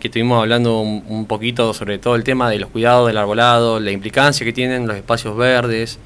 que 0.00 0.08
estuvimos 0.08 0.40
hablando 0.40 0.80
un, 0.80 1.26
poquito 1.26 1.72
sobre 1.72 1.98
todo 1.98 2.16
el 2.16 2.24
tema 2.24 2.50
de 2.50 2.58
los 2.58 2.70
cuidados 2.70 3.06
del 3.06 3.16
arbolado, 3.16 3.80
la 3.80 3.92
implicancia 3.92 4.44
que 4.44 4.52
tienen 4.52 4.86
los 4.86 4.96
espacios 4.96 5.36
verdes 5.36 5.98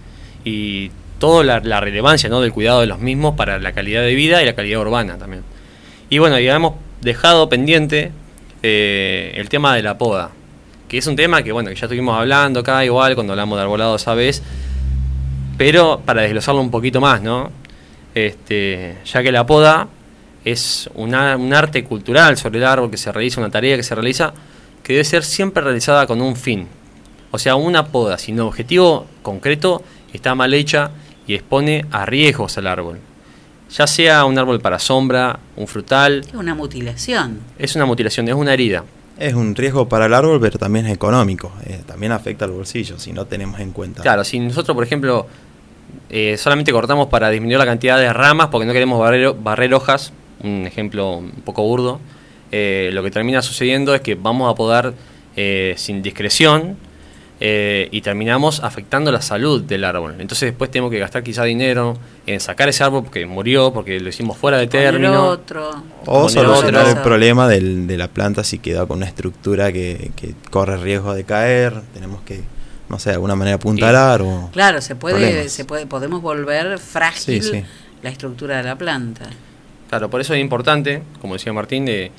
y 0.45 0.91
toda 1.21 1.61
la, 1.61 1.81
relevancia 1.81 2.29
¿no? 2.29 2.41
del 2.41 2.53
cuidado 2.53 2.81
de 2.81 2.89
los 2.89 2.99
mismos 2.99 3.37
para 3.37 3.61
la 3.61 3.73
calidad 3.73 4.03
de 4.03 4.15
vida 4.17 4.43
y 4.43 4.47
la 4.47 4.55
calidad 4.55 4.81
urbana 4.81 5.17
también. 5.17 5.45
Y 6.09 6.19
bueno, 6.19 6.41
ya 6.41 6.57
hemos 6.57 6.75
dejado 7.01 7.49
pendiente 7.49 8.11
eh, 8.65 9.33
el 9.37 9.49
tema 9.49 9.77
de 9.77 9.83
la 9.83 9.97
poda, 9.97 10.31
que 10.89 10.99
es 10.99 11.07
un 11.07 11.15
tema 11.15 11.45
que 11.45 11.53
bueno, 11.53 11.69
que 11.69 11.77
ya 11.77 11.87
estuvimos 11.87 12.19
hablando 12.19 12.61
acá 12.61 12.85
igual 12.85 13.15
cuando 13.15 13.35
hablamos 13.35 13.57
de 13.57 13.63
arbolado 13.63 13.95
esa 13.95 14.15
vez, 14.15 14.43
pero 15.57 16.01
para 16.05 16.23
desglosarlo 16.23 16.61
un 16.61 16.71
poquito 16.71 17.01
más, 17.01 17.23
¿no? 17.23 17.53
Este, 18.15 18.97
ya 19.05 19.23
que 19.23 19.31
la 19.31 19.47
poda 19.47 19.87
es 20.45 20.91
un 20.95 21.15
arte 21.15 21.85
cultural 21.85 22.37
sobre 22.39 22.59
el 22.59 22.65
árbol 22.65 22.91
que 22.91 22.97
se 22.97 23.13
realiza, 23.13 23.41
una 23.41 23.51
tarea 23.51 23.77
que 23.77 23.83
se 23.83 23.95
realiza, 23.95 24.33
que 24.83 24.95
debe 24.95 25.05
ser 25.05 25.23
siempre 25.23 25.63
realizada 25.63 26.07
con 26.07 26.21
un 26.21 26.35
fin. 26.35 26.67
O 27.31 27.39
sea, 27.39 27.55
una 27.55 27.87
poda 27.87 28.19
sin 28.19 28.41
objetivo 28.41 29.07
concreto 29.23 29.83
está 30.13 30.35
mal 30.35 30.53
hecha 30.55 30.91
y 31.27 31.35
expone 31.35 31.85
a 31.91 32.07
riesgos 32.07 32.59
al 32.59 32.67
árbol. 32.67 32.99
Ya 33.71 33.87
sea 33.87 34.25
un 34.25 34.37
árbol 34.37 34.61
para 34.61 34.79
sombra, 34.79 35.39
un 35.57 35.67
frutal. 35.67 36.23
Es 36.27 36.35
una 36.35 36.55
mutilación. 36.55 37.41
Es 37.59 37.77
una 37.77 37.87
mutilación, 37.87 38.29
es 38.29 38.35
una 38.35 38.53
herida. 38.53 38.85
Es 39.17 39.35
un 39.35 39.55
riesgo 39.55 39.89
para 39.89 40.07
el 40.07 40.15
árbol, 40.15 40.41
pero 40.41 40.59
también 40.59 40.87
es 40.87 40.95
económico. 40.95 41.53
Eh, 41.67 41.83
también 41.87 42.11
afecta 42.11 42.47
al 42.47 42.51
bolsillo 42.51 42.99
si 42.99 43.13
no 43.13 43.27
tenemos 43.27 43.61
en 43.61 43.71
cuenta. 43.71 44.03
Claro, 44.03 44.25
si 44.25 44.41
nosotros, 44.41 44.75
por 44.75 44.83
ejemplo, 44.83 45.27
eh, 46.09 46.37
solamente 46.37 46.73
cortamos 46.73 47.09
para 47.09 47.31
disminuir 47.31 47.59
la 47.59 47.67
cantidad 47.67 47.99
de 47.99 48.13
ramas 48.13 48.49
porque 48.49 48.67
no 48.67 48.73
queremos 48.73 48.99
barrer, 48.99 49.75
hojas, 49.75 50.13
un 50.43 50.67
ejemplo 50.67 51.19
un 51.19 51.31
poco 51.45 51.63
burdo, 51.63 52.01
eh, 52.51 52.91
lo 52.93 53.03
que 53.03 53.11
termina 53.11 53.43
sucediendo 53.43 53.95
es 53.95 54.01
que 54.01 54.15
vamos 54.15 54.51
a 54.51 54.55
podar 54.55 54.95
sin 55.77 56.03
discreción 56.03 56.77
eh, 57.43 57.89
y 57.91 58.03
terminamos 58.03 58.61
afectando 58.61 59.11
la 59.11 59.23
salud 59.23 59.63
del 59.63 59.85
árbol. 59.85 60.17
Entonces 60.19 60.51
después 60.51 60.71
tenemos 60.71 60.91
que 60.91 60.99
gastar 60.99 61.23
quizá 61.23 61.45
dinero 61.45 61.97
en 62.27 62.39
sacar 62.39 62.69
ese 62.69 62.85
árbol 62.85 63.05
porque 63.05 63.25
murió, 63.25 63.73
porque 63.73 63.99
lo 63.99 64.11
hicimos 64.11 64.37
fuera 64.37 64.59
de 64.59 64.67
término. 64.67 65.27
Otro. 65.27 65.71
O 66.05 66.29
solucionar 66.29 66.87
el 66.87 66.99
problema 66.99 67.49
del, 67.49 67.87
de 67.87 67.97
la 67.97 68.09
planta 68.09 68.45
si 68.45 68.59
queda 68.59 68.85
con 68.85 68.99
una 68.99 69.07
estructura 69.07 69.73
que, 69.73 70.11
corre 70.51 70.77
riesgo 70.77 71.15
de 71.15 71.25
caer. 71.25 71.81
Tenemos 71.95 72.21
que, 72.23 72.43
no 72.91 72.99
sé, 72.99 73.09
de 73.09 73.15
alguna 73.15 73.37
manera 73.37 73.57
apuntalar 73.57 74.21
o... 74.21 74.51
Claro, 74.53 74.83
se 74.83 74.95
puede, 74.95 75.49
se 75.49 75.65
puede, 75.65 75.87
podemos 75.87 76.21
volver 76.21 76.79
frágil 76.79 77.65
la 78.03 78.11
estructura 78.11 78.59
de 78.59 78.65
la 78.65 78.77
planta. 78.77 79.31
Claro, 79.89 80.11
por 80.11 80.21
eso 80.21 80.35
es 80.35 80.41
importante, 80.43 81.03
como 81.23 81.35
decía 81.35 81.55
Martín, 81.55 81.87
de 81.87 82.13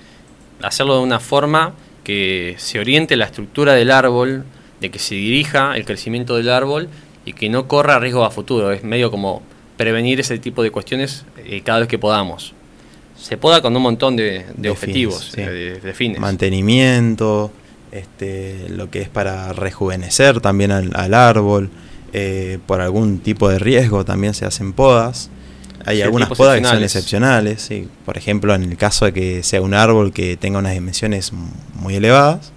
hacerlo 0.63 0.97
de 0.97 1.03
una 1.03 1.19
forma 1.19 1.73
que 2.03 2.55
se 2.57 2.79
oriente 2.79 3.15
la 3.15 3.25
estructura 3.25 3.73
del 3.75 3.91
árbol 3.91 4.45
de 4.81 4.89
que 4.89 4.99
se 4.99 5.15
dirija 5.15 5.77
el 5.77 5.85
crecimiento 5.85 6.35
del 6.35 6.49
árbol 6.49 6.89
y 7.23 7.33
que 7.33 7.49
no 7.49 7.67
corra 7.67 7.99
riesgo 7.99 8.25
a 8.25 8.31
futuro. 8.31 8.71
Es 8.71 8.83
medio 8.83 9.11
como 9.11 9.43
prevenir 9.77 10.19
ese 10.19 10.37
tipo 10.39 10.63
de 10.63 10.71
cuestiones 10.71 11.23
eh, 11.37 11.61
cada 11.63 11.79
vez 11.79 11.87
que 11.87 11.99
podamos. 11.99 12.53
Se 13.17 13.37
poda 13.37 13.61
con 13.61 13.75
un 13.75 13.83
montón 13.83 14.15
de, 14.15 14.45
objetivos, 14.69 15.31
de, 15.33 15.93
fines. 15.93 16.19
Mantenimiento, 16.19 17.51
este, 17.91 18.67
lo 18.69 18.89
que 18.89 19.01
es 19.01 19.09
para 19.09 19.53
rejuvenecer 19.53 20.41
también 20.41 20.71
al, 20.71 21.13
árbol, 21.13 21.69
eh, 22.13 22.57
por 22.65 22.81
algún 22.81 23.19
tipo 23.19 23.47
de 23.47 23.59
riesgo 23.59 24.03
también 24.03 24.33
se 24.33 24.45
hacen 24.45 24.73
podas. 24.73 25.29
Hay 25.85 26.01
algunas 26.01 26.29
podas 26.29 26.59
que 26.59 26.65
son 26.65 26.83
excepcionales, 26.83 27.61
sí. 27.61 27.87
por 28.05 28.17
ejemplo 28.17 28.53
en 28.55 28.63
el 28.63 28.77
caso 28.77 29.05
de 29.05 29.13
que 29.13 29.43
sea 29.43 29.61
un 29.61 29.73
árbol 29.73 30.13
que 30.13 30.37
tenga 30.37 30.59
unas 30.59 30.73
dimensiones 30.73 31.31
muy 31.75 31.95
elevadas, 31.95 32.51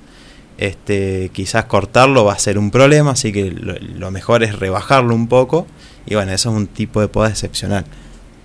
este, 0.59 1.31
quizás 1.33 1.65
cortarlo 1.65 2.25
va 2.25 2.35
a 2.35 2.39
ser 2.39 2.59
un 2.59 2.71
problema, 2.71 3.13
así 3.13 3.33
que 3.33 3.51
lo, 3.51 4.11
mejor 4.11 4.43
es 4.43 4.59
rebajarlo 4.59 5.15
un 5.15 5.29
poco. 5.29 5.67
Y 6.07 6.15
bueno, 6.15 6.33
eso 6.33 6.51
es 6.51 6.57
un 6.57 6.67
tipo 6.67 7.01
de 7.01 7.09
poda 7.09 7.29
excepcional. 7.29 7.85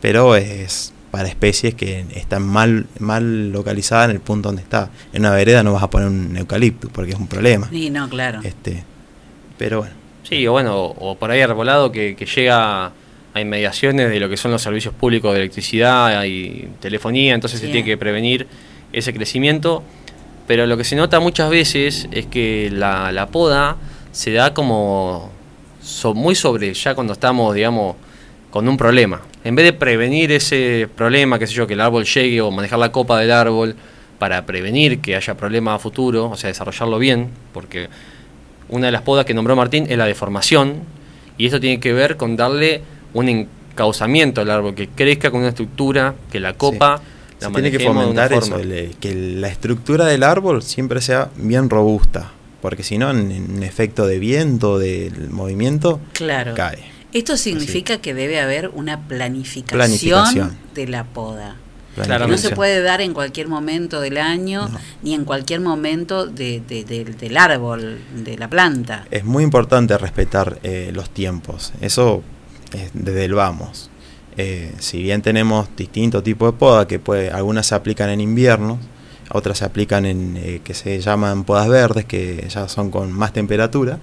Pero 0.02 0.36
es 0.36 0.94
para 1.12 1.28
especies 1.28 1.74
que 1.74 2.06
están 2.16 2.44
mal, 2.44 2.86
mal 3.00 3.52
localizadas 3.52 4.10
en 4.10 4.16
el 4.16 4.22
punto 4.22 4.50
donde 4.50 4.62
está. 4.62 4.90
En 5.12 5.22
una 5.22 5.32
vereda 5.32 5.64
no 5.64 5.74
vas 5.74 5.84
a 5.84 5.90
poner 5.90 6.08
un 6.08 6.38
eucalipto 6.38 6.90
porque 6.90 7.12
es 7.12 7.20
un 7.20 7.28
problema. 7.28 7.68
Sí, 7.70 7.90
no, 7.90 8.08
claro. 8.10 8.40
Este, 8.44 8.84
pero 9.58 9.80
bueno. 9.80 9.94
Sí, 10.24 10.46
o 10.48 10.52
bueno, 10.52 10.86
o, 10.86 11.18
por 11.18 11.32
ahí 11.32 11.42
arbolado 11.42 11.92
que, 11.92 12.16
que 12.16 12.26
llega 12.26 12.92
a 13.34 13.42
inmediaciones 13.42 14.10
de 14.10 14.20
lo 14.20 14.30
que 14.30 14.38
son 14.38 14.52
los 14.52 14.62
servicios 14.62 14.94
públicos 14.94 15.34
de 15.34 15.40
electricidad 15.40 16.24
y 16.26 16.68
telefonía, 16.80 17.34
entonces 17.34 17.60
se 17.60 17.68
tiene 17.68 17.84
que 17.84 17.98
prevenir 17.98 18.48
ese 18.92 19.14
crecimiento 19.14 19.84
pero 20.50 20.66
lo 20.66 20.78
que 20.78 20.84
se 20.84 20.96
nota 20.96 21.20
muchas 21.20 21.48
veces 21.52 22.08
es 22.10 22.26
que 22.26 22.72
la, 22.74 23.28
poda 23.32 23.78
se 24.12 24.32
da 24.32 24.52
como 24.52 25.30
muy 26.16 26.34
sobre 26.34 26.74
ya 26.74 26.96
cuando 26.96 27.14
estamos, 27.14 27.54
digamos, 27.54 27.96
con 28.50 28.68
un 28.68 28.76
problema. 28.76 29.22
En 29.44 29.54
vez 29.54 29.66
de 29.66 29.74
prevenir 29.74 30.32
ese 30.32 30.90
problema, 30.96 31.38
qué 31.38 31.46
sé 31.46 31.54
yo, 31.54 31.68
que 31.68 31.76
el 31.76 31.82
árbol 31.82 32.04
llegue 32.04 32.42
o 32.42 32.50
manejar 32.50 32.80
la 32.80 32.92
copa 32.92 33.20
del 33.20 33.30
árbol 33.30 33.76
para 34.18 34.48
prevenir 34.48 35.02
que 35.02 35.16
haya 35.16 35.38
problemas 35.38 35.76
a 35.76 35.78
futuro, 35.78 36.32
o 36.32 36.36
sea, 36.36 36.48
desarrollarlo 36.48 36.98
bien, 36.98 37.30
porque 37.54 37.88
una 38.70 38.88
de 38.88 38.92
las 38.92 39.04
podas 39.04 39.26
que 39.26 39.36
nombró 39.36 39.56
Martín 39.56 39.86
es 39.88 40.00
la 40.00 40.08
deformación, 40.08 40.78
y 41.38 41.46
esto 41.46 41.60
tiene 41.60 41.80
que 41.80 41.94
ver 41.94 42.18
con 42.18 42.36
darle 42.36 42.82
un 43.14 43.30
encauzamiento 43.30 44.42
al 44.42 44.50
árbol, 44.50 44.74
que 44.74 44.88
crezca 44.88 45.30
con 45.30 45.42
una 45.42 45.50
estructura, 45.50 46.16
que 46.32 46.40
la 46.40 46.54
copa 46.54 47.04
se 47.40 47.50
tiene 47.50 47.72
que 47.72 47.80
fomentar 47.80 48.34
eso, 48.34 48.58
que 49.00 49.14
la 49.14 49.48
estructura 49.48 50.06
del 50.06 50.24
árbol 50.24 50.62
siempre 50.62 51.02
sea 51.02 51.30
bien 51.38 51.70
robusta, 51.70 52.32
porque 52.62 52.84
si 52.84 52.98
no, 52.98 53.12
en, 53.12 53.64
efecto 53.64 54.06
de 54.06 54.20
viento, 54.20 54.78
del 54.78 55.30
movimiento, 55.30 56.00
claro. 56.14 56.54
cae. 56.56 56.80
Esto 57.12 57.38
significa 57.38 58.00
que 58.00 58.14
debe 58.14 58.40
haber 58.40 58.70
una 58.70 59.08
planificación, 59.08 60.58
de 60.76 60.88
la 60.88 61.06
poda. 61.06 61.56
No 61.98 62.38
se 62.38 62.52
puede 62.52 62.82
dar 62.82 63.02
en 63.02 63.14
cualquier 63.14 63.48
momento 63.48 64.00
del 64.00 64.18
año 64.18 64.70
ni 65.02 65.14
en 65.14 65.26
cualquier 65.26 65.60
momento 65.60 66.28
de, 66.28 66.62
del 66.62 67.38
árbol, 67.38 68.00
de 68.16 68.38
la 68.38 68.50
planta. 68.50 69.06
Es 69.12 69.26
muy 69.26 69.44
importante 69.44 69.98
respetar 69.98 70.60
eh, 70.64 70.92
los 70.94 71.10
tiempos, 71.10 71.74
eso 71.82 72.24
es 72.74 72.92
desde 72.94 73.26
el 73.26 73.34
vamos. 73.34 73.90
Eh, 74.42 74.72
si 74.80 75.04
bien 75.04 75.22
tenemos 75.22 75.68
distintos 75.76 76.24
tipos 76.24 76.54
de 76.54 76.58
poda, 76.58 76.88
que 76.88 76.98
puede, 76.98 77.30
algunas 77.30 77.68
se 77.68 77.76
aplican 77.76 78.10
en 78.10 78.22
invierno, 78.22 78.80
otras 79.32 79.58
se 79.58 79.66
aplican 79.66 80.06
en 80.06 80.38
eh, 80.38 80.62
que 80.64 80.74
se 80.74 81.02
llaman 81.02 81.44
podas 81.44 81.68
verdes, 81.68 82.06
que 82.06 82.48
ya 82.50 82.70
son 82.70 82.90
con 82.90 83.12
más 83.12 83.34
temperatura, 83.34 84.00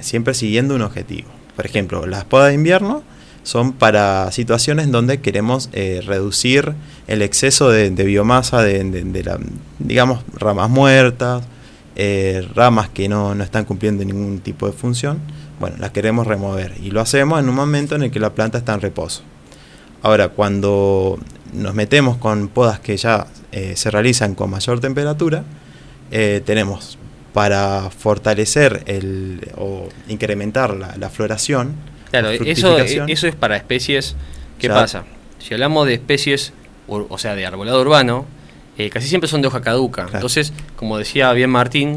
siempre 0.00 0.32
siguiendo 0.32 0.74
un 0.74 0.82
objetivo. 0.82 1.28
Por 1.56 1.66
ejemplo, 1.66 2.06
las 2.06 2.24
podas 2.24 2.48
de 2.48 2.54
invierno 2.54 3.02
son 3.44 3.74
para 3.74 4.32
situaciones 4.32 4.90
donde 4.90 5.20
queremos 5.20 5.68
eh, 5.72 6.02
reducir 6.04 6.72
el 7.06 7.22
exceso 7.22 7.70
de, 7.70 7.90
biomasa 7.90 8.62
de, 8.62 9.22
la, 9.22 9.38
digamos, 9.78 10.24
ramas 10.32 10.70
muertas, 10.70 11.44
eh, 11.94 12.46
ramas 12.54 12.88
que 12.88 13.08
no, 13.08 13.34
no, 13.34 13.44
están 13.44 13.66
cumpliendo 13.66 14.04
ningún 14.04 14.40
tipo 14.40 14.66
de 14.66 14.72
función. 14.72 15.20
Bueno, 15.60 15.76
las 15.78 15.90
queremos 15.90 16.26
remover 16.26 16.74
y 16.82 16.90
lo 16.90 17.00
hacemos 17.00 17.40
en 17.40 17.48
un 17.48 17.54
momento 17.54 17.94
en 17.94 18.02
el 18.02 18.10
que 18.10 18.20
la 18.20 18.34
planta 18.34 18.58
está 18.58 18.74
en 18.74 18.80
reposo. 18.80 19.22
Ahora, 20.02 20.28
cuando 20.28 21.18
nos 21.52 21.74
metemos 21.74 22.16
con 22.16 22.48
podas 22.48 22.80
que 22.80 22.96
ya 22.96 23.26
eh, 23.52 23.74
se 23.76 23.90
realizan 23.90 24.34
con 24.34 24.50
mayor 24.50 24.80
temperatura, 24.80 25.44
tenemos 26.44 26.96
para 27.32 27.90
fortalecer 27.90 28.84
el, 28.86 29.50
o 29.56 29.88
incrementar 30.08 30.76
la, 30.76 30.94
la 30.96 31.10
floración, 31.10 31.74
Claro, 32.20 32.30
eso, 32.30 32.78
eso 32.78 33.26
es 33.26 33.34
para 33.34 33.56
especies. 33.56 34.14
¿Qué 34.58 34.68
pasa? 34.68 35.04
Si 35.40 35.52
hablamos 35.52 35.86
de 35.86 35.94
especies, 35.94 36.52
o, 36.86 37.18
sea, 37.18 37.34
de 37.34 37.44
arbolado 37.44 37.80
urbano, 37.80 38.24
eh, 38.78 38.88
casi 38.88 39.08
siempre 39.08 39.28
son 39.28 39.42
de 39.42 39.48
hoja 39.48 39.60
caduca. 39.62 40.06
Entonces, 40.12 40.52
como 40.76 40.96
decía 40.96 41.32
bien 41.32 41.50
Martín, 41.50 41.94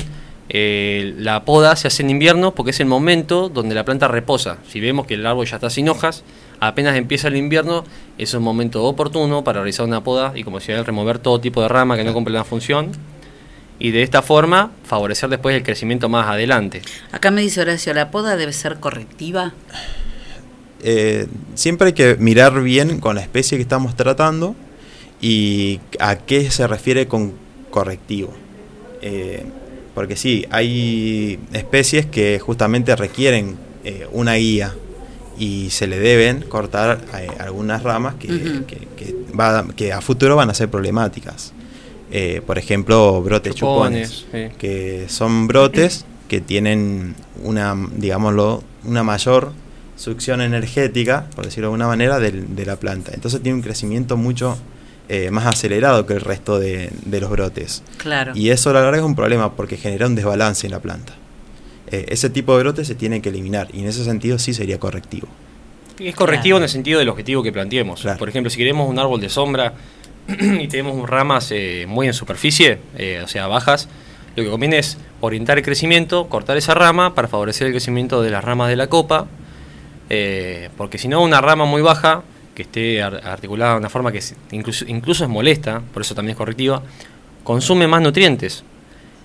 eh, 0.49 1.13
la 1.17 1.43
poda 1.43 1.75
se 1.75 1.87
hace 1.87 2.03
en 2.03 2.09
invierno 2.09 2.55
porque 2.55 2.71
es 2.71 2.79
el 2.79 2.85
momento 2.85 3.49
donde 3.49 3.75
la 3.75 3.83
planta 3.83 4.07
reposa. 4.07 4.57
Si 4.67 4.79
vemos 4.79 5.05
que 5.05 5.15
el 5.15 5.25
árbol 5.25 5.45
ya 5.45 5.57
está 5.57 5.69
sin 5.69 5.89
hojas, 5.89 6.23
apenas 6.59 6.95
empieza 6.95 7.27
el 7.27 7.35
invierno, 7.35 7.83
es 8.17 8.33
un 8.33 8.43
momento 8.43 8.83
oportuno 8.85 9.43
para 9.43 9.59
realizar 9.59 9.85
una 9.85 10.03
poda 10.03 10.33
y 10.35 10.43
como 10.43 10.59
decía, 10.59 10.81
remover 10.83 11.19
todo 11.19 11.39
tipo 11.41 11.61
de 11.61 11.67
rama 11.67 11.97
que 11.97 12.03
no 12.03 12.13
cumple 12.13 12.33
la 12.33 12.43
función 12.43 12.91
y 13.79 13.91
de 13.91 14.03
esta 14.03 14.21
forma 14.21 14.71
favorecer 14.83 15.29
después 15.29 15.55
el 15.55 15.63
crecimiento 15.63 16.09
más 16.09 16.27
adelante. 16.27 16.81
Acá 17.11 17.29
me 17.31 17.41
dice 17.41 17.61
Horacio, 17.61 17.93
¿la 17.93 18.09
poda 18.09 18.35
debe 18.35 18.53
ser 18.53 18.79
correctiva? 18.79 19.53
Eh, 20.83 21.27
siempre 21.55 21.87
hay 21.87 21.93
que 21.93 22.15
mirar 22.15 22.61
bien 22.61 22.99
con 22.99 23.15
la 23.15 23.21
especie 23.21 23.57
que 23.57 23.63
estamos 23.63 23.95
tratando 23.95 24.55
y 25.21 25.79
a 25.99 26.17
qué 26.17 26.49
se 26.51 26.67
refiere 26.67 27.07
con 27.07 27.33
correctivo. 27.69 28.33
Eh, 29.01 29.45
porque 29.97 30.15
sí, 30.15 30.45
hay 30.51 31.39
especies 31.53 32.05
que 32.05 32.37
justamente 32.37 32.95
requieren 32.95 33.55
eh, 33.83 34.05
una 34.11 34.35
guía 34.35 34.75
y 35.39 35.71
se 35.71 35.87
le 35.87 35.97
deben 35.97 36.43
cortar 36.43 37.01
algunas 37.39 37.81
ramas 37.81 38.13
que, 38.13 38.61
que, 39.75 39.91
a 39.91 40.01
futuro 40.01 40.35
van 40.35 40.51
a 40.51 40.53
ser 40.53 40.69
problemáticas. 40.69 41.51
por 42.45 42.59
ejemplo, 42.59 43.23
brotes 43.23 43.55
chupones, 43.55 44.27
que 44.59 45.05
son 45.09 45.47
brotes 45.47 46.05
que 46.27 46.41
tienen 46.41 47.15
una, 47.43 47.75
digámoslo, 47.95 48.63
una 48.83 49.01
mayor 49.01 49.51
succión 49.95 50.41
energética, 50.41 51.25
por 51.35 51.45
decirlo 51.45 51.69
de 51.69 51.73
alguna 51.73 51.87
manera, 51.87 52.19
de, 52.19 52.65
la 52.67 52.75
planta. 52.75 53.13
Entonces 53.15 53.41
tiene 53.41 53.55
un 53.55 53.63
crecimiento 53.63 54.15
mucho 54.15 54.59
eh, 55.09 55.31
más 55.31 55.45
acelerado 55.45 56.05
que 56.05 56.13
el 56.13 56.21
resto 56.21 56.59
de, 56.59 56.91
los 57.05 57.29
brotes. 57.29 57.83
Claro. 57.97 58.33
Y 58.35 58.49
eso 58.49 58.73
la 58.73 58.81
verdad 58.81 58.99
es 58.99 59.05
un 59.05 59.15
problema 59.15 59.55
porque 59.55 59.77
genera 59.77 60.07
un 60.07 60.15
desbalance 60.15 60.67
en 60.67 60.71
la 60.71 60.79
planta. 60.79 61.13
Eh, 61.91 62.05
ese 62.09 62.29
tipo 62.29 62.57
de 62.57 62.63
brotes 62.63 62.87
se 62.87 62.95
tiene 62.95 63.21
que 63.21 63.29
eliminar 63.29 63.67
y 63.73 63.79
en 63.79 63.87
ese 63.87 64.03
sentido 64.03 64.39
sí 64.39 64.53
sería 64.53 64.79
correctivo. 64.79 65.27
Es 65.99 66.15
correctivo 66.15 66.57
en 66.57 66.63
el 66.63 66.69
sentido 66.69 66.99
del 66.99 67.09
objetivo 67.09 67.41
que 67.41 67.51
planteemos. 67.51 68.05
Por 68.19 68.29
ejemplo, 68.29 68.49
si 68.49 68.57
queremos 68.57 68.87
un 68.89 68.99
árbol 68.99 69.19
de 69.19 69.29
sombra 69.29 69.73
y 70.27 70.67
tenemos 70.67 71.09
ramas 71.09 71.51
eh, 71.51 71.85
muy 71.87 72.07
en 72.07 72.13
superficie, 72.13 72.79
o 73.23 73.27
sea, 73.27 73.47
bajas, 73.47 73.87
lo 74.35 74.43
que 74.43 74.49
conviene 74.49 74.77
es 74.77 74.97
orientar 75.21 75.57
el 75.57 75.63
crecimiento, 75.63 76.27
cortar 76.27 76.57
esa 76.57 76.75
rama 76.75 77.15
para 77.15 77.27
favorecer 77.27 77.67
el 77.67 77.73
crecimiento 77.73 78.21
de 78.21 78.29
las 78.29 78.43
ramas 78.43 78.69
de 78.69 78.75
la 78.75 78.87
copa 78.87 79.27
eh, 80.09 80.69
porque 80.77 80.97
si 80.97 81.07
no, 81.07 81.21
una 81.21 81.41
rama 81.41 81.65
muy 81.65 81.81
baja, 81.81 82.23
que 82.57 82.63
esté 82.63 83.03
articulada 83.03 83.73
de 83.73 83.77
una 83.77 83.89
forma 83.89 84.11
que 84.11 84.19
incluso, 84.49 84.83
incluso 84.87 85.23
es 85.23 85.29
molesta, 85.29 85.79
por 85.93 86.01
eso 86.01 86.15
también 86.15 86.31
es 86.31 86.37
correctiva, 86.37 86.81
consume 87.43 87.85
más 87.85 88.01
nutrientes. 88.01 88.63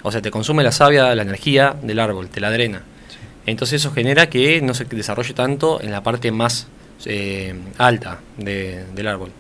O 0.03 0.13
sea, 0.13 0.21
te 0.21 0.31
consume 0.31 0.63
la 0.63 0.71
savia, 0.71 1.15
la 1.15 1.23
energía 1.23 1.75
del 1.83 1.99
árbol, 1.99 2.29
te 2.29 2.41
la 2.41 2.51
drena. 2.51 2.83
Entonces 3.47 3.81
eso 3.81 3.91
genera 3.91 4.29
que 4.29 4.61
no 4.61 4.75
se 4.75 4.85
desarrolle 4.85 5.33
tanto 5.33 5.81
en 5.81 5.93
la 5.93 6.03
parte 6.03 6.31
más 6.31 6.67
eh, 7.07 7.55
alta 7.79 8.21
del 8.37 9.07
árbol. 9.07 9.31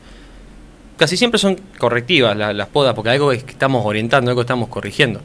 Casi 0.96 1.18
siempre 1.18 1.38
son 1.38 1.60
correctivas 1.76 2.34
las, 2.34 2.68
podas, 2.68 2.94
porque 2.94 3.10
algo 3.10 3.30
es 3.30 3.44
que 3.44 3.52
estamos 3.52 3.84
orientando, 3.84 4.30
algo 4.30 4.40
que 4.40 4.46
estamos 4.46 4.70
corrigiendo. 4.70 5.20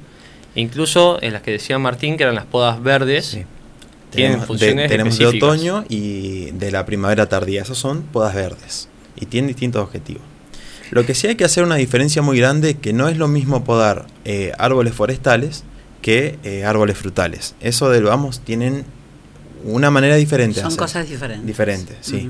incluso 0.55 1.19
en 1.21 1.31
las 1.31 1.41
que 1.41 1.51
decía 1.51 1.79
Martín, 1.79 2.17
que 2.17 2.23
eran 2.23 2.35
las 2.35 2.47
podas 2.47 2.83
verdes, 2.83 3.39
tienen 4.09 4.41
funciones 4.41 4.89
Tenemos 4.89 5.17
de 5.17 5.25
otoño 5.25 5.85
y 5.89 6.51
de 6.51 6.71
la 6.71 6.85
primavera 6.85 7.27
tardía. 7.27 7.61
Esas 7.61 7.77
son 7.77 8.03
podas 8.03 8.33
verdes 8.33 8.89
y 9.15 9.25
tienen 9.25 9.47
distintos 9.47 9.83
objetivos. 9.83 10.23
Lo 10.91 11.05
que 11.05 11.13
sí 11.13 11.27
hay 11.27 11.35
que 11.35 11.43
hacer 11.43 11.63
una 11.63 11.75
diferencia 11.75 12.21
muy 12.21 12.37
grande 12.37 12.75
que 12.75 12.93
no 12.93 13.09
es 13.09 13.17
lo 13.17 13.27
mismo 13.27 13.63
podar 13.63 14.07
eh, 14.25 14.53
árboles 14.57 14.93
forestales 14.93 15.63
que 16.01 16.39
eh, 16.43 16.63
árboles 16.63 16.97
frutales. 16.97 17.55
Eso 17.59 17.89
del 17.89 18.03
vamos 18.03 18.39
tienen 18.39 18.85
una 19.65 19.91
manera 19.91 20.15
diferente. 20.15 20.61
Son 20.61 20.75
cosas 20.75 21.09
diferentes. 21.09 21.45
Diferentes, 21.45 21.97
sí. 22.01 22.29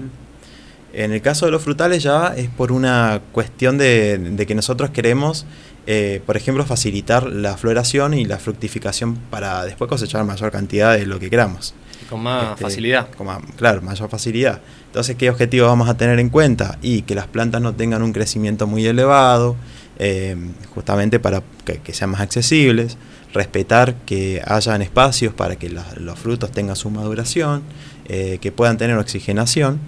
En 0.98 1.12
el 1.12 1.22
caso 1.22 1.46
de 1.46 1.52
los 1.52 1.62
frutales 1.62 2.02
ya 2.02 2.34
es 2.36 2.50
por 2.50 2.72
una 2.72 3.22
cuestión 3.32 3.78
de, 3.78 4.44
que 4.48 4.56
nosotros 4.56 4.90
queremos, 4.90 5.46
eh, 5.86 6.24
por 6.26 6.38
ejemplo, 6.38 6.66
facilitar 6.66 7.28
la 7.28 7.56
floración 7.56 8.16
y 8.16 8.26
la 8.26 8.40
fructificación 8.40 9.16
para 9.30 9.64
después 9.64 9.88
cosechar 9.90 10.24
mayor 10.24 10.52
cantidad 10.52 10.98
de 10.98 11.06
lo 11.06 11.20
que 11.20 11.30
queramos. 11.30 11.76
con 12.10 12.24
más 12.24 12.54
este, 12.54 12.64
facilidad. 12.64 13.10
claro, 13.58 13.84
mayor 13.84 14.10
facilidad. 14.10 14.60
Entonces, 14.88 15.16
¿qué 15.18 15.30
objetivos 15.30 15.68
vamos 15.68 15.88
a 15.88 15.98
tener 15.98 16.18
en 16.20 16.30
cuenta? 16.30 16.80
Y 16.82 17.04
que 17.04 17.14
las 17.14 17.28
plantas 17.28 17.62
no 17.62 17.76
tengan 17.76 18.02
un 18.02 18.12
crecimiento 18.12 18.66
muy 18.66 18.84
elevado, 18.88 19.56
eh, 20.00 20.36
justamente 20.74 21.20
para 21.20 21.44
que, 21.64 21.94
sean 21.94 22.10
más 22.10 22.22
accesibles, 22.22 22.98
respetar 23.36 23.94
que 24.08 24.42
hayan 24.48 24.82
espacios 24.82 25.32
para 25.32 25.58
que 25.58 25.70
los 25.70 26.18
frutos 26.18 26.52
tengan 26.52 26.76
su 26.76 26.90
maduración, 26.90 27.62
eh, 28.06 28.40
que 28.42 28.52
puedan 28.52 28.80
tener 28.80 28.98
oxigenación 28.98 29.80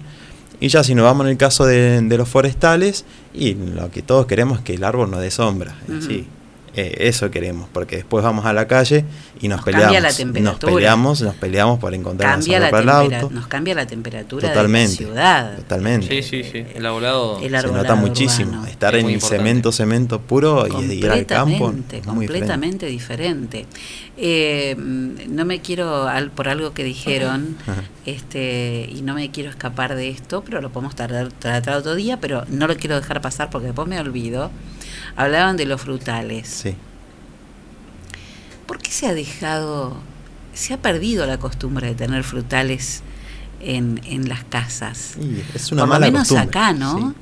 y 0.60 0.68
ya 0.68 0.84
si 0.84 0.94
nos 0.94 1.04
vamos 1.04 1.26
en 1.26 1.32
el 1.32 1.36
caso 1.36 1.66
de, 1.66 2.02
los 2.02 2.28
forestales, 2.28 3.04
y 3.34 3.54
lo 3.54 3.90
que 3.90 4.02
todos 4.02 4.26
queremos 4.26 4.58
es 4.58 4.64
que 4.64 4.74
el 4.74 4.84
árbol 4.84 5.10
no 5.10 5.18
dé 5.18 5.30
sombra. 5.30 5.74
sí, 6.06 6.26
eh, 6.76 7.08
eso 7.08 7.32
queremos, 7.32 7.68
porque 7.72 7.96
después 7.96 8.22
vamos 8.22 8.46
a 8.46 8.52
la 8.52 8.68
calle 8.68 9.04
y 9.40 9.48
nos, 9.48 9.64
peleamos. 9.64 10.24
nos 10.40 10.58
peleamos, 10.58 11.20
nos 11.20 11.34
peleamos 11.34 11.80
por 11.80 11.94
encontrar 11.94 12.34
cambia 12.34 12.60
la 12.60 12.70
para 12.70 12.82
el 12.82 13.14
auto. 13.14 13.30
Nos 13.30 13.48
cambia 13.48 13.74
la 13.74 13.86
temperatura 13.86 14.48
de 14.48 14.68
la 14.68 14.86
ciudad. 14.86 15.56
Totalmente. 15.56 16.06
Sí, 16.06 16.22
sí, 16.22 16.44
sí. 16.44 16.64
El 16.72 16.86
arbolado, 16.86 17.40
se 17.40 17.50
nota 17.50 17.96
muchísimo. 17.96 18.64
Estar 18.66 18.94
en 18.94 19.20
cemento, 19.20 19.72
cemento 19.72 20.20
puro 20.20 20.66
y 20.68 20.92
ir 20.92 21.10
al 21.10 21.26
campo. 21.26 21.74
completamente 22.04 22.86
diferente. 22.86 23.66
Eh, 24.22 24.76
no 24.76 25.46
me 25.46 25.60
quiero, 25.60 26.06
por 26.34 26.48
algo 26.48 26.74
que 26.74 26.84
dijeron, 26.84 27.56
este 28.04 28.86
y 28.92 29.00
no 29.00 29.14
me 29.14 29.30
quiero 29.30 29.48
escapar 29.48 29.94
de 29.94 30.10
esto, 30.10 30.42
pero 30.44 30.60
lo 30.60 30.70
podemos 30.70 30.94
tratar 30.94 31.74
otro 31.74 31.94
día, 31.94 32.20
pero 32.20 32.44
no 32.48 32.66
lo 32.66 32.76
quiero 32.76 32.96
dejar 32.96 33.22
pasar 33.22 33.48
porque 33.48 33.68
después 33.68 33.88
me 33.88 33.98
olvido 33.98 34.50
hablaban 35.16 35.56
de 35.56 35.66
los 35.66 35.80
frutales. 35.80 36.48
Sí. 36.48 36.74
¿Por 38.66 38.78
qué 38.78 38.90
se 38.90 39.06
ha 39.06 39.14
dejado, 39.14 39.96
se 40.54 40.74
ha 40.74 40.78
perdido 40.78 41.26
la 41.26 41.38
costumbre 41.38 41.88
de 41.88 41.94
tener 41.94 42.22
frutales 42.24 43.02
en, 43.60 44.00
en 44.04 44.28
las 44.28 44.44
casas? 44.44 45.16
es 45.54 45.72
una 45.72 45.86
Por 45.86 45.94
lo 45.94 46.00
menos 46.00 46.32
acá, 46.32 46.72
¿no? 46.72 47.14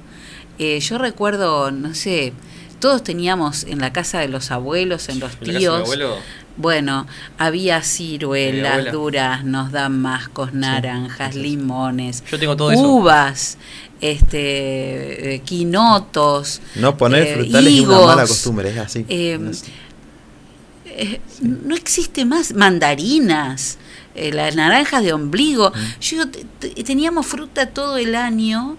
Eh, 0.59 0.81
yo 0.81 0.99
recuerdo, 0.99 1.71
no 1.71 1.95
sé, 1.95 2.33
todos 2.81 3.03
teníamos 3.03 3.65
en 3.65 3.79
la 3.79 3.93
casa 3.93 4.19
de 4.19 4.29
los 4.29 4.51
abuelos, 4.51 5.09
en 5.09 5.21
los 5.21 5.37
tíos. 5.37 5.89
Bueno, 6.59 7.07
había 7.39 7.83
ciruelas, 7.83 8.91
duraznos, 8.91 9.71
damascos, 9.71 10.53
naranjas, 10.53 11.37
limones, 11.37 12.25
Yo 12.29 12.37
tengo 12.37 12.57
todo 12.57 12.77
uvas, 12.77 13.59
este, 14.01 15.35
eh, 15.35 15.41
quinotos. 15.43 16.61
No 16.75 16.97
poner 16.97 17.23
eh, 17.23 17.35
frutales 17.35 17.73
es 17.73 17.81
una 17.81 18.01
mala 18.01 18.27
costumbre, 18.27 18.71
es 18.71 18.79
así. 18.79 19.07
Eh, 19.09 19.39
no 21.41 21.77
existe 21.77 22.25
más 22.25 22.53
mandarinas, 22.55 23.79
las 24.17 24.57
naranjas 24.57 25.05
de 25.05 25.13
ombligo. 25.13 25.71
Mm. 25.71 26.01
Yo 26.01 26.25
teníamos 26.85 27.25
fruta 27.25 27.67
todo 27.67 27.99
el 27.99 28.17
año 28.17 28.77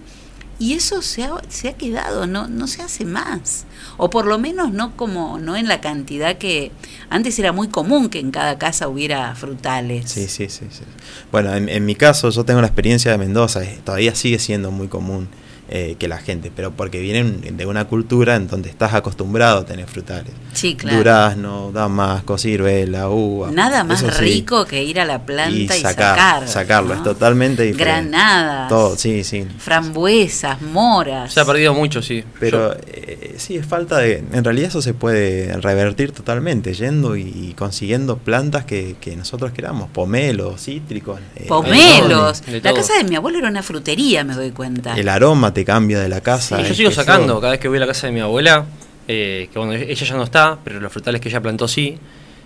Y 0.60 0.74
eso 0.74 1.02
se 1.02 1.24
ha, 1.24 1.32
se 1.48 1.70
ha 1.70 1.74
quedado, 1.74 2.28
no, 2.28 2.48
no 2.48 2.68
se 2.68 2.82
hace 2.82 3.06
más. 3.06 3.66
O 3.98 4.10
por 4.10 4.26
lo 4.26 4.38
menos 4.38 4.74
no 4.74 4.96
como, 4.98 5.40
no 5.40 5.56
en 5.56 5.68
la 5.68 5.80
cantidad 5.80 6.38
que 6.38 6.72
antes 7.10 7.40
era 7.40 7.54
muy 7.54 7.70
común 7.70 8.10
que 8.10 8.20
en 8.20 8.32
cada 8.32 8.58
casa 8.58 8.90
hubiera 8.90 9.34
frutales. 9.36 10.12
Sí, 10.12 10.28
sí, 10.28 10.50
sí. 10.50 10.66
sí. 10.70 10.84
Bueno, 11.32 11.56
en, 11.56 11.70
en 11.70 11.86
mi 11.86 11.96
caso 11.96 12.30
yo 12.30 12.44
tengo 12.44 12.60
la 12.60 12.68
experiencia 12.68 13.12
de 13.12 13.18
Mendoza, 13.18 13.62
todavía 13.86 14.14
sigue 14.16 14.38
siendo 14.38 14.70
muy 14.70 14.90
común 14.90 15.30
eh, 15.72 15.98
que 16.00 16.08
la 16.08 16.18
gente, 16.18 16.52
pero 16.56 16.72
porque 16.72 17.00
vienen 17.00 17.42
de 17.56 17.66
una 17.68 17.86
cultura 17.86 18.36
en 18.36 18.48
donde 18.48 18.70
estás 18.70 18.96
acostumbrado 18.96 19.60
a 19.60 19.66
tener 19.66 19.86
frutales. 19.86 20.34
Sí, 20.52 20.76
claro. 20.76 20.98
Durazno, 20.98 21.72
damasco, 21.72 22.40
ciruela, 22.40 23.10
uva. 23.10 23.52
Nada 23.52 23.84
más 23.84 24.18
rico 24.18 24.66
que 24.66 24.84
ir 24.84 25.00
a 25.00 25.06
la 25.06 25.26
planta 25.26 25.78
y, 25.78 25.82
sacar, 25.82 26.48
sacarlo, 26.48 26.96
es 26.96 27.04
totalmente 27.04 27.62
diferente. 27.62 28.10
Granadas. 28.10 28.70
Todo, 28.70 28.98
sí, 28.98 29.24
sí. 29.24 29.46
Frambuesas, 29.60 30.60
moras. 30.62 31.34
Se 31.34 31.40
ha 31.40 31.46
perdido 31.46 31.76
mucho, 31.76 32.02
sí. 32.02 32.24
Pero 32.40 32.76
eh, 32.88 33.36
sí, 33.38 33.56
es 33.56 33.66
falta 33.66 34.00
de... 34.00 34.24
En 34.32 34.44
realidad 34.44 34.70
eso 34.70 34.82
se 34.82 34.96
puede 34.96 35.56
revertir 35.62 36.14
totalmente, 36.14 36.74
yendo 36.74 37.16
y, 37.16 37.54
consiguiendo 37.58 38.18
plantas 38.18 38.66
que, 38.66 38.96
nosotros 39.16 39.52
queramos, 39.52 39.90
pomelos, 39.92 40.62
cítricos. 40.62 41.20
Eh, 41.36 41.46
pomelos. 41.48 42.42
La 42.64 42.74
casa 42.74 42.94
de 42.98 43.04
mi 43.04 43.16
abuelo 43.16 43.38
era 43.38 43.50
una 43.50 43.62
frutería, 43.62 44.24
me 44.24 44.34
doy 44.34 44.50
cuenta. 44.50 44.96
El 44.96 45.10
aroma 45.10 45.54
cambia 45.66 46.00
de 46.00 46.10
la 46.10 46.22
casa. 46.22 46.62
yo 46.62 46.74
sigo 46.74 46.92
sacando, 46.92 47.40
cada 47.40 47.52
vez 47.52 47.60
que 47.60 47.68
voy 47.68 47.78
a 47.78 47.82
la 47.82 47.88
casa 47.88 48.08
de 48.08 48.14
mi 48.14 48.20
abuela, 48.20 48.66
eh, 49.08 49.50
que 49.52 49.60
bueno, 49.60 49.74
ella 49.74 50.06
ya 50.06 50.16
no 50.16 50.24
está, 50.24 50.58
pero 50.64 50.80
los 50.80 50.92
frutales 50.92 51.20
que 51.22 51.30
ella 51.30 51.42
plantó 51.42 51.68
sí, 51.68 51.98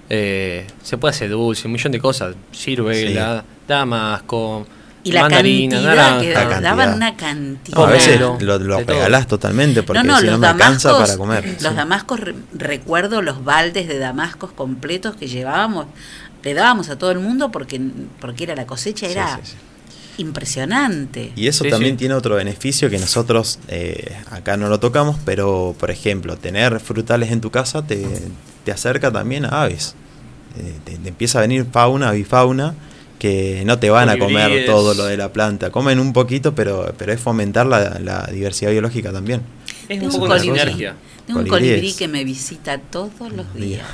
eh, 0.09 0.65
se 0.81 0.97
puede 0.97 1.11
hacer 1.11 1.29
dulce, 1.29 1.67
un 1.67 1.73
millón 1.73 1.91
de 1.91 1.99
cosas, 1.99 2.35
ciruela, 2.53 3.43
damasco, 3.67 4.65
y 5.03 5.11
la 5.11 5.21
mandarina, 5.23 6.19
que 6.21 6.31
daban 6.31 6.93
una 6.95 7.15
cantidad. 7.15 7.83
a 7.83 7.87
veces 7.87 8.19
lo, 8.19 8.37
regalás 8.37 9.27
totalmente 9.27 9.83
porque 9.83 10.03
no, 10.03 10.19
si 10.19 10.27
no 10.27 10.37
me 10.37 10.47
alcanza 10.47 10.97
para 10.97 11.17
comer. 11.17 11.57
Los 11.61 11.75
damascos, 11.75 12.21
recuerdo 12.53 13.21
los 13.21 13.43
baldes 13.43 13.87
de 13.87 13.99
damascos 13.99 14.51
completos 14.51 15.15
que 15.15 15.27
llevábamos, 15.27 15.87
le 16.41 16.53
dábamos 16.53 16.89
a 16.89 16.97
todo 16.97 17.11
el 17.11 17.19
mundo 17.19 17.51
porque, 17.51 17.81
porque 18.19 18.45
era 18.45 18.55
la 18.55 18.65
cosecha, 18.65 19.07
era 19.07 19.39
impresionante. 20.17 21.31
Y 21.35 21.47
eso 21.47 21.63
también 21.65 21.97
tiene 21.97 22.13
otro 22.13 22.35
beneficio 22.35 22.89
que 22.89 22.99
nosotros 22.99 23.59
eh, 23.67 24.15
acá 24.29 24.57
no 24.57 24.69
lo 24.69 24.79
tocamos, 24.79 25.17
pero 25.25 25.75
por 25.79 25.91
ejemplo, 25.91 26.37
tener 26.37 26.79
frutales 26.79 27.31
en 27.31 27.41
tu 27.41 27.51
casa 27.51 27.85
te, 27.85 28.05
te 28.63 28.71
acerca 28.71 29.11
también 29.11 29.45
a 29.45 29.63
aves. 29.63 29.95
Eh, 30.57 30.73
te, 30.83 31.09
empieza 31.09 31.39
a 31.39 31.41
venir 31.41 31.65
fauna, 31.71 32.09
avifauna, 32.09 32.75
que 33.17 33.63
no 33.65 33.79
te 33.79 33.89
van 33.89 34.09
a 34.09 34.17
comer 34.17 34.65
todo 34.65 34.93
lo 34.93 35.05
de 35.05 35.17
la 35.17 35.33
planta. 35.33 35.71
Comen 35.71 35.99
un 35.99 36.13
poquito, 36.13 36.53
pero, 36.53 36.93
pero 36.97 37.13
es 37.13 37.19
fomentar 37.19 37.65
la, 37.65 38.29
diversidad 38.31 38.71
biológica 38.71 39.11
también. 39.11 39.41
Es 39.89 40.01
un 40.01 40.11
poco 40.11 40.33
de 40.33 40.39
sinergia. 40.39 40.95
Tengo 41.25 41.39
un 41.39 41.47
colibrí 41.47 41.93
que 41.93 42.07
me 42.07 42.23
visita 42.23 42.77
todos 42.77 43.31
los 43.31 43.53
días. 43.55 43.85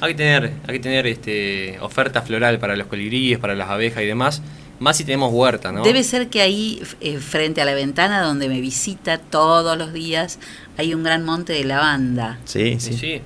hay 0.00 0.12
que 0.12 0.16
tener, 0.16 0.54
hay 0.66 0.74
que 0.74 0.80
tener 0.80 1.06
este, 1.06 1.78
oferta 1.80 2.22
floral 2.22 2.58
para 2.58 2.74
los 2.76 2.86
colibríes, 2.86 3.38
para 3.38 3.54
las 3.54 3.68
abejas 3.68 4.02
y 4.02 4.06
demás 4.06 4.42
más 4.80 4.96
si 4.96 5.04
tenemos 5.04 5.32
huerta, 5.32 5.70
¿no? 5.70 5.82
Debe 5.82 6.02
ser 6.02 6.28
que 6.28 6.40
ahí, 6.40 6.82
eh, 7.00 7.18
frente 7.18 7.60
a 7.60 7.64
la 7.64 7.74
ventana 7.74 8.22
donde 8.22 8.48
me 8.48 8.60
visita 8.60 9.18
todos 9.18 9.78
los 9.78 9.92
días, 9.92 10.38
hay 10.76 10.94
un 10.94 11.02
gran 11.02 11.24
monte 11.24 11.52
de 11.52 11.64
lavanda. 11.64 12.38
Sí, 12.46 12.80
sí. 12.80 12.94
sí. 12.94 13.20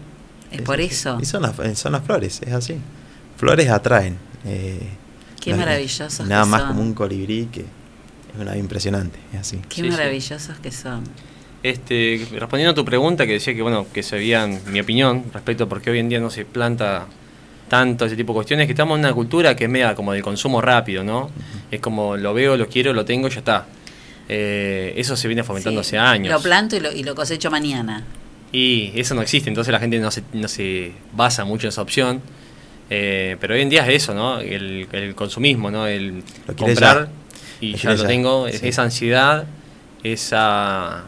Es 0.51 0.63
por 0.63 0.81
eso. 0.81 1.19
Y 1.23 1.25
son 1.25 1.43
las, 1.43 1.57
son 1.79 1.93
las 1.93 2.05
flores, 2.05 2.41
es 2.45 2.53
así. 2.53 2.77
Flores 3.37 3.71
atraen. 3.71 4.19
Eh, 4.45 4.81
Qué 5.41 5.55
maravillosos. 5.55 6.27
Nada 6.27 6.45
más 6.45 6.65
como 6.65 6.83
un 6.83 6.93
colibrí 6.93 7.47
que 7.47 7.61
es 7.61 8.41
una 8.41 8.57
impresionante, 8.57 9.19
es 9.33 9.41
así. 9.41 9.61
Qué 9.69 9.85
maravillosos 9.85 10.59
que 10.59 10.73
son. 10.73 11.05
Este, 11.63 12.27
respondiendo 12.33 12.73
a 12.73 12.75
tu 12.75 12.85
pregunta 12.85 13.27
que 13.27 13.35
decía 13.35 13.55
que 13.55 13.63
bueno, 13.63 13.87
que 13.93 14.03
se 14.03 14.17
veían 14.17 14.61
mi 14.67 14.81
opinión 14.81 15.25
respecto 15.33 15.65
a 15.65 15.69
por 15.69 15.81
qué 15.81 15.91
hoy 15.91 16.01
en 16.01 16.09
día 16.09 16.21
no 16.21 16.31
se 16.31 16.45
planta 16.45 17.07
tanto 17.69 18.05
ese 18.05 18.16
tipo 18.16 18.32
de 18.32 18.36
cuestiones, 18.36 18.66
que 18.66 18.73
estamos 18.73 18.99
en 18.99 19.05
una 19.05 19.15
cultura 19.15 19.57
que 19.57 19.65
es 19.65 19.70
media 19.70 19.95
como 19.95 20.12
del 20.12 20.23
consumo 20.23 20.61
rápido, 20.61 21.05
¿no? 21.05 21.31
Es 21.70 21.81
como 21.81 22.16
lo 22.16 22.35
veo, 22.35 22.57
lo 22.57 22.69
quiero, 22.69 22.93
lo 22.93 23.05
tengo, 23.05 23.28
ya 23.28 23.39
está. 23.39 23.66
Eh, 24.28 24.95
eso 24.97 25.16
se 25.16 25.28
viene 25.28 25.45
fomentando 25.45 25.81
hace 25.81 25.99
años. 25.99 26.32
Lo 26.32 26.41
planto 26.41 26.77
y 26.77 27.03
lo, 27.03 27.15
cosecho 27.15 27.51
mañana. 27.51 28.05
Y 28.53 28.93
eso 28.95 29.15
no 29.15 29.23
existe, 29.23 29.49
entonces 29.49 29.73
la 29.73 29.81
gente 29.81 29.99
no 29.99 30.11
se, 30.11 30.23
no 30.32 30.49
se 30.49 30.93
basa 31.12 31.45
mucho 31.45 31.66
en 31.66 31.69
esa 31.70 31.82
opción. 31.82 32.23
Eh, 32.91 33.36
pero 33.41 33.55
hoy 33.55 33.62
en 33.62 33.70
día 33.70 33.86
es 33.86 34.03
eso, 34.03 34.15
¿no? 34.15 34.41
El, 34.41 35.15
consumismo, 35.16 35.70
¿no? 35.70 35.86
El 35.86 36.23
comprar 36.57 37.09
y 37.61 37.74
ya 37.77 37.95
lo 37.95 38.05
tengo, 38.05 38.47
esa 38.47 38.82
ansiedad, 38.82 39.47
esa... 40.03 41.05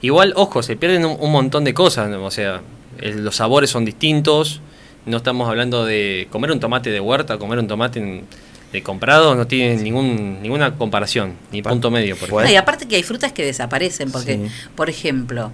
Igual, 0.00 0.32
ojo, 0.36 0.62
se 0.62 0.76
pierden 0.76 1.04
un, 1.04 1.32
montón 1.32 1.64
de 1.64 1.74
cosas, 1.74 2.10
o 2.14 2.30
sea, 2.30 2.62
los 3.00 3.36
sabores 3.36 3.68
son 3.68 3.84
distintos, 3.84 4.60
no 5.08 5.16
estamos 5.16 5.48
hablando 5.48 5.84
de 5.84 6.28
comer 6.30 6.52
un 6.52 6.60
tomate 6.60 6.90
de 6.90 7.00
huerta, 7.00 7.38
comer 7.38 7.58
un 7.58 7.66
tomate 7.66 8.24
de 8.72 8.82
comprado, 8.82 9.34
no 9.34 9.46
tiene 9.46 9.76
ningún, 9.76 10.42
ninguna 10.42 10.74
comparación, 10.74 11.34
ni 11.50 11.62
punto 11.62 11.90
medio. 11.90 12.16
Por 12.16 12.48
y 12.48 12.56
aparte 12.56 12.86
que 12.86 12.96
hay 12.96 13.02
frutas 13.02 13.32
que 13.32 13.44
desaparecen, 13.44 14.10
porque, 14.12 14.48
por 14.76 14.90
ejemplo, 14.90 15.50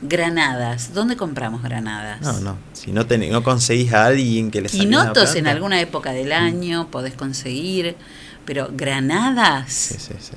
granadas, 0.00 0.94
¿dónde 0.94 1.16
compramos 1.16 1.62
granadas? 1.62 2.20
No, 2.20 2.40
no, 2.40 2.58
si 2.72 2.92
no, 2.92 3.04
no 3.04 3.42
conseguís 3.42 3.92
a 3.92 4.06
alguien 4.06 4.50
que 4.50 4.60
les 4.60 4.72
Quinotos 4.72 5.34
en 5.34 5.48
alguna 5.48 5.80
época 5.80 6.12
del 6.12 6.28
mm. 6.28 6.32
año 6.32 6.88
podés 6.90 7.14
conseguir, 7.14 7.96
pero 8.44 8.70
granadas... 8.72 9.72
Sí, 9.72 9.94
sí, 9.98 10.14
sí. 10.18 10.32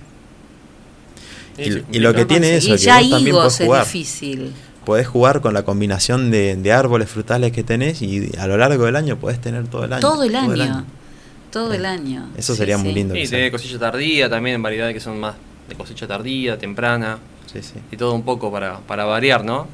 Y, 1.58 2.00
lo 2.00 2.14
que 2.14 2.26
tiene 2.26 2.58
eso, 2.58 2.72
que 2.72 2.78
ya 2.78 3.00
vos 3.00 3.10
también 3.10 3.38
es 3.38 3.86
difícil 3.86 4.54
podés 4.86 5.08
jugar 5.08 5.42
con 5.42 5.54
la 5.54 5.64
combinación 5.64 6.32
de, 6.32 6.72
árboles 6.72 7.10
frutales 7.10 7.52
que 7.52 7.64
tenés 7.64 8.02
y 8.02 8.32
a 8.38 8.48
lo 8.48 8.58
largo 8.58 8.86
del 8.86 8.96
año 8.96 9.18
podés 9.18 9.42
tener 9.42 9.68
todo 9.68 9.86
el 9.86 9.94
año. 9.94 10.02
Todo 10.02 10.24
el 10.24 10.36
año. 10.36 10.86
Todo 11.52 11.74
el 11.74 11.86
año. 11.86 12.30
Eso 12.38 12.56
sería 12.56 12.78
muy 12.78 12.94
lindo. 12.94 13.16
Sí, 13.16 13.28
tenés 13.28 13.52
cosecha 13.52 13.80
tardía 13.80 14.30
también, 14.30 14.62
variedades 14.62 14.94
que 14.94 15.00
son 15.00 15.20
más 15.20 15.36
de 15.68 15.76
cosecha 15.76 16.08
tardía, 16.08 16.58
temprana. 16.58 17.18
Sí, 17.52 17.62
sí. 17.62 17.76
Y 17.92 17.98
todo 17.98 18.14
un 18.14 18.24
poco 18.24 18.52
para, 18.52 18.80
para 18.80 19.06
variar, 19.06 19.44
¿no? 19.44 19.68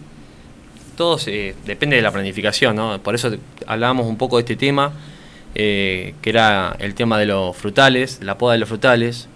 Todo 0.95 1.17
se, 1.17 1.55
depende 1.65 1.95
de 1.95 2.01
la 2.01 2.11
planificación, 2.11 2.75
¿no? 2.75 3.01
Por 3.01 3.15
eso 3.15 3.31
hablábamos 3.65 4.05
un 4.05 4.17
poco 4.17 4.37
de 4.37 4.41
este 4.41 4.55
tema, 4.55 4.93
eh, 5.55 6.13
que 6.21 6.29
era 6.29 6.75
el 6.79 6.93
tema 6.93 7.17
de 7.17 7.25
los 7.25 7.57
frutales, 7.57 8.19
la 8.21 8.37
poda 8.37 8.53
de 8.53 8.59
los 8.59 8.69
frutales. 8.69 9.27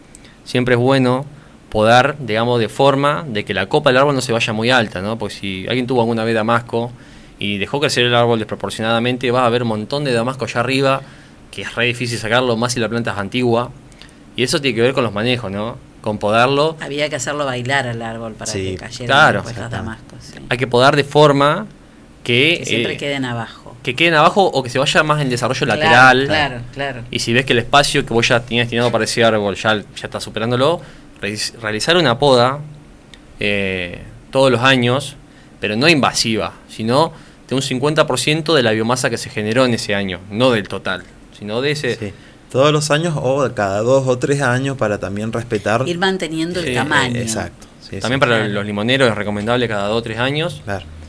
Siempre 0.44 0.76
es 0.76 0.80
bueno 0.80 1.26
podar, 1.76 2.16
digamos, 2.20 2.58
de 2.62 2.70
forma 2.70 3.26
de 3.28 3.44
que 3.44 3.54
la 3.54 3.68
copa 3.68 3.90
del 3.90 3.98
árbol 3.98 4.16
no 4.16 4.22
se 4.22 4.32
vaya 4.32 4.54
muy 4.54 4.70
alta, 4.70 5.02
¿no? 5.02 5.18
Porque 5.18 5.36
si 5.36 5.66
alguien 5.68 5.86
tuvo 5.86 6.00
alguna 6.00 6.24
vez 6.24 6.34
damasco 6.34 6.90
y 7.38 7.58
dejó 7.58 7.82
crecer 7.82 8.06
el 8.06 8.16
árbol 8.16 8.40
desproporcionadamente, 8.40 9.30
va 9.30 9.42
a 9.42 9.48
haber 9.48 9.64
un 9.64 9.68
montón 9.68 10.06
de 10.06 10.14
damasco 10.14 10.46
allá 10.46 10.62
arriba, 10.62 11.02
que 11.52 11.64
es 11.64 11.76
re 11.76 11.88
difícil 11.88 12.18
sacarlo, 12.18 12.56
más 12.56 12.72
si 12.72 12.80
la 12.80 12.88
planta 12.88 13.12
es 13.12 13.18
antigua. 13.18 13.72
Y 14.38 14.44
eso 14.44 14.62
tiene 14.62 14.74
que 14.74 14.84
ver 14.84 14.94
con 14.94 15.04
los 15.04 15.12
manejos, 15.12 15.52
¿no? 15.52 15.78
Con 16.00 16.18
podarlo. 16.18 16.78
Había 16.80 17.10
que 17.10 17.18
hacerlo 17.18 17.44
bailar 17.44 17.88
al 17.88 18.02
árbol 18.02 18.36
para 18.36 18.54
que 18.54 18.78
cayera 18.78 19.14
claro, 19.14 19.44
los 19.44 19.70
damascos. 19.70 20.34
Hay 20.48 20.58
que 20.58 20.68
podar 20.68 20.96
de 20.96 21.04
forma 21.04 21.68
que, 22.24 22.64
siempre 22.64 22.94
eh, 22.94 22.98
queden 22.98 23.26
abajo. 23.26 23.76
Que 23.84 23.96
queden 23.98 24.14
abajo 24.14 24.46
o 24.46 24.64
que 24.64 24.70
se 24.70 24.80
vaya 24.80 25.04
más 25.04 25.22
en 25.22 25.30
desarrollo 25.30 25.66
lateral. 25.66 26.26
Claro, 26.26 26.62
claro. 26.74 27.02
Y 27.12 27.20
si 27.20 27.34
ves 27.34 27.44
que 27.44 27.52
el 27.52 27.60
espacio 27.60 28.06
que 28.06 28.14
vos 28.14 28.26
ya 28.26 28.40
tenías 28.40 28.68
destinado 28.68 28.94
para 28.94 29.04
ese 29.04 29.26
árbol 29.26 29.56
ya, 29.56 29.76
ya 29.76 29.84
está 30.06 30.22
superándolo, 30.22 30.80
realizar 31.62 31.98
una 31.98 32.20
poda 32.20 32.60
eh, 33.40 34.02
todos 34.32 34.52
los 34.52 34.62
años, 34.62 35.16
pero 35.60 35.76
no 35.76 35.88
invasiva, 35.88 36.54
sino 36.70 37.14
de 37.48 37.56
un 37.56 37.62
50% 37.62 38.54
de 38.54 38.64
la 38.64 38.72
biomasa 38.72 39.10
que 39.10 39.18
se 39.18 39.30
generó 39.30 39.66
en 39.66 39.74
ese 39.74 39.96
año, 39.96 40.20
no 40.32 40.52
del 40.52 40.68
total, 40.68 41.04
sino 41.38 41.62
de 41.62 41.72
ese... 41.72 42.14
Todos 42.52 42.72
los 42.72 42.90
años 42.90 43.16
o 43.18 43.54
cada 43.54 43.82
dos 43.82 44.08
o 44.08 44.18
tres 44.18 44.42
años 44.42 44.78
para 44.78 44.98
también 44.98 45.34
respetar... 45.34 45.86
Ir 45.88 45.98
manteniendo 45.98 46.62
el 46.62 46.74
tamaño. 46.74 47.20
exacto. 47.20 47.68
también 48.00 48.20
para 48.20 48.48
los 48.48 48.66
limoneros 48.66 49.10
es 49.10 49.16
recomendable 49.16 49.68
cada 49.68 49.88
dos 49.88 49.98
o 49.98 50.02
tres 50.02 50.20
años, 50.20 50.62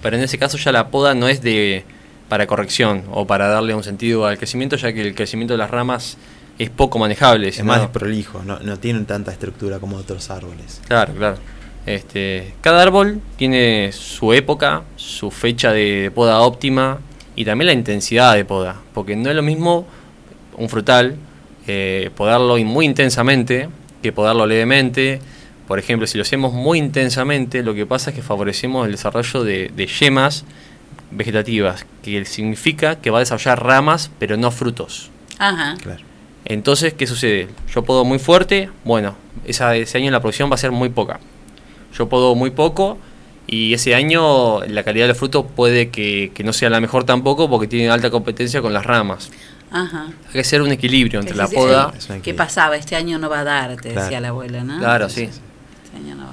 pero 0.02 0.16
en 0.16 0.24
ese 0.24 0.38
caso 0.38 0.58
ya 0.58 0.72
la 0.72 0.88
poda 0.88 1.14
no 1.14 1.28
es 1.28 1.42
de 1.42 1.84
para 2.28 2.46
corrección 2.46 3.04
o 3.12 3.26
para 3.26 3.46
darle 3.48 3.74
un 3.74 3.84
sentido 3.84 4.26
al 4.26 4.38
crecimiento, 4.38 4.76
ya 4.76 4.92
que 4.92 5.02
el 5.02 5.14
crecimiento 5.14 5.54
de 5.54 5.58
las 5.58 5.70
ramas 5.70 6.16
es 6.58 6.70
poco 6.70 6.98
manejable. 6.98 7.48
Es 7.48 7.62
más 7.62 7.88
prolijo, 7.88 8.42
no, 8.42 8.58
no 8.60 8.78
tienen 8.78 9.06
tanta 9.06 9.32
estructura 9.32 9.78
como 9.78 9.96
otros 9.96 10.30
árboles. 10.30 10.80
Claro, 10.86 11.14
claro. 11.14 11.36
Este, 11.86 12.54
cada 12.62 12.82
árbol 12.82 13.20
tiene 13.36 13.90
su 13.92 14.32
época, 14.32 14.82
su 14.96 15.30
fecha 15.30 15.72
de 15.72 16.10
poda 16.14 16.40
óptima 16.40 16.98
y 17.36 17.44
también 17.44 17.66
la 17.66 17.72
intensidad 17.74 18.34
de 18.34 18.44
poda, 18.44 18.76
porque 18.92 19.14
no 19.14 19.30
es 19.30 19.36
lo 19.36 19.42
mismo 19.42 19.86
un 20.56 20.68
frutal 20.68 21.16
eh, 21.68 22.10
podarlo 22.16 22.56
muy 22.58 22.86
intensamente 22.86 23.68
que 24.02 24.12
podarlo 24.12 24.46
levemente. 24.46 25.20
Por 25.68 25.78
ejemplo, 25.78 26.06
si 26.06 26.16
lo 26.18 26.22
hacemos 26.22 26.52
muy 26.52 26.78
intensamente, 26.78 27.62
lo 27.62 27.74
que 27.74 27.86
pasa 27.86 28.10
es 28.10 28.16
que 28.16 28.22
favorecemos 28.22 28.86
el 28.86 28.92
desarrollo 28.92 29.44
de, 29.44 29.70
de 29.74 29.86
yemas 29.86 30.44
vegetativas, 31.10 31.86
que 32.02 32.24
significa 32.24 32.96
que 32.96 33.10
va 33.10 33.18
a 33.18 33.20
desarrollar 33.20 33.64
ramas, 33.64 34.10
pero 34.18 34.36
no 34.36 34.50
frutos. 34.50 35.10
Ajá. 35.38 35.76
Claro. 35.82 36.15
Entonces, 36.46 36.94
¿qué 36.94 37.06
sucede? 37.06 37.48
Yo 37.74 37.82
puedo 37.82 38.04
muy 38.04 38.18
fuerte, 38.18 38.70
bueno, 38.84 39.16
esa, 39.44 39.74
ese 39.74 39.98
año 39.98 40.10
la 40.10 40.20
producción 40.20 40.50
va 40.50 40.54
a 40.54 40.58
ser 40.58 40.70
muy 40.70 40.88
poca. 40.88 41.18
Yo 41.96 42.08
puedo 42.08 42.34
muy 42.34 42.50
poco 42.50 42.98
y 43.48 43.74
ese 43.74 43.94
año 43.94 44.60
la 44.64 44.84
calidad 44.84 45.08
del 45.08 45.16
fruto 45.16 45.46
puede 45.46 45.90
que, 45.90 46.32
no 46.44 46.52
sea 46.52 46.70
la 46.70 46.80
mejor 46.80 47.04
tampoco 47.04 47.50
porque 47.50 47.66
tiene 47.66 47.90
alta 47.90 48.10
competencia 48.10 48.62
con 48.62 48.72
las 48.72 48.86
ramas. 48.86 49.30
Ajá. 49.72 50.06
Hay 50.28 50.32
que 50.32 50.44
ser 50.44 50.62
un 50.62 50.70
equilibrio 50.70 51.18
entre 51.18 51.34
la 51.34 51.48
poda. 51.48 51.92
¿Qué 52.22 52.32
pasaba? 52.32 52.76
Este 52.76 52.94
año 52.94 53.18
no 53.18 53.28
va 53.28 53.40
a 53.40 53.44
dar, 53.44 53.76
te 53.80 53.92
decía 53.92 54.20
la 54.20 54.28
abuela, 54.28 54.62
¿no? 54.62 54.78
Claro, 54.78 55.08
sí. 55.08 55.24
Este 55.24 55.40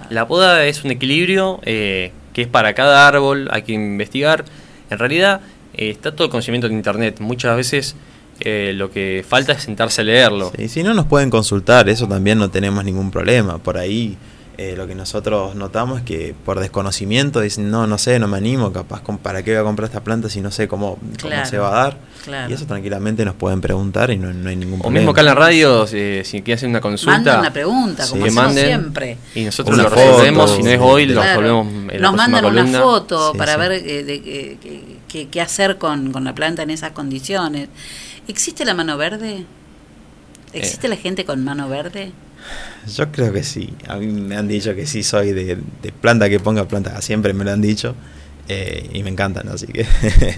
la 0.09 0.27
poda 0.27 0.65
es 0.65 0.83
un 0.83 0.91
equilibrio 0.91 1.59
eh, 1.63 2.11
que 2.33 2.43
es 2.43 2.47
para 2.47 2.73
cada 2.73 3.07
árbol, 3.07 3.47
hay 3.51 3.63
que 3.63 3.73
investigar. 3.73 4.45
En 4.89 4.99
realidad 4.99 5.41
eh, 5.73 5.89
está 5.89 6.11
todo 6.11 6.25
el 6.25 6.29
conocimiento 6.29 6.67
en 6.67 6.73
internet. 6.73 7.19
Muchas 7.19 7.55
veces 7.55 7.95
eh, 8.39 8.73
lo 8.75 8.91
que 8.91 9.25
falta 9.27 9.53
es 9.53 9.63
sentarse 9.63 10.01
a 10.01 10.03
leerlo. 10.03 10.51
Y 10.57 10.67
si 10.67 10.83
no 10.83 10.93
nos 10.93 11.05
pueden 11.05 11.29
consultar, 11.29 11.89
eso 11.89 12.07
también 12.07 12.37
no 12.37 12.49
tenemos 12.49 12.83
ningún 12.83 13.11
problema. 13.11 13.57
Por 13.57 13.77
ahí 13.77 14.17
eh, 14.55 14.75
lo 14.77 14.85
que 14.85 14.93
nosotros 14.93 15.55
notamos 15.55 15.99
es 15.99 16.05
que 16.05 16.35
por 16.45 16.59
desconocimiento 16.59 17.41
dicen, 17.41 17.71
no, 17.71 17.87
no 17.87 17.97
sé, 17.97 18.19
no 18.19 18.27
me 18.27 18.37
animo, 18.37 18.71
capaz, 18.71 19.01
¿para 19.23 19.41
qué 19.41 19.51
voy 19.51 19.59
a 19.59 19.63
comprar 19.63 19.87
esta 19.87 20.03
planta 20.03 20.29
si 20.29 20.41
no 20.41 20.51
sé 20.51 20.67
cómo, 20.67 20.99
se 21.45 21.57
va 21.57 21.69
a 21.69 21.83
dar? 21.83 21.97
Y 22.47 22.53
eso 22.53 22.67
tranquilamente 22.67 23.25
nos 23.25 23.33
pueden 23.33 23.61
preguntar 23.61 24.11
y 24.11 24.17
no, 24.17 24.27
hay 24.27 24.55
ningún 24.55 24.79
problema. 24.79 24.87
O 24.87 24.91
mismo 24.91 25.11
acá 25.11 25.21
en 25.21 25.25
la 25.25 25.33
radio, 25.33 25.87
eh, 25.91 26.21
si 26.23 26.43
quieren 26.43 26.57
hacer 26.59 26.69
una 26.69 26.81
consulta. 26.81 27.17
Mandan 27.17 27.39
una 27.39 27.53
pregunta, 27.53 28.07
como 28.07 28.27
manden, 28.27 28.65
siempre. 28.65 29.17
Y 29.33 29.43
nosotros 29.43 29.75
lo 29.75 29.89
resolvemos, 29.89 30.51
si 30.51 30.61
no 30.61 30.69
es 30.69 30.79
hoy, 30.79 31.05
lo 31.07 31.23
resolvemos 31.23 31.67
en 31.91 32.01
Nos 32.01 32.15
mandan 32.15 32.45
una 32.45 32.79
foto 32.79 33.33
para 33.35 33.57
ver 33.57 33.71
eh, 33.73 34.57
qué 35.07 35.41
hacer 35.41 35.79
con, 35.79 36.11
con 36.11 36.23
la 36.23 36.35
planta 36.35 36.61
en 36.61 36.69
esas 36.69 36.91
condiciones. 36.91 37.69
¿Existe 38.27 38.65
la 38.65 38.73
mano 38.73 38.97
verde? 38.97 39.45
¿Existe 40.53 40.87
la 40.87 40.95
gente 40.95 41.25
con 41.25 41.43
mano 41.43 41.67
verde? 41.67 42.11
Yo 42.95 43.11
creo 43.11 43.33
que 43.33 43.43
sí. 43.43 43.73
A 43.87 43.97
mí 43.97 44.07
me 44.07 44.35
han 44.35 44.47
dicho 44.47 44.75
que 44.75 44.85
sí 44.85 45.03
soy 45.03 45.31
de, 45.31 45.57
planta 46.01 46.29
que 46.29 46.39
ponga 46.39 46.67
planta. 46.67 47.01
Siempre 47.01 47.33
me 47.33 47.43
lo 47.43 47.51
han 47.51 47.61
dicho. 47.61 47.95
Eh, 48.49 48.89
y 48.93 49.03
me 49.03 49.09
encantan, 49.09 49.47
así 49.47 49.67
que 49.67 49.87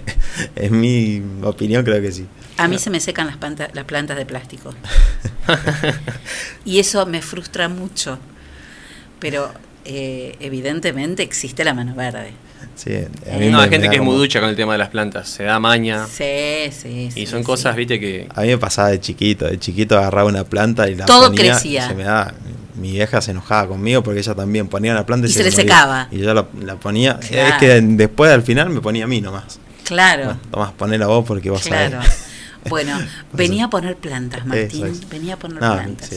en 0.56 0.80
mi 0.80 1.24
opinión 1.42 1.84
creo 1.84 2.00
que 2.04 2.12
sí. 2.12 2.28
A 2.58 2.68
mí 2.68 2.78
se 2.78 2.92
me 2.92 3.00
secan 3.00 3.26
las, 3.26 3.38
plantas, 3.38 3.70
las 3.74 3.86
plantas 3.86 4.16
de 4.16 4.28
plástico. 4.28 4.76
y 6.66 6.78
eso 6.78 7.06
me 7.08 7.24
frustra 7.24 7.68
mucho. 7.68 8.20
Pero 9.20 9.52
eh, 9.86 10.36
evidentemente 10.40 11.24
existe 11.24 11.64
la 11.64 11.74
mano 11.74 11.96
verde. 11.96 12.34
Sí, 12.76 12.92
no, 13.50 13.60
hay 13.60 13.70
gente 13.70 13.90
que 13.90 13.96
es 13.96 14.02
muy 14.02 14.18
ducha 14.18 14.42
con 14.42 14.50
el 14.50 14.56
tema 14.56 14.74
de 14.74 14.80
las 14.80 14.90
plantas, 14.90 15.30
se 15.30 15.44
da 15.44 15.60
maña. 15.60 16.06
Sí, 16.08 16.72
sí, 16.72 17.10
Y 17.16 17.26
son 17.26 17.42
cosas, 17.44 17.76
viste, 17.76 18.00
que... 18.00 18.28
A 18.36 18.42
mí 18.42 18.48
me 18.50 18.58
pasaba 18.58 18.90
de 18.90 19.00
chiquito, 19.00 19.46
de 19.46 19.58
chiquito 19.58 19.98
agarraba 19.98 20.30
una 20.30 20.44
planta 20.44 20.90
y 20.90 20.96
la 20.96 21.06
Todo 21.06 21.34
crecía. 21.34 21.88
se 21.88 21.96
me 21.96 22.04
da, 22.04 22.34
mi 22.76 22.92
vieja 22.92 23.22
se 23.22 23.32
enojaba 23.32 23.70
conmigo 23.70 24.04
porque 24.04 24.20
ella 24.20 24.36
también 24.36 24.68
ponía 24.68 24.92
una 24.92 25.06
planta 25.06 25.28
y, 25.28 25.32
se, 25.32 25.44
le 25.44 25.52
secaba. 25.52 26.10
Y 26.12 26.20
yo 26.20 26.34
la, 26.34 26.46
ponía, 26.76 27.20
es 27.22 27.54
que 27.54 27.82
después 27.82 28.32
al 28.32 28.44
final 28.44 28.70
me 28.70 28.82
ponía 28.82 29.06
a 29.06 29.08
mí 29.08 29.22
nomás. 29.22 29.60
Claro. 29.84 30.38
Tomás, 30.52 30.74
ponela 30.74 31.08
vos 31.08 31.24
porque 31.26 31.50
vos 31.50 31.62
claro. 31.62 32.00
Bueno, 32.68 32.98
venía 33.34 33.66
a 33.66 33.70
poner 33.70 33.96
plantas, 33.96 34.46
Martín. 34.46 35.00
Venía 35.10 35.36
a 35.36 35.38
poner 35.38 35.60
plantas. 35.60 36.12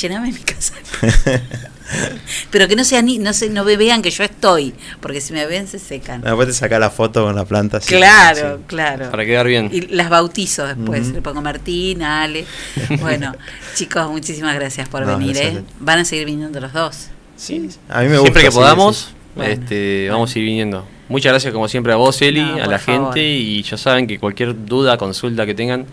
Llename 0.00 0.32
mi 0.32 0.40
casa. 0.40 0.74
Pero 2.50 2.66
que 2.68 2.76
no 2.76 2.84
sea 2.84 3.00
ni, 3.00 3.18
no 3.18 3.32
se, 3.32 3.48
no 3.48 3.64
vean 3.64 4.02
que 4.02 4.10
yo 4.10 4.24
estoy, 4.24 4.74
porque 5.00 5.20
si 5.20 5.32
me 5.32 5.46
ven 5.46 5.68
se 5.68 5.78
secan. 5.78 6.20
Después 6.20 6.48
te 6.48 6.54
sacar 6.54 6.80
la 6.80 6.90
foto 6.90 7.24
con 7.24 7.36
la 7.36 7.44
planta. 7.44 7.80
claro, 7.80 8.60
claro. 8.66 9.10
Para 9.10 9.24
quedar 9.24 9.46
bien. 9.46 9.70
Y 9.72 9.82
las 9.82 10.10
bautizo 10.10 10.66
después. 10.66 11.08
Le 11.08 11.22
pongo 11.22 11.42
Martín, 11.42 12.02
Ale. 12.02 12.44
Bueno, 13.00 13.32
chicos, 13.74 14.10
muchísimas 14.10 14.54
gracias 14.54 14.88
por 14.88 15.06
venir. 15.06 15.36
¿eh? 15.36 15.62
Van 15.80 16.00
a 16.00 16.04
seguir 16.04 16.26
viniendo 16.26 16.60
los 16.60 16.72
dos. 16.72 17.08
Sí, 17.36 17.68
a 17.88 18.00
mí 18.00 18.08
me 18.08 18.18
gusta. 18.18 18.32
Siempre 18.32 18.42
que 18.42 18.50
podamos, 18.50 19.14
este, 19.36 20.08
vamos 20.10 20.34
a 20.34 20.38
ir 20.38 20.44
viniendo. 20.44 20.86
Muchas 21.08 21.32
gracias 21.32 21.52
como 21.52 21.68
siempre 21.68 21.92
a 21.92 21.96
vos, 21.96 22.20
Eli, 22.20 22.40
a 22.40 22.66
la 22.66 22.78
gente 22.78 23.22
y 23.22 23.62
ya 23.62 23.76
saben 23.76 24.06
que 24.06 24.18
cualquier 24.18 24.66
duda, 24.66 24.98
consulta 24.98 25.46
que 25.46 25.54
tengan, 25.54 25.86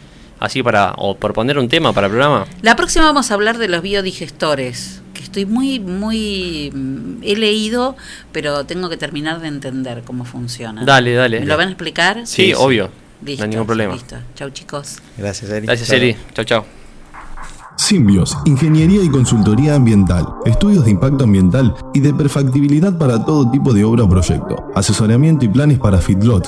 así 0.44 0.61
para, 0.61 0.94
o 0.98 1.15
por 1.15 1.34
poner 1.34 1.57
un 1.57 1.68
tema 1.68 1.94
para 1.94 2.07
el 2.07 2.11
programa. 2.11 2.45
La 2.61 2.76
próxima 2.76 3.06
vamos 3.06 3.32
a 3.32 3.34
hablar 3.34 3.57
de 3.57 3.68
los 3.68 3.82
biodigestores 3.82 5.03
estoy 5.24 5.45
muy, 5.48 5.80
muy. 5.80 6.72
Mm, 6.74 7.24
he 7.24 7.36
leído, 7.36 7.95
pero 8.32 8.65
tengo 8.65 8.90
que 8.90 8.98
terminar 8.98 9.41
de 9.41 9.48
entender 9.48 10.03
cómo 10.06 10.26
funciona. 10.26 10.86
Dale, 10.86 11.14
dale. 11.14 11.40
¿Me 11.40 11.45
lo 11.48 11.57
van 11.57 11.70
a 11.70 11.72
explicar? 11.72 12.22
Sí, 12.26 12.53
obvio. 12.53 12.90
no 13.22 13.44
hay 13.44 13.49
ningún 13.49 13.65
problema. 13.65 13.94
Listo. 13.94 14.15
Chau, 14.36 14.52
chicos. 14.52 14.99
Gracias, 15.18 15.49
Eri. 15.49 15.65
Gracias, 15.65 15.90
Eri. 15.90 16.15
Chau, 16.34 16.45
chau. 16.45 16.64
Simbios, 17.76 18.38
Ingeniería 18.45 19.03
y 19.03 19.10
Consultoría 19.10 19.74
Ambiental, 19.74 20.28
estudios 20.45 20.86
de 20.86 20.91
impacto 20.91 21.24
ambiental 21.24 21.74
y 21.95 22.02
de 22.02 22.14
perfectibilidad 22.14 22.95
para 22.99 23.26
todo 23.26 23.49
tipo 23.49 23.74
de 23.74 23.84
obra 23.84 24.03
o 24.03 24.10
proyecto, 24.10 24.72
asesoramiento 24.76 25.45
y 25.45 25.48
planes 25.48 25.80
para 25.80 25.98
feedlot, 25.98 26.48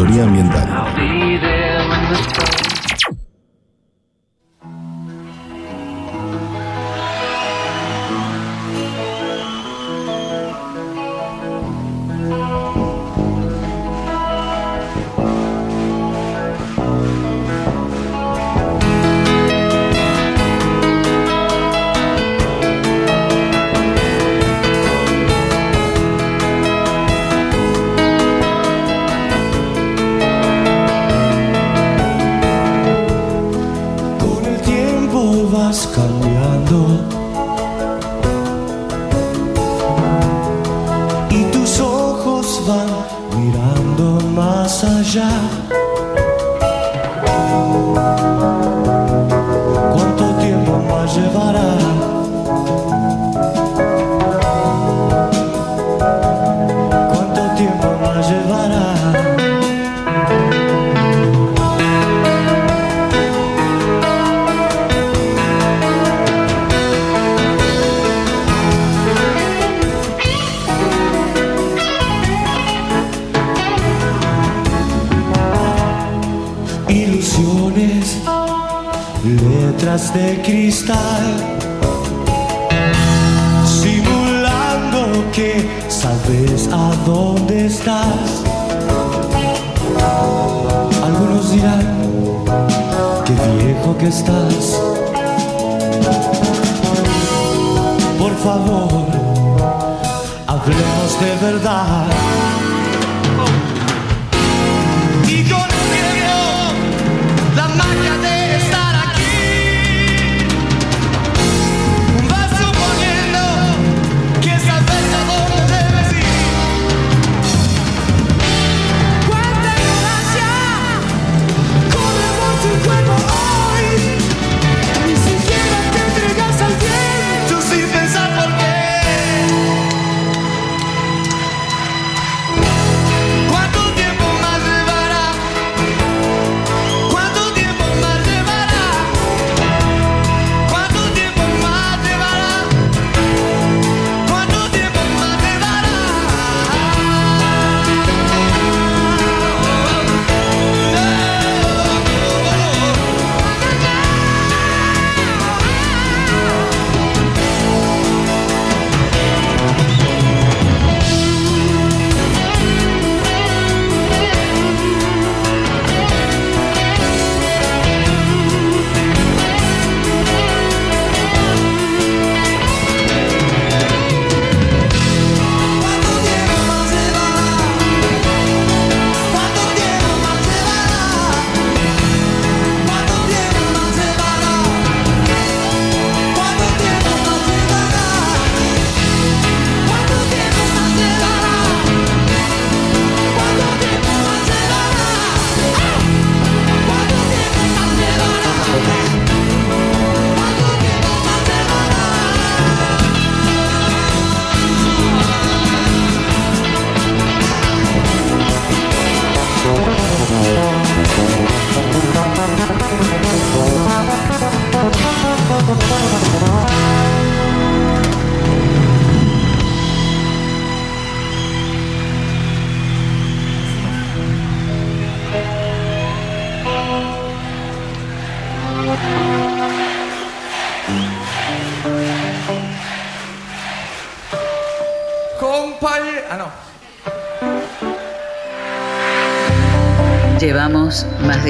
Ambiental. 0.00 0.68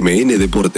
MN 0.00 0.38
Deportes, 0.38 0.77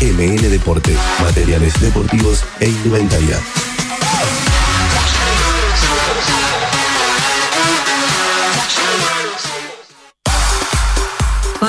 MN 0.00 0.50
Deportes, 0.50 0.98
materiales 1.20 1.80
deportivos 1.80 2.44
e 2.60 2.66
indumentaria. 2.66 3.67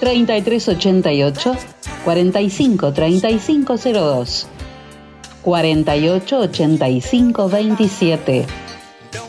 3388 0.00 1.56
45 2.04 2.92
3502 2.92 4.46
48 5.42 6.38
85 6.38 7.48
27 7.48 8.46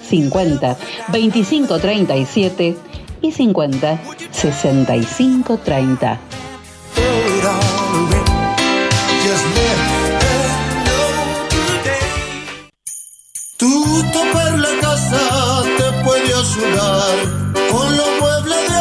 50 0.10 0.78
25 1.12 1.80
37 1.80 2.78
y 3.22 3.32
50 3.32 4.00
65 4.32 5.58
30. 5.58 6.20
Tu 13.58 14.04
topar 14.12 14.58
la 14.58 14.70
casa 14.82 15.64
te 15.78 16.04
puede 16.04 16.34
ayudar 16.34 17.16
con 17.70 17.96
los 17.96 18.08
muebles 18.20 18.74
de 18.74 18.81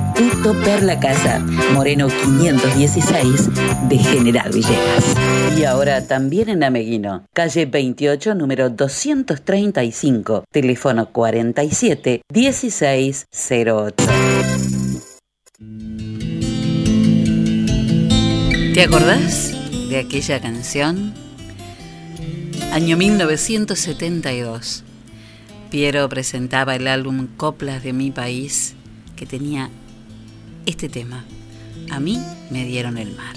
Instituto 0.21 0.53
Perla 0.63 0.99
Casa, 0.99 1.39
Moreno 1.73 2.07
516 2.07 3.49
de 3.89 3.97
General 3.97 4.51
Villegas. 4.51 5.15
Y 5.57 5.63
ahora 5.63 6.07
también 6.07 6.47
en 6.49 6.63
Ameguino, 6.63 7.25
calle 7.33 7.65
28, 7.65 8.35
número 8.35 8.69
235, 8.69 10.43
teléfono 10.51 11.11
47 11.11 12.21
1608. 12.31 13.95
¿Te 18.75 18.83
acordás 18.83 19.55
de 19.89 19.97
aquella 19.97 20.39
canción? 20.39 21.15
Año 22.71 22.95
1972. 22.95 24.83
Piero 25.71 26.07
presentaba 26.09 26.75
el 26.75 26.87
álbum 26.87 27.25
Coplas 27.37 27.81
de 27.83 27.93
mi 27.93 28.11
país, 28.11 28.75
que 29.15 29.25
tenía 29.25 29.71
este 30.71 30.87
tema. 30.87 31.25
A 31.91 31.99
mí 31.99 32.17
me 32.49 32.63
dieron 32.65 32.97
el 32.97 33.11
mar. 33.13 33.35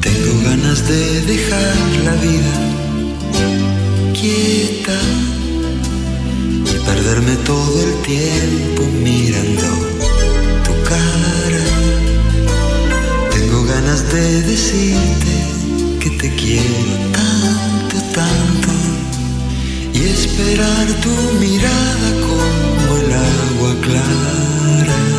Tengo 0.00 0.32
ganas 0.44 0.88
de 0.88 1.02
dejar 1.32 1.76
la 2.04 2.14
vida 2.26 2.54
quieta 4.18 4.98
y 6.70 6.74
perderme 6.86 7.34
todo 7.44 7.76
el 7.86 7.92
tiempo 8.02 8.82
mirando 9.02 9.68
tu 10.66 10.72
cara 10.88 11.32
ganas 13.74 14.12
de 14.12 14.42
decirte 14.42 15.61
que 16.02 16.10
te 16.10 16.34
quiero 16.34 16.96
tanto, 17.12 17.96
tanto 18.12 18.72
y 19.94 20.02
esperar 20.02 20.86
tu 21.00 21.14
mirada 21.38 22.10
como 22.26 22.96
el 22.96 23.12
agua 23.12 23.80
clara. 23.82 25.11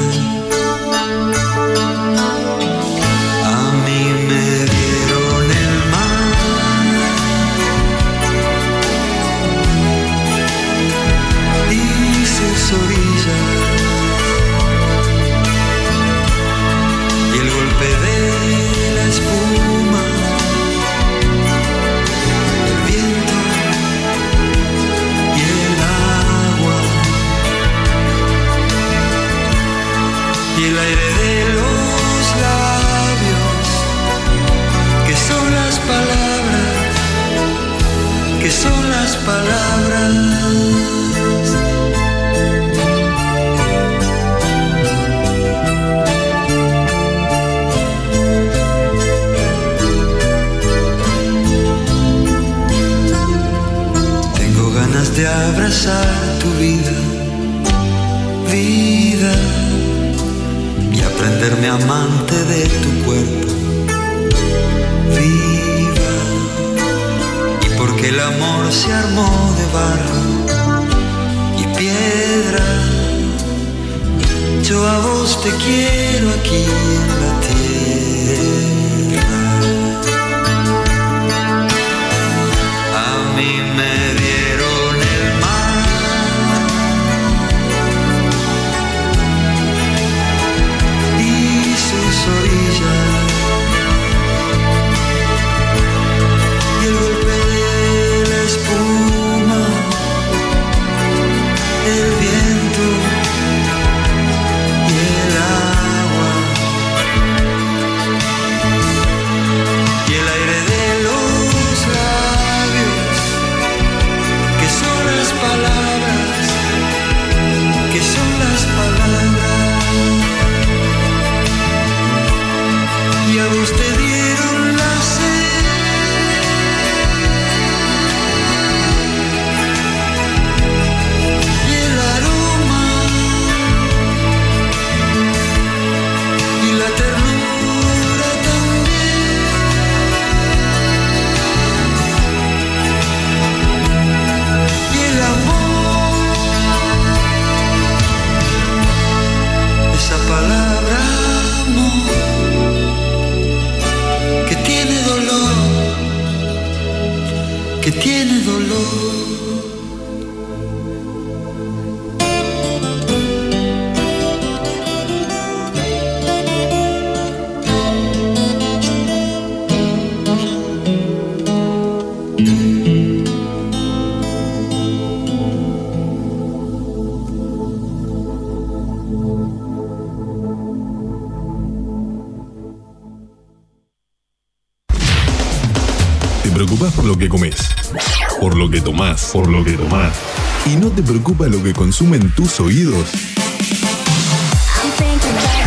Preocupa 191.33 191.47
lo 191.47 191.63
que 191.63 191.73
consumen 191.73 192.31
tus 192.35 192.59
oídos? 192.59 193.09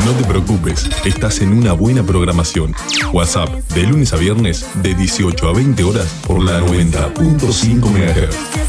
No 0.05 0.12
te 0.12 0.24
preocupes, 0.24 0.88
estás 1.05 1.40
en 1.40 1.52
una 1.52 1.72
buena 1.72 2.02
programación. 2.05 2.74
WhatsApp, 3.12 3.48
de 3.74 3.82
lunes 3.82 4.12
a 4.12 4.16
viernes, 4.16 4.66
de 4.82 4.94
18 4.94 5.48
a 5.48 5.52
20 5.52 5.82
horas, 5.82 6.06
por 6.26 6.43
la 6.43 6.60
90.5 6.60 7.80
MHz. 7.90 8.66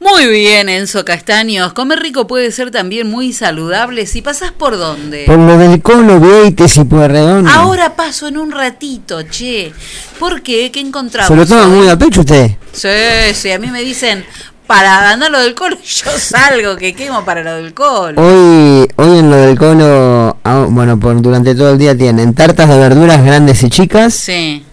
Muy 0.00 0.26
bien, 0.26 0.68
Enzo 0.68 1.04
Castaños. 1.04 1.72
Comer 1.72 2.00
rico 2.00 2.26
puede 2.26 2.50
ser 2.52 2.70
también 2.70 3.08
muy 3.08 3.32
saludable. 3.32 4.06
Si 4.06 4.20
pasás 4.20 4.52
por 4.52 4.76
dónde. 4.76 5.24
Por 5.26 5.38
lo 5.38 5.56
del 5.58 5.80
colo, 5.80 6.20
Vieites 6.20 6.76
y 6.76 6.84
Pueyrredón. 6.84 7.48
Ahora 7.48 7.96
paso 7.96 8.28
en 8.28 8.36
un 8.36 8.50
ratito, 8.50 9.22
che. 9.22 9.72
¿Por 10.18 10.42
qué? 10.42 10.70
¿Qué 10.70 10.80
encontramos? 10.80 11.28
¿Se 11.28 11.36
lo 11.36 11.46
toma 11.46 11.68
muy 11.68 11.88
a 11.88 11.96
pecho 11.96 12.20
usted? 12.20 12.57
Sí, 12.78 13.34
sí, 13.34 13.50
a 13.50 13.58
mí 13.58 13.66
me 13.72 13.80
dicen 13.80 14.24
para 14.68 15.10
andar 15.10 15.30
lo 15.32 15.40
del 15.40 15.54
colo 15.54 15.76
y 15.82 15.86
yo 15.86 16.10
salgo 16.16 16.76
que 16.76 16.94
quemo 16.94 17.24
para 17.24 17.42
lo 17.42 17.56
del 17.56 17.74
colo. 17.74 18.22
Hoy, 18.22 18.88
hoy 18.94 19.18
en 19.18 19.30
lo 19.30 19.36
del 19.36 19.58
colo, 19.58 20.36
ah, 20.44 20.66
bueno, 20.68 21.00
por, 21.00 21.20
durante 21.20 21.56
todo 21.56 21.72
el 21.72 21.78
día 21.78 21.96
tienen 21.96 22.34
tartas 22.34 22.68
de 22.68 22.78
verduras 22.78 23.24
grandes 23.24 23.62
y 23.64 23.70
chicas. 23.70 24.14
Sí. 24.14 24.64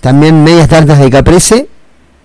También 0.00 0.42
medias 0.42 0.68
tartas 0.68 0.98
de 0.98 1.08
caprese 1.08 1.68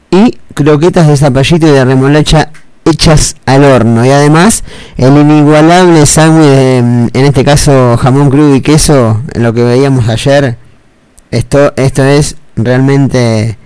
y 0.10 0.40
croquetas 0.56 1.08
de 1.08 1.18
zapallito 1.18 1.68
y 1.68 1.72
de 1.72 1.86
remolacha 1.86 2.52
hechas 2.86 3.36
al 3.46 3.64
horno. 3.64 4.04
Y 4.04 4.10
además, 4.10 4.64
el 4.98 5.18
inigualable 5.18 6.06
sándwich, 6.08 6.48
de, 6.48 6.78
en 6.78 7.26
este 7.26 7.44
caso 7.44 7.96
jamón 7.98 8.32
crudo 8.32 8.56
y 8.56 8.62
queso, 8.62 9.22
en 9.34 9.44
lo 9.44 9.54
que 9.54 9.64
veíamos 9.64 10.10
ayer. 10.10 10.58
Esto, 11.30 11.74
esto 11.76 12.04
es 12.04 12.36
realmente 12.56 13.58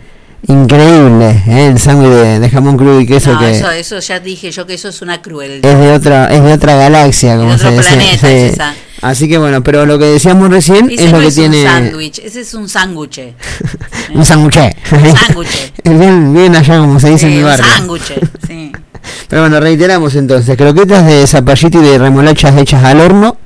increíble, 0.47 1.43
¿eh? 1.47 1.67
el 1.67 1.79
sándwich 1.79 2.09
de, 2.11 2.39
de 2.39 2.49
jamón 2.49 2.77
crudo 2.77 2.99
y 3.01 3.05
queso 3.05 3.33
No, 3.33 3.39
que 3.39 3.51
eso, 3.51 3.69
eso 3.71 3.99
ya 3.99 4.19
dije 4.19 4.51
yo 4.51 4.65
que 4.65 4.73
eso 4.75 4.89
es 4.89 5.01
una 5.01 5.21
crueldad. 5.21 5.69
es 5.69 5.79
de 5.79 5.91
otra 5.93 6.27
es 6.33 6.43
de 6.43 6.53
otra 6.53 6.75
galaxia, 6.75 7.35
como 7.37 7.49
de 7.49 7.55
otro 7.55 7.69
se 7.69 7.75
dice. 7.77 7.89
planeta 7.95 8.31
es 8.31 8.53
esa. 8.53 8.73
Así 9.01 9.27
que 9.27 9.37
bueno, 9.37 9.61
pero 9.63 9.85
lo 9.85 9.99
que 9.99 10.05
decíamos 10.05 10.49
recién 10.49 10.89
Ese 10.89 11.05
es 11.05 11.11
no 11.11 11.17
lo 11.17 11.23
que 11.23 11.27
es 11.27 11.37
un 11.37 11.51
tiene 11.51 11.63
sándwich, 11.63 12.19
ese 12.19 12.41
es 12.41 12.53
un 12.53 12.69
sándwich. 12.69 13.19
un 14.13 14.25
sándwich. 14.25 14.55
sándwich. 14.89 15.73
bien, 15.83 16.33
bien 16.33 16.55
allá 16.55 16.77
como 16.79 16.99
se 16.99 17.09
dice 17.09 17.27
en 17.27 17.33
mi 17.33 17.39
un 17.39 17.45
barrio. 17.45 17.65
sándwich, 17.65 18.13
sí. 18.47 18.71
Pero 19.27 19.43
bueno, 19.43 19.59
reiteramos 19.59 20.15
entonces, 20.15 20.57
croquetas 20.57 21.05
de 21.05 21.27
zapallito 21.27 21.79
y 21.81 21.85
de 21.85 21.97
remolachas 21.99 22.57
hechas 22.57 22.83
al 22.83 22.99
horno, 23.01 23.37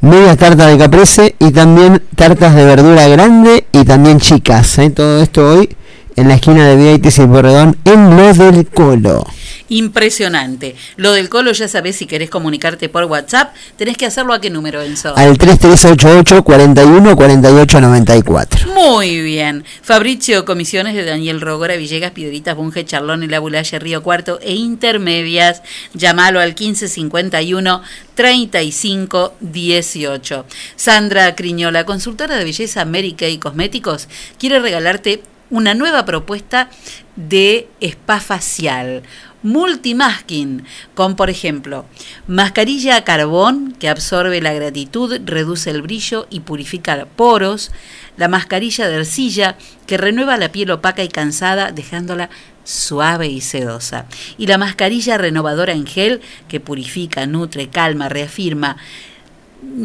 medias 0.00 0.36
tartas 0.36 0.70
de 0.70 0.78
caprese 0.78 1.34
y 1.40 1.50
también 1.50 2.02
tartas 2.14 2.54
de 2.54 2.64
verdura 2.64 3.08
grande 3.08 3.66
y 3.72 3.84
también 3.84 4.20
chicas. 4.20 4.78
¿eh? 4.78 4.90
Todo 4.90 5.20
esto 5.22 5.48
hoy 5.54 5.76
en 6.16 6.28
la 6.28 6.34
esquina 6.34 6.68
de 6.68 6.76
Vieites 6.76 7.18
y 7.18 7.24
Borredón, 7.24 7.76
en 7.84 8.16
lo 8.16 8.32
del 8.32 8.66
Colo. 8.66 9.24
Impresionante. 9.68 10.76
Lo 10.96 11.12
del 11.12 11.30
colo 11.30 11.52
ya 11.52 11.68
sabés, 11.68 11.96
si 11.96 12.06
querés 12.06 12.28
comunicarte 12.28 12.90
por 12.90 13.04
WhatsApp, 13.04 13.54
tenés 13.76 13.96
que 13.96 14.04
hacerlo 14.04 14.34
a 14.34 14.40
qué 14.40 14.50
número, 14.50 14.82
Enzo. 14.82 15.16
Al 15.16 15.38
3388 15.38 16.44
41 16.44 17.16
48 17.16 17.80
94. 17.80 18.74
Muy 18.74 19.22
bien. 19.22 19.64
Fabricio, 19.82 20.44
comisiones 20.44 20.94
de 20.94 21.04
Daniel 21.04 21.40
Rogora, 21.40 21.76
Villegas, 21.76 22.10
Piedritas, 22.10 22.56
Bunge, 22.56 22.84
Charlón, 22.84 23.22
El 23.22 23.32
Abulaye, 23.32 23.78
Río 23.78 24.02
Cuarto 24.02 24.38
e 24.42 24.52
Intermedias. 24.52 25.62
Llámalo 25.94 26.40
al 26.40 26.50
1551 26.50 27.82
35 28.14 29.34
18. 29.40 30.46
Sandra 30.76 31.34
Criñola, 31.34 31.84
consultora 31.86 32.36
de 32.36 32.44
belleza 32.44 32.82
América 32.82 33.28
y 33.28 33.38
Cosméticos, 33.38 34.08
quiere 34.38 34.60
regalarte 34.60 35.22
una 35.50 35.74
nueva 35.74 36.04
propuesta 36.04 36.70
de 37.16 37.68
spa 37.80 38.20
facial 38.20 39.02
multimasking, 39.44 40.64
con 40.94 41.16
por 41.16 41.28
ejemplo, 41.28 41.84
mascarilla 42.26 42.96
a 42.96 43.04
carbón 43.04 43.76
que 43.78 43.90
absorbe 43.90 44.40
la 44.40 44.54
gratitud, 44.54 45.20
reduce 45.26 45.70
el 45.70 45.82
brillo 45.82 46.26
y 46.30 46.40
purifica 46.40 47.06
poros, 47.14 47.70
la 48.16 48.28
mascarilla 48.28 48.88
de 48.88 48.96
arcilla 48.96 49.56
que 49.86 49.98
renueva 49.98 50.38
la 50.38 50.50
piel 50.50 50.70
opaca 50.70 51.04
y 51.04 51.08
cansada 51.08 51.72
dejándola 51.72 52.30
suave 52.64 53.28
y 53.28 53.42
sedosa, 53.42 54.06
y 54.38 54.46
la 54.46 54.56
mascarilla 54.56 55.18
renovadora 55.18 55.74
en 55.74 55.86
gel 55.86 56.22
que 56.48 56.60
purifica, 56.60 57.26
nutre, 57.26 57.68
calma, 57.68 58.08
reafirma, 58.08 58.78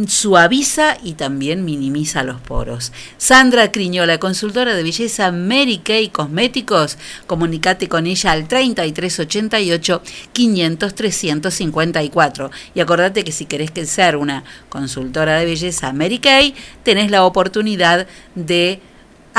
suaviza 0.07 0.97
y 1.03 1.13
también 1.13 1.65
minimiza 1.65 2.23
los 2.23 2.39
poros. 2.41 2.91
Sandra 3.17 3.71
Criñola, 3.71 4.19
consultora 4.19 4.75
de 4.75 4.83
belleza 4.83 5.31
Mary 5.31 5.79
Kay 5.79 6.09
Cosméticos, 6.09 6.97
comunicate 7.27 7.87
con 7.87 8.05
ella 8.05 8.31
al 8.31 8.47
3388 8.47 10.01
500 10.33 10.95
354 10.95 12.51
y 12.75 12.79
acordate 12.79 13.23
que 13.23 13.31
si 13.31 13.45
querés 13.45 13.71
ser 13.89 14.15
una 14.15 14.43
consultora 14.69 15.39
de 15.39 15.45
belleza 15.45 15.93
Mary 15.93 16.19
Kay, 16.19 16.53
tenés 16.83 17.11
la 17.11 17.23
oportunidad 17.23 18.07
de 18.35 18.81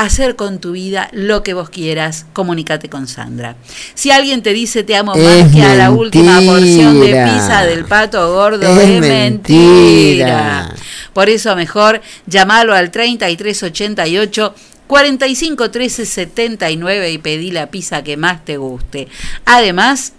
hacer 0.03 0.35
con 0.35 0.59
tu 0.59 0.73
vida 0.73 1.09
lo 1.11 1.43
que 1.43 1.53
vos 1.53 1.69
quieras, 1.69 2.25
comunícate 2.33 2.89
con 2.89 3.07
Sandra. 3.07 3.55
Si 3.93 4.11
alguien 4.11 4.41
te 4.41 4.53
dice 4.53 4.83
te 4.83 4.95
amo 4.95 5.15
más 5.15 5.51
que 5.51 5.63
a 5.63 5.75
la 5.75 5.91
última 5.91 6.41
porción 6.41 6.99
de 6.99 7.07
pizza 7.07 7.63
del 7.65 7.85
pato 7.85 8.33
gordo, 8.33 8.79
es, 8.79 8.99
mentira. 8.99 10.73
Por 11.13 11.29
eso 11.29 11.55
mejor 11.55 12.01
llamalo 12.25 12.73
al 12.73 12.91
3388 12.91 14.55
45 14.87 15.71
13 15.71 16.05
79 16.05 17.11
y 17.11 17.17
pedí 17.17 17.51
la 17.51 17.67
pizza 17.67 18.03
que 18.03 18.17
más 18.17 18.43
te 18.43 18.57
guste. 18.57 19.07
Además, 19.45 20.13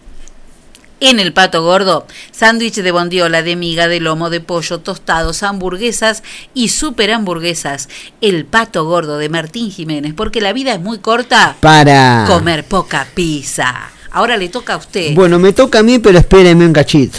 en 1.03 1.19
el 1.19 1.33
pato 1.33 1.63
gordo, 1.63 2.07
sándwich 2.31 2.77
de 2.77 2.91
bondiola, 2.93 3.43
de 3.43 3.57
miga, 3.57 3.89
de 3.89 4.01
lomo, 4.01 4.31
de 4.31 4.41
pollo, 4.41 4.79
tostados, 4.79 5.43
hamburguesas 5.43 6.23
y 6.55 6.69
super 6.69 7.11
hamburguesas. 7.11 7.89
El 8.21 8.45
pato 8.45 8.85
gordo 8.85 9.19
de 9.19 9.29
Martín 9.29 9.71
Jiménez, 9.71 10.15
porque 10.15 10.41
la 10.41 10.53
vida 10.53 10.75
es 10.75 10.81
muy 10.81 10.99
corta 10.99 11.57
para 11.61 12.25
comer 12.29 12.65
poca 12.65 13.07
pizza. 13.15 13.91
Ahora 14.13 14.37
le 14.37 14.49
toca 14.49 14.75
a 14.75 14.77
usted. 14.77 15.15
Bueno, 15.15 15.39
me 15.39 15.53
toca 15.53 15.81
a 15.81 15.83
mí, 15.83 15.99
pero 15.99 16.19
espéreme 16.19 16.67
un 16.67 16.73
cachito. 16.73 17.19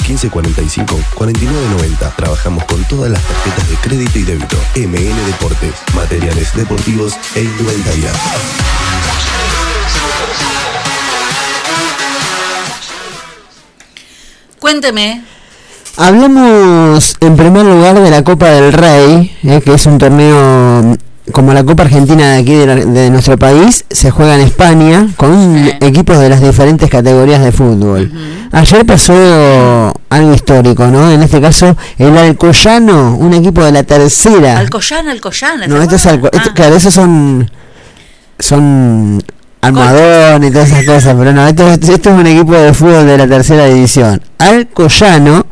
1545 0.00 1.00
4990. 1.14 2.10
Trabajamos 2.16 2.64
con 2.64 2.82
todas 2.84 3.10
las 3.10 3.22
tarjetas 3.22 3.68
de 3.68 3.76
crédito 3.76 4.18
y 4.18 4.22
débito. 4.22 4.56
MN 4.76 5.26
Deportes, 5.26 5.74
materiales 5.94 6.54
deportivos 6.54 7.14
e 7.34 7.42
indumentaria. 7.42 8.12
Cuénteme. 14.58 15.24
Hablamos 15.96 17.16
en 17.20 17.36
primer 17.36 17.66
lugar 17.66 18.00
de 18.00 18.10
la 18.10 18.24
Copa 18.24 18.48
del 18.48 18.72
Rey, 18.72 19.36
eh, 19.42 19.60
que 19.62 19.74
es 19.74 19.86
un 19.86 19.98
torneo 19.98 20.96
como 21.32 21.52
la 21.52 21.64
Copa 21.64 21.82
Argentina 21.84 22.32
de 22.32 22.38
aquí 22.38 22.54
de, 22.54 23.10
nuestro 23.10 23.38
país, 23.38 23.84
se 23.90 24.10
juega 24.10 24.36
en 24.36 24.42
España 24.42 25.08
con 25.16 25.56
equipos 25.80 26.18
de 26.18 26.28
las 26.28 26.40
diferentes 26.40 26.88
categorías 26.88 27.42
de 27.42 27.52
fútbol. 27.52 28.12
Ayer 28.52 28.86
pasó 28.86 29.92
algo 30.10 30.34
histórico, 30.34 30.86
¿no? 30.86 31.10
En 31.10 31.22
este 31.22 31.40
caso, 31.40 31.76
el 31.98 32.16
Alcoyano, 32.16 33.16
un 33.16 33.34
equipo 33.34 33.64
de 33.64 33.72
la 33.72 33.82
tercera. 33.82 34.58
Alcoyano, 34.58 35.10
Alcoyano. 35.10 35.66
No, 35.66 35.82
esto 35.82 35.96
es 35.96 36.06
Alco 36.06 36.28
ah. 36.32 36.50
claro, 36.54 36.76
esos 36.76 36.94
son 36.94 37.50
son 38.38 39.22
almohadón 39.60 40.44
y 40.44 40.50
todas 40.50 40.70
esas 40.70 40.84
cosas, 40.84 41.14
pero 41.16 41.32
no, 41.32 41.46
esto, 41.46 41.68
esto 41.70 41.92
es 41.92 42.06
un 42.06 42.26
equipo 42.26 42.52
de 42.52 42.74
fútbol 42.74 43.06
de 43.06 43.18
la 43.18 43.26
tercera 43.26 43.66
división. 43.66 44.20
Alcoyano 44.38 45.46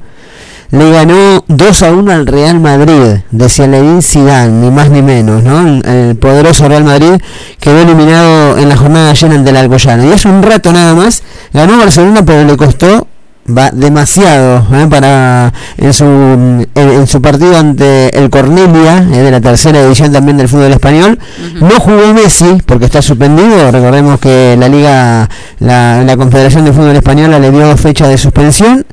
le 0.71 0.91
ganó 0.91 1.45
2 1.49 1.83
a 1.83 1.93
1 1.93 2.13
al 2.13 2.27
Real 2.27 2.61
Madrid 2.61 3.21
de 3.31 3.49
Zinedine 3.49 4.03
Zidane, 4.03 4.53
ni 4.53 4.71
más 4.71 4.89
ni 4.91 5.03
menos, 5.03 5.43
¿no? 5.43 5.81
El, 5.83 6.17
poderoso 6.17 6.69
Real 6.69 6.85
Madrid 6.85 7.21
quedó 7.59 7.81
eliminado 7.81 8.59
en 8.59 8.69
la 8.69 8.77
jornada 8.77 9.13
llena 9.15 9.39
del 9.39 9.57
Alcoyano. 9.57 10.05
Y 10.05 10.13
hace 10.13 10.29
un 10.29 10.43
rato 10.43 10.73
nada 10.73 10.95
más 10.95 11.23
ganó 11.53 11.79
Barcelona, 11.79 12.25
pero 12.25 12.45
le 12.45 12.57
costó 12.57 13.07
va 13.47 13.71
demasiado 13.73 14.65
¿eh? 14.75 14.87
para 14.89 15.53
en 15.79 15.93
su 15.93 16.05
en, 16.05 17.07
su 17.07 17.23
partido 17.23 17.57
ante 17.57 18.17
el 18.17 18.31
Cornelia 18.31 18.99
¿eh? 18.99 19.23
de 19.23 19.31
la 19.31 19.41
tercera 19.41 19.83
división 19.83 20.13
también 20.13 20.37
del 20.37 20.49
fútbol 20.49 20.71
español 20.71 21.19
no 21.55 21.81
jugó 21.81 22.13
Messi 22.13 22.63
porque 22.67 22.85
está 22.85 23.03
suspendido 23.03 23.71
recordemos 23.71 24.21
que 24.21 24.57
la 24.59 24.69
liga 24.69 25.29
la, 25.59 26.03
la 26.05 26.17
Confederación 26.17 26.65
de 26.65 26.73
Fútbol 26.73 26.97
Española 26.97 27.39
le 27.39 27.51
dio 27.51 27.77
fecha 27.77 28.07
de 28.07 28.19
suspensión 28.19 28.85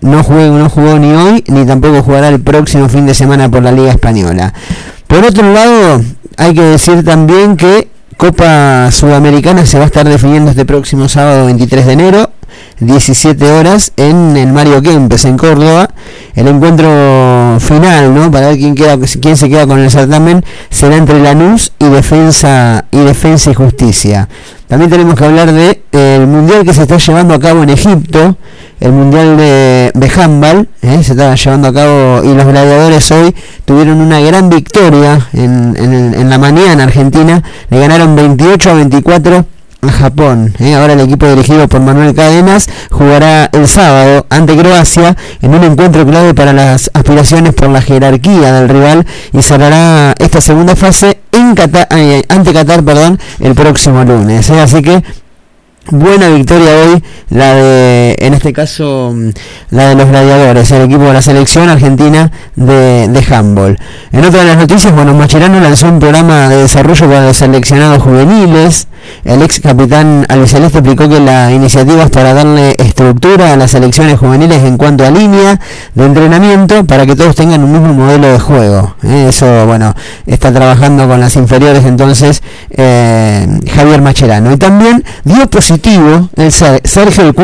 no 0.00 0.22
jugó, 0.22 0.40
no 0.40 0.68
jugó 0.68 0.98
ni 0.98 1.12
hoy 1.12 1.44
ni 1.48 1.66
tampoco 1.66 2.02
jugará 2.02 2.28
el 2.28 2.40
próximo 2.40 2.88
fin 2.88 3.06
de 3.06 3.14
semana 3.14 3.50
por 3.50 3.62
la 3.62 3.72
Liga 3.72 3.90
Española. 3.90 4.52
Por 5.06 5.24
otro 5.24 5.52
lado, 5.52 6.02
hay 6.36 6.54
que 6.54 6.62
decir 6.62 7.04
también 7.04 7.56
que 7.56 7.88
Copa 8.20 8.90
Sudamericana 8.92 9.64
se 9.64 9.78
va 9.78 9.84
a 9.84 9.86
estar 9.86 10.06
definiendo 10.06 10.50
este 10.50 10.66
próximo 10.66 11.08
sábado 11.08 11.46
23 11.46 11.86
de 11.86 11.92
enero, 11.94 12.30
17 12.80 13.50
horas, 13.50 13.92
en 13.96 14.36
el 14.36 14.52
Mario 14.52 14.82
Kempes, 14.82 15.24
en 15.24 15.38
Córdoba. 15.38 15.88
El 16.34 16.48
encuentro 16.48 17.58
final, 17.60 18.14
¿no? 18.14 18.30
Para 18.30 18.48
ver 18.48 18.58
quién, 18.58 18.74
queda, 18.74 18.98
quién 19.22 19.38
se 19.38 19.48
queda 19.48 19.66
con 19.66 19.78
el 19.78 19.90
certamen, 19.90 20.44
será 20.68 20.96
entre 20.96 21.18
Lanús 21.18 21.72
y 21.78 21.86
Defensa 21.86 22.84
y, 22.90 22.98
Defensa 22.98 23.52
y 23.52 23.54
Justicia. 23.54 24.28
También 24.68 24.90
tenemos 24.90 25.14
que 25.14 25.24
hablar 25.24 25.50
del 25.50 25.80
de, 25.90 26.26
Mundial 26.26 26.64
que 26.64 26.74
se 26.74 26.82
está 26.82 26.98
llevando 26.98 27.32
a 27.32 27.40
cabo 27.40 27.62
en 27.62 27.70
Egipto, 27.70 28.36
el 28.80 28.92
Mundial 28.92 29.36
de, 29.36 29.92
de 29.94 30.10
Handball, 30.10 30.68
¿eh? 30.82 31.02
se 31.04 31.12
estaba 31.12 31.34
llevando 31.34 31.68
a 31.68 31.72
cabo 31.72 32.24
y 32.24 32.34
los 32.34 32.46
gladiadores 32.46 33.10
hoy 33.12 33.34
tuvieron 33.66 34.00
una 34.00 34.20
gran 34.20 34.48
victoria 34.48 35.28
en, 35.34 35.76
en, 35.76 36.30
la 36.30 36.38
mañana 36.38 36.84
Argentina, 36.84 37.42
le 37.68 37.78
ganaron 37.78 38.16
28 38.16 38.70
a 38.70 38.74
24 38.74 39.46
a 39.82 39.92
Japón. 39.92 40.54
¿eh? 40.58 40.74
Ahora 40.74 40.94
el 40.94 41.00
equipo 41.00 41.26
dirigido 41.26 41.68
por 41.68 41.80
Manuel 41.80 42.14
Cadenas 42.14 42.68
jugará 42.90 43.50
el 43.52 43.68
sábado 43.68 44.26
ante 44.30 44.56
Croacia 44.56 45.16
en 45.42 45.54
un 45.54 45.62
encuentro 45.64 46.06
clave 46.06 46.32
para 46.32 46.52
las 46.52 46.90
aspiraciones 46.94 47.54
por 47.54 47.68
la 47.68 47.82
jerarquía 47.82 48.52
del 48.52 48.68
rival 48.68 49.06
y 49.32 49.42
cerrará 49.42 50.14
esta 50.18 50.40
segunda 50.40 50.74
fase 50.74 51.20
en 51.32 51.54
eh, 51.90 52.22
ante 52.28 52.52
Qatar 52.52 52.82
perdón, 52.82 53.18
el 53.40 53.54
próximo 53.54 54.04
lunes. 54.04 54.50
Así 54.50 54.82
que 54.82 55.02
buena 55.90 56.28
victoria 56.28 56.70
hoy, 56.70 57.02
la 57.30 57.54
de, 57.54 58.16
en 58.18 58.34
este 58.34 58.52
caso, 58.52 59.12
mm, 59.14 59.30
la 59.70 59.88
de 59.90 59.94
los 59.94 60.08
gladiadores, 60.08 60.70
el 60.70 60.82
equipo 60.82 61.04
de 61.04 61.12
la 61.12 61.22
selección 61.22 61.68
argentina 61.68 62.30
de, 62.56 63.08
de 63.08 63.34
handball. 63.34 63.78
En 64.12 64.24
otra 64.24 64.40
de 64.40 64.46
las 64.46 64.56
noticias, 64.56 64.94
bueno, 64.94 65.14
Macherano 65.14 65.60
lanzó 65.60 65.88
un 65.88 65.98
programa 65.98 66.48
de 66.48 66.56
desarrollo 66.56 67.06
para 67.06 67.26
los 67.26 67.36
seleccionados 67.36 68.02
juveniles, 68.02 68.88
El 69.24 69.42
ex 69.42 69.60
capitán 69.60 70.24
albiceleste 70.28 70.78
explicó 70.78 71.08
que 71.08 71.20
la 71.20 71.52
iniciativa 71.52 72.04
es 72.04 72.10
para 72.10 72.32
darle 72.32 72.74
estructura 72.78 73.52
a 73.52 73.56
las 73.56 73.72
selecciones 73.72 74.18
juveniles 74.18 74.62
en 74.64 74.76
cuanto 74.76 75.04
a 75.04 75.10
línea 75.10 75.60
de 75.94 76.04
entrenamiento 76.06 76.84
para 76.84 77.06
que 77.06 77.14
todos 77.14 77.36
tengan 77.36 77.62
un 77.62 77.72
mismo 77.72 77.92
modelo 77.92 78.28
de 78.28 78.38
juego. 78.38 78.94
¿eh? 79.02 79.26
Eso, 79.28 79.66
bueno, 79.66 79.94
está 80.26 80.52
trabajando 80.52 81.06
con 81.06 81.20
las 81.20 81.36
inferiores 81.36 81.84
entonces 81.84 82.42
eh, 82.70 83.46
Javier 83.74 84.00
Macherano. 84.00 84.52
Y 84.52 84.56
también 84.56 85.04
dio 85.24 85.48
positivo 85.48 86.28
el 86.36 86.52
Sergio 86.52 87.24
El 87.24 87.34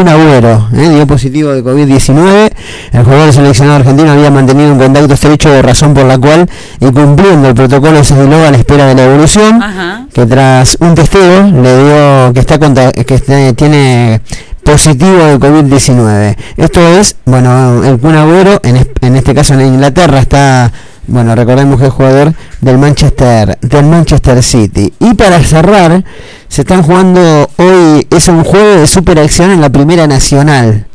¿eh? 0.81 0.89
dio 0.89 1.07
positivo 1.07 1.51
de 1.51 1.63
COVID-19. 1.63 2.51
El 2.93 3.05
jugador 3.05 3.33
seleccionado 3.33 3.77
argentino 3.77 4.13
había 4.13 4.31
mantenido 4.31 4.73
un 4.73 4.79
contacto 4.79 5.15
estrecho 5.15 5.51
de 5.51 5.63
razón 5.63 5.95
por 5.95 6.05
la 6.05 6.19
cual, 6.19 6.49
y 6.81 6.91
cumpliendo 6.91 7.49
el 7.49 7.55
protocolo, 7.55 8.03
se 8.03 8.15
a 8.15 8.51
la 8.51 8.57
espera 8.57 8.87
de 8.87 8.95
la 8.95 9.05
evolución, 9.05 10.06
que 10.17 10.25
tras 10.25 10.79
un 10.81 10.95
testeo 10.95 11.43
le 11.43 11.85
dio 11.85 12.33
que 12.33 12.41
está 12.41 12.59
que 12.59 13.53
tiene 13.53 14.23
positivo 14.65 15.19
de 15.19 15.39
COVID-19. 15.39 16.37
Esto 16.57 16.81
es, 16.81 17.17
bueno, 17.27 17.85
el 17.85 17.99
Kun 17.99 18.15
en, 18.15 18.89
en 19.03 19.17
este 19.17 19.35
caso 19.35 19.53
en 19.53 19.75
Inglaterra, 19.75 20.21
está, 20.21 20.73
bueno, 21.07 21.35
recordemos 21.35 21.79
que 21.79 21.89
es 21.89 21.93
jugador 21.93 22.33
del 22.63 22.79
Manchester, 22.79 23.59
del 23.61 23.85
Manchester 23.85 24.43
City. 24.43 24.91
Y 25.01 25.13
para 25.13 25.39
cerrar, 25.45 26.03
se 26.49 26.63
están 26.63 26.83
jugando 26.83 27.51
hoy, 27.59 28.07
es 28.09 28.27
un 28.29 28.43
juego 28.43 28.81
de 28.81 28.87
superacción 28.87 29.51
en 29.51 29.61
la 29.61 29.69
Primera 29.69 30.07
Nacional. 30.07 30.87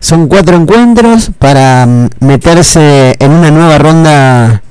Son 0.00 0.28
cuatro 0.28 0.56
encuentros 0.56 1.30
para 1.38 1.84
mm, 1.84 2.08
meterse 2.20 3.16
en 3.18 3.32
una 3.32 3.50
nueva 3.50 3.76
ronda 3.76 4.62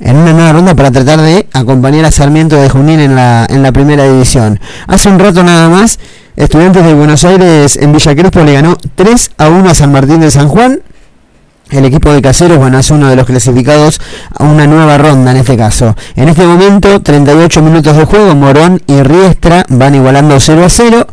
en 0.00 0.16
una 0.16 0.32
nueva 0.32 0.52
ronda 0.52 0.74
para 0.74 0.90
tratar 0.90 1.20
de 1.20 1.46
acompañar 1.52 2.04
a 2.04 2.10
Sarmiento 2.10 2.56
de 2.56 2.68
Junín 2.68 3.00
en 3.00 3.14
la, 3.14 3.46
en 3.48 3.62
la 3.62 3.72
primera 3.72 4.04
división. 4.04 4.58
Hace 4.86 5.08
un 5.08 5.18
rato 5.18 5.42
nada 5.42 5.68
más, 5.68 5.98
Estudiantes 6.36 6.84
de 6.84 6.94
Buenos 6.94 7.22
Aires 7.24 7.76
en 7.76 7.92
Villa 7.92 8.14
Crespo 8.14 8.42
le 8.44 8.54
ganó 8.54 8.76
3 8.94 9.30
a 9.36 9.48
1 9.48 9.68
a 9.68 9.74
San 9.74 9.92
Martín 9.92 10.20
de 10.20 10.30
San 10.30 10.48
Juan. 10.48 10.80
El 11.70 11.84
equipo 11.84 12.10
de 12.12 12.22
Caseros, 12.22 12.56
bueno, 12.56 12.78
es 12.78 12.90
uno 12.90 13.08
de 13.08 13.16
los 13.16 13.26
clasificados 13.26 14.00
a 14.38 14.44
una 14.44 14.66
nueva 14.66 14.96
ronda 14.96 15.32
en 15.32 15.36
este 15.36 15.56
caso. 15.56 15.94
En 16.16 16.28
este 16.28 16.46
momento, 16.46 17.02
38 17.02 17.62
minutos 17.62 17.96
de 17.96 18.04
juego, 18.06 18.34
Morón 18.34 18.80
y 18.86 19.02
Riestra 19.02 19.64
van 19.68 19.94
igualando 19.94 20.40
0 20.40 20.64
a 20.64 20.68
0. 20.70 21.06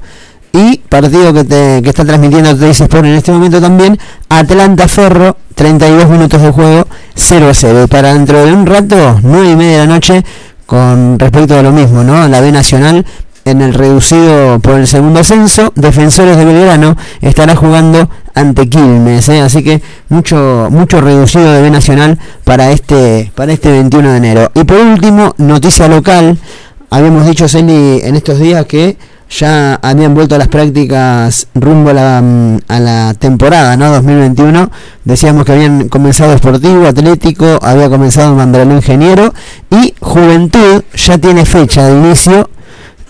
Y 0.54 0.78
partido 0.78 1.34
que, 1.34 1.44
te, 1.44 1.82
que 1.82 1.90
está 1.90 2.06
transmitiendo 2.06 2.56
Trace 2.56 2.84
Sport 2.84 3.06
en 3.06 3.16
este 3.16 3.32
momento 3.32 3.62
también, 3.62 3.98
Atlanta 4.30 4.88
Ferro, 4.88 5.38
32 5.56 6.10
minutos 6.10 6.42
de 6.42 6.52
juego, 6.52 6.88
0 7.16 7.50
a 7.50 7.54
0. 7.54 7.88
Para 7.88 8.14
dentro 8.14 8.46
de 8.46 8.54
un 8.54 8.66
rato, 8.66 9.20
9 9.22 9.52
y 9.52 9.56
media 9.56 9.72
de 9.74 9.88
la 9.88 9.94
noche, 9.94 10.26
con 10.66 11.20
respecto 11.20 11.58
a 11.58 11.62
lo 11.62 11.72
mismo, 11.72 12.04
¿no? 12.04 12.28
La 12.28 12.42
B 12.42 12.52
Nacional 12.52 13.06
en 13.48 13.62
el 13.62 13.74
reducido 13.74 14.60
por 14.60 14.76
el 14.76 14.88
segundo 14.88 15.22
ascenso, 15.22 15.72
Defensores 15.76 16.36
de 16.36 16.44
Belgrano 16.44 16.98
estará 17.22 17.56
jugando 17.56 18.10
ante 18.36 18.68
Quilmes, 18.68 19.30
¿eh? 19.30 19.40
así 19.40 19.64
que 19.64 19.82
mucho 20.10 20.68
mucho 20.70 21.00
reducido 21.00 21.54
de 21.54 21.62
B 21.62 21.72
Nacional 21.72 22.20
para 22.44 22.72
este 22.72 23.32
para 23.36 23.54
este 23.54 23.72
21 23.72 24.12
de 24.12 24.18
enero. 24.18 24.52
Y 24.54 24.66
por 24.66 24.78
último, 24.78 25.34
noticia 25.38 25.88
local, 25.88 26.38
habíamos 26.90 27.26
dicho 27.26 27.48
Celi 27.48 28.02
en 28.04 28.16
estos 28.16 28.38
días 28.40 28.66
que 28.66 28.98
ya 29.30 29.80
habían 29.82 30.14
vuelto 30.14 30.36
a 30.36 30.38
las 30.38 30.48
prácticas 30.48 31.48
rumbo 31.54 31.90
a 31.90 31.94
la, 31.94 32.22
mm, 32.22 32.58
a 32.68 32.80
la 32.80 33.14
temporada, 33.14 33.76
¿no? 33.76 33.92
2021. 33.92 34.70
Decíamos 35.04 35.46
que 35.46 35.52
habían 35.54 35.90
comenzado 35.90 36.34
Esportivo, 36.34 36.88
Atlético, 36.88 37.60
había 37.62 37.90
comenzado 37.90 38.36
Mandalón 38.36 38.78
Ingeniero 38.78 39.34
y 39.70 39.94
Juventud 40.00 40.84
ya 40.96 41.18
tiene 41.18 41.46
fecha 41.46 41.86
de 41.86 41.98
inicio. 41.98 42.50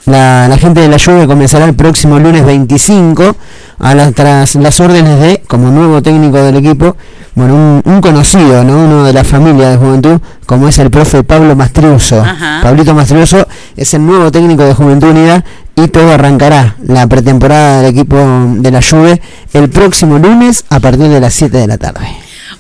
La, 0.05 0.47
la 0.47 0.57
gente 0.57 0.79
de 0.79 0.87
la 0.87 0.95
lluvia 0.95 1.27
comenzará 1.27 1.65
el 1.65 1.75
próximo 1.75 2.17
lunes 2.17 2.45
25 2.45 3.35
a 3.79 3.93
la, 3.93 4.11
tras 4.11 4.55
las 4.55 4.79
órdenes 4.79 5.19
de, 5.19 5.43
como 5.47 5.69
nuevo 5.69 6.01
técnico 6.01 6.37
del 6.37 6.55
equipo, 6.55 6.95
bueno, 7.35 7.81
un, 7.83 8.01
conocido, 8.01 8.63
¿no? 8.63 8.85
Uno 8.85 9.03
de 9.03 9.13
la 9.13 9.23
familia 9.23 9.69
de 9.69 9.77
Juventud, 9.77 10.19
como 10.45 10.67
es 10.67 10.79
el 10.79 10.89
profe 10.89 11.23
Pablo 11.23 11.55
Mastriuso. 11.55 12.23
Pablito 12.63 12.93
Mastriuso 12.93 13.47
es 13.75 13.93
el 13.93 14.05
nuevo 14.05 14.31
técnico 14.31 14.63
de 14.63 14.73
Juventud 14.73 15.09
Unida 15.09 15.43
y 15.77 15.87
todo 15.89 16.11
arrancará 16.11 16.75
la 16.83 17.05
pretemporada 17.07 17.81
del 17.83 17.91
equipo 17.91 18.17
de 18.57 18.71
la 18.71 18.81
Juve 18.81 19.21
el 19.53 19.69
próximo 19.69 20.17
lunes 20.17 20.65
a 20.69 20.79
partir 20.79 21.07
de 21.07 21.19
las 21.19 21.35
7 21.35 21.55
de 21.55 21.67
la 21.67 21.77
tarde. 21.77 22.07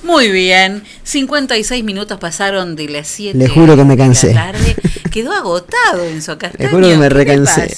Muy 0.03 0.29
bien, 0.29 0.83
56 1.03 1.83
minutos 1.83 2.19
pasaron 2.19 2.75
de 2.75 2.87
las 2.89 3.07
7 3.07 3.35
Le 3.35 3.49
juro 3.49 3.75
que 3.75 3.83
me 3.83 3.97
cansé. 3.97 4.27
de 4.27 4.33
la 4.35 4.51
tarde. 4.51 4.75
Quedó 5.11 5.33
agotado 5.33 6.05
en 6.05 6.21
su 6.21 6.37
Le 6.59 6.67
juro 6.69 6.87
que 6.87 6.95
me 6.97 7.09
recansé. 7.09 7.75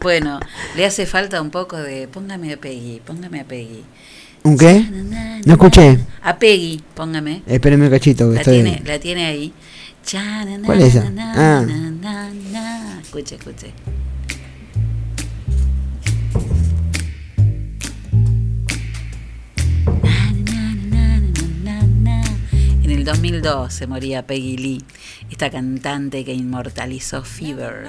bueno, 0.00 0.38
le 0.76 0.84
hace 0.84 1.06
falta 1.06 1.40
un 1.40 1.50
poco 1.50 1.78
de 1.78 2.06
póngame 2.06 2.52
a 2.52 2.56
Peggy, 2.58 3.00
póngame 3.04 3.40
a 3.40 3.44
Peggy. 3.44 3.82
¿Un 4.42 4.58
qué? 4.58 4.84
No 5.46 5.54
escuché. 5.54 5.98
A 6.22 6.38
Peggy, 6.38 6.82
póngame. 6.94 7.42
Espérenme 7.46 7.86
un 7.86 7.90
cachito. 7.90 8.30
la, 8.30 8.42
tiene, 8.42 8.82
la 8.84 8.98
tiene 8.98 9.24
ahí. 9.24 9.54
¿Cuál 10.66 10.82
es 10.82 10.94
esa? 10.94 11.10
Ah. 11.18 11.64
Escuche, 13.02 13.36
escuche. 13.36 13.72
En 22.82 22.90
el 22.90 23.04
2002 23.04 23.72
se 23.72 23.86
moría 23.86 24.26
Peggy 24.26 24.56
Lee, 24.56 24.84
esta 25.30 25.50
cantante 25.50 26.24
que 26.24 26.34
inmortalizó 26.34 27.22
Fever. 27.22 27.88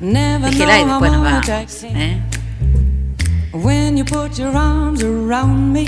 Y 0.00 0.58
después 0.88 1.12
nos 1.12 1.22
vamos. 1.22 1.84
¿eh? 1.84 2.20
When 3.52 3.96
you 3.96 4.04
put 4.04 4.36
your 4.36 4.54
arms 4.56 5.02
around 5.04 5.72
me, 5.72 5.86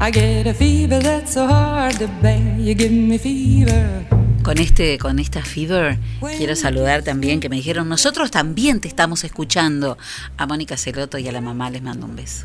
I 0.00 0.12
get 0.12 0.46
a 0.46 0.54
fever 0.54 1.02
that's 1.02 1.32
so 1.34 1.46
hard 1.46 1.98
to 1.98 2.06
bear. 2.22 2.56
You 2.58 2.74
give 2.74 2.92
me 2.92 3.18
fever. 3.18 4.06
Con 4.44 4.58
este, 4.58 4.98
con 4.98 5.18
esta 5.18 5.42
fever, 5.42 5.98
quiero 6.36 6.54
saludar 6.54 7.02
también 7.02 7.40
que 7.40 7.48
me 7.48 7.56
dijeron, 7.56 7.88
nosotros 7.88 8.30
también 8.30 8.80
te 8.80 8.88
estamos 8.88 9.24
escuchando. 9.24 9.98
A 10.36 10.46
Mónica 10.46 10.76
Celoto 10.76 11.18
y 11.18 11.26
a 11.26 11.32
la 11.32 11.40
mamá 11.40 11.70
les 11.70 11.82
mando 11.82 12.06
un 12.06 12.14
beso. 12.14 12.44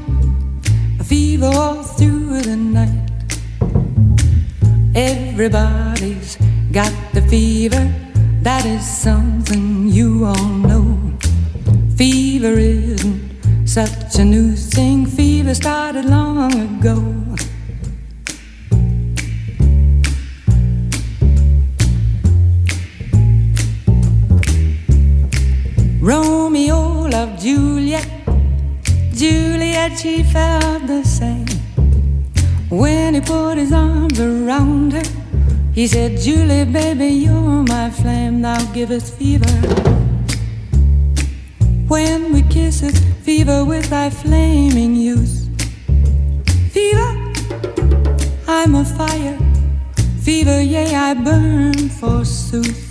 fever 1.11 1.51
all 1.53 1.83
through 1.83 2.39
the 2.39 2.55
night. 2.55 3.11
Everybody's 4.95 6.37
got 6.71 6.93
the 7.13 7.21
fever, 7.23 7.83
that 8.43 8.65
is 8.65 8.81
something 8.81 9.89
you 9.89 10.23
all 10.23 10.53
know. 10.69 11.11
Fever 11.97 12.53
isn't 12.57 13.19
such 13.67 14.19
a 14.19 14.23
new 14.23 14.55
thing, 14.55 15.05
fever 15.05 15.53
started 15.53 16.05
long 16.05 16.53
ago. 16.67 16.95
Romeo 25.99 27.09
loved 27.09 27.41
Juliet, 27.41 28.07
Juliet, 29.13 29.99
she 29.99 30.23
felt 30.23 30.87
the 30.87 31.03
same. 31.03 31.45
When 32.69 33.15
he 33.15 33.21
put 33.21 33.57
his 33.57 33.71
arms 33.73 34.19
around 34.19 34.93
her, 34.93 35.03
he 35.73 35.87
said, 35.87 36.19
Julie, 36.19 36.65
baby, 36.65 37.07
you're 37.07 37.63
my 37.63 37.89
flame, 37.89 38.41
now 38.41 38.63
givest 38.73 39.15
fever. 39.15 39.45
When 41.87 42.31
we 42.33 42.41
kiss 42.43 42.81
it, 42.83 42.97
fever 43.23 43.65
with 43.65 43.89
thy 43.89 44.09
flaming 44.09 44.95
youth. 44.95 45.49
Fever, 46.71 47.33
I'm 48.47 48.75
a 48.75 48.85
fire. 48.85 49.37
Fever, 50.21 50.61
yea, 50.61 50.95
I 50.95 51.13
burn 51.13 51.89
forsooth. 51.89 52.90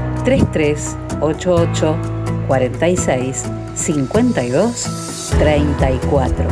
3388 0.23 1.95
46 2.47 3.43
52 3.75 5.31
34. 5.39 6.45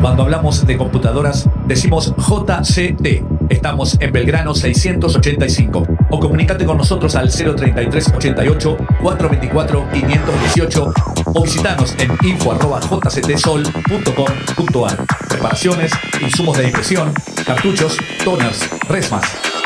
Cuando 0.00 0.22
hablamos 0.22 0.66
de 0.66 0.76
computadoras, 0.76 1.48
decimos 1.66 2.14
JCT. 2.16 3.24
Estamos 3.48 3.96
en 4.00 4.12
Belgrano 4.12 4.54
685. 4.54 5.86
O 6.10 6.20
comunícate 6.20 6.64
con 6.66 6.76
nosotros 6.76 7.16
al 7.16 7.30
033 7.30 8.12
88 8.14 8.76
424 9.02 9.86
518 9.92 11.13
o 11.34 11.42
visitanos 11.42 11.94
en 11.98 12.16
info.jctsol.com.ar. 12.22 15.06
Preparaciones, 15.28 15.92
insumos 16.20 16.56
de 16.56 16.64
impresión, 16.64 17.12
cartuchos, 17.44 17.98
toners, 18.24 18.66
resmas, 18.88 19.24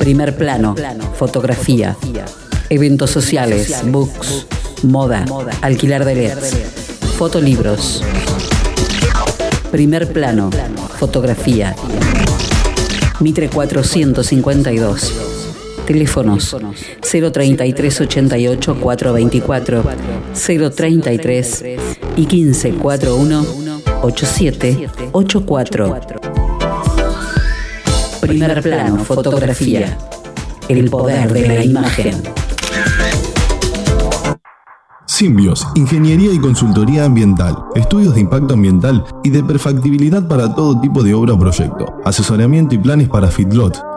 Primer 0.00 0.34
plano, 0.34 0.74
fotografía, 1.14 1.94
eventos 2.70 3.10
sociales, 3.10 3.82
books, 3.84 4.46
moda, 4.82 5.26
alquilar 5.60 6.06
de 6.06 6.14
LEDs, 6.14 6.56
fotolibros. 7.18 8.02
Primer 9.70 10.10
plano, 10.10 10.48
fotografía. 10.98 11.76
Mitre 13.20 13.50
452. 13.50 15.12
Teléfonos 15.86 16.56
033 17.02 18.00
88 18.00 18.80
424 18.80 19.84
033 20.74 21.64
y 22.16 22.26
1541 22.26 23.46
8784. 24.02 26.19
Primer 28.20 28.62
plano, 28.62 29.04
fotografía. 29.04 29.96
El 30.68 30.90
poder 30.90 31.32
de 31.32 31.48
la 31.48 31.64
imagen. 31.64 32.22
Simbios, 35.06 35.66
Ingeniería 35.74 36.32
y 36.32 36.38
Consultoría 36.38 37.04
Ambiental, 37.04 37.56
estudios 37.74 38.14
de 38.14 38.20
impacto 38.20 38.54
ambiental 38.54 39.04
y 39.24 39.30
de 39.30 39.42
perfectibilidad 39.42 40.26
para 40.28 40.54
todo 40.54 40.80
tipo 40.80 41.02
de 41.02 41.14
obra 41.14 41.34
o 41.34 41.38
proyecto, 41.38 42.00
asesoramiento 42.04 42.74
y 42.74 42.78
planes 42.78 43.08
para 43.08 43.28
feedlot, 43.28 43.89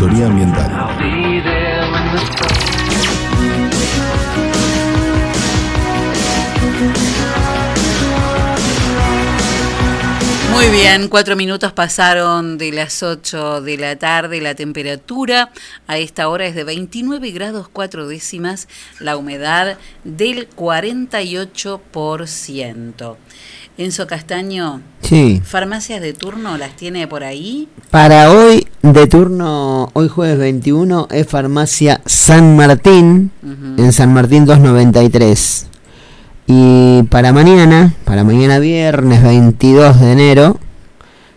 Ambiental. 0.00 0.72
Muy 10.50 10.68
bien, 10.70 11.08
cuatro 11.08 11.36
minutos 11.36 11.72
pasaron 11.72 12.56
de 12.56 12.72
las 12.72 13.02
8 13.02 13.60
de 13.60 13.76
la 13.76 13.96
tarde. 13.96 14.40
La 14.40 14.54
temperatura 14.54 15.52
a 15.86 15.98
esta 15.98 16.28
hora 16.28 16.46
es 16.46 16.54
de 16.54 16.64
29 16.64 17.30
grados 17.30 17.68
4 17.68 18.08
décimas, 18.08 18.68
la 18.98 19.16
humedad 19.16 19.76
del 20.04 20.48
48%. 20.48 23.16
Enzo 23.78 24.06
Castaño, 24.06 24.80
Sí. 25.00 25.40
¿farmacias 25.44 26.00
de 26.00 26.12
turno 26.12 26.56
las 26.58 26.76
tiene 26.76 27.06
por 27.08 27.24
ahí? 27.24 27.68
Para 27.90 28.30
hoy, 28.30 28.68
de 28.82 29.06
turno, 29.06 29.90
hoy 29.94 30.08
jueves 30.08 30.38
21, 30.38 31.08
es 31.10 31.26
farmacia 31.26 32.00
San 32.06 32.54
Martín, 32.56 33.30
en 33.42 33.92
San 33.92 34.12
Martín 34.12 34.44
293. 34.44 35.66
Y 36.46 37.02
para 37.04 37.32
mañana, 37.32 37.94
para 38.04 38.24
mañana 38.24 38.58
viernes 38.58 39.22
22 39.22 40.00
de 40.00 40.12
enero, 40.12 40.58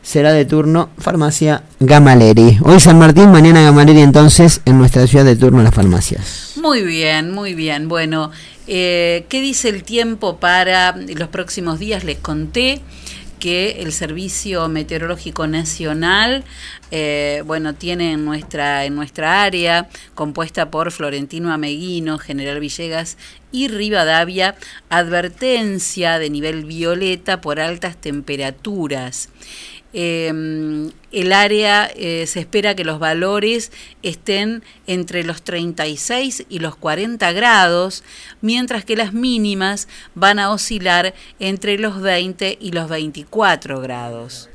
será 0.01 0.33
de 0.33 0.45
turno 0.45 0.89
farmacia 0.97 1.63
Gamaleri. 1.79 2.59
Hoy 2.63 2.79
San 2.79 2.99
Martín, 2.99 3.31
mañana 3.31 3.61
Gamaleri, 3.61 4.01
entonces, 4.01 4.61
en 4.65 4.77
nuestra 4.77 5.07
ciudad 5.07 5.25
de 5.25 5.35
turno 5.35 5.63
las 5.63 5.73
farmacias. 5.73 6.54
Muy 6.65 6.81
bien, 6.81 7.29
muy 7.29 7.53
bien. 7.53 7.87
Bueno, 7.87 8.31
eh, 8.65 9.27
¿qué 9.29 9.39
dice 9.39 9.69
el 9.69 9.83
tiempo 9.83 10.39
para 10.39 10.95
los 10.97 11.29
próximos 11.29 11.77
días? 11.77 12.03
Les 12.03 12.17
conté 12.17 12.81
que 13.39 13.83
el 13.83 13.93
Servicio 13.93 14.67
Meteorológico 14.67 15.45
Nacional, 15.45 16.43
eh, 16.89 17.43
bueno, 17.45 17.75
tiene 17.75 18.13
en 18.13 18.25
nuestra, 18.25 18.83
en 18.85 18.95
nuestra 18.95 19.43
área, 19.43 19.89
compuesta 20.15 20.71
por 20.71 20.91
Florentino 20.91 21.53
Ameguino, 21.53 22.17
General 22.17 22.59
Villegas 22.59 23.19
y 23.51 23.67
Rivadavia, 23.67 24.55
advertencia 24.89 26.17
de 26.17 26.31
nivel 26.31 26.65
violeta 26.65 27.41
por 27.41 27.59
altas 27.59 27.95
temperaturas. 27.95 29.29
Eh, 29.97 30.91
el 31.13 31.31
área 31.31 31.89
eh, 31.95 32.27
se 32.27 32.41
espera 32.41 32.75
que 32.75 32.83
los 32.83 32.99
valores 32.99 33.71
estén 34.03 34.61
entre 34.87 35.23
los 35.23 35.41
36 35.41 36.47
y 36.49 36.59
los 36.59 36.75
40 36.75 37.31
grados, 37.31 38.03
mientras 38.41 38.83
que 38.83 38.97
las 38.97 39.13
mínimas 39.13 39.87
van 40.13 40.39
a 40.39 40.51
oscilar 40.51 41.13
entre 41.39 41.79
los 41.79 42.01
20 42.01 42.57
y 42.59 42.73
los 42.73 42.89
24 42.89 43.79
grados. 43.79 44.49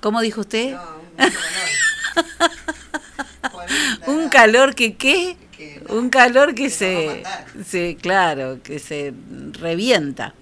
¿Cómo 0.00 0.20
dijo 0.20 0.42
usted? 0.42 0.76
Un 4.06 4.28
calor 4.28 4.74
que 4.74 4.96
qué? 4.96 5.38
Un 5.88 6.10
calor 6.10 6.54
que 6.54 6.68
se, 6.68 7.22
se, 7.66 7.96
claro, 7.96 8.60
que 8.62 8.78
se 8.78 9.14
revienta. 9.52 10.34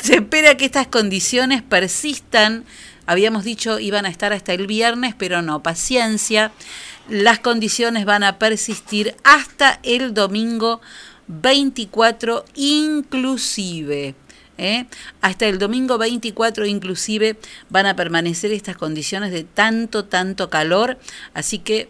Se 0.00 0.14
espera 0.14 0.56
que 0.56 0.64
estas 0.64 0.86
condiciones 0.86 1.62
persistan. 1.62 2.64
Habíamos 3.06 3.44
dicho 3.44 3.78
iban 3.78 4.06
a 4.06 4.08
estar 4.08 4.32
hasta 4.32 4.52
el 4.52 4.66
viernes, 4.66 5.14
pero 5.16 5.42
no, 5.42 5.62
paciencia. 5.62 6.52
Las 7.08 7.40
condiciones 7.40 8.04
van 8.04 8.22
a 8.22 8.38
persistir 8.38 9.16
hasta 9.24 9.80
el 9.82 10.14
domingo 10.14 10.80
24 11.26 12.44
inclusive. 12.54 14.14
¿eh? 14.58 14.86
Hasta 15.20 15.46
el 15.46 15.58
domingo 15.58 15.98
24 15.98 16.66
inclusive 16.66 17.36
van 17.68 17.86
a 17.86 17.96
permanecer 17.96 18.52
estas 18.52 18.76
condiciones 18.76 19.32
de 19.32 19.44
tanto, 19.44 20.04
tanto 20.04 20.50
calor. 20.50 20.98
Así 21.34 21.58
que 21.58 21.88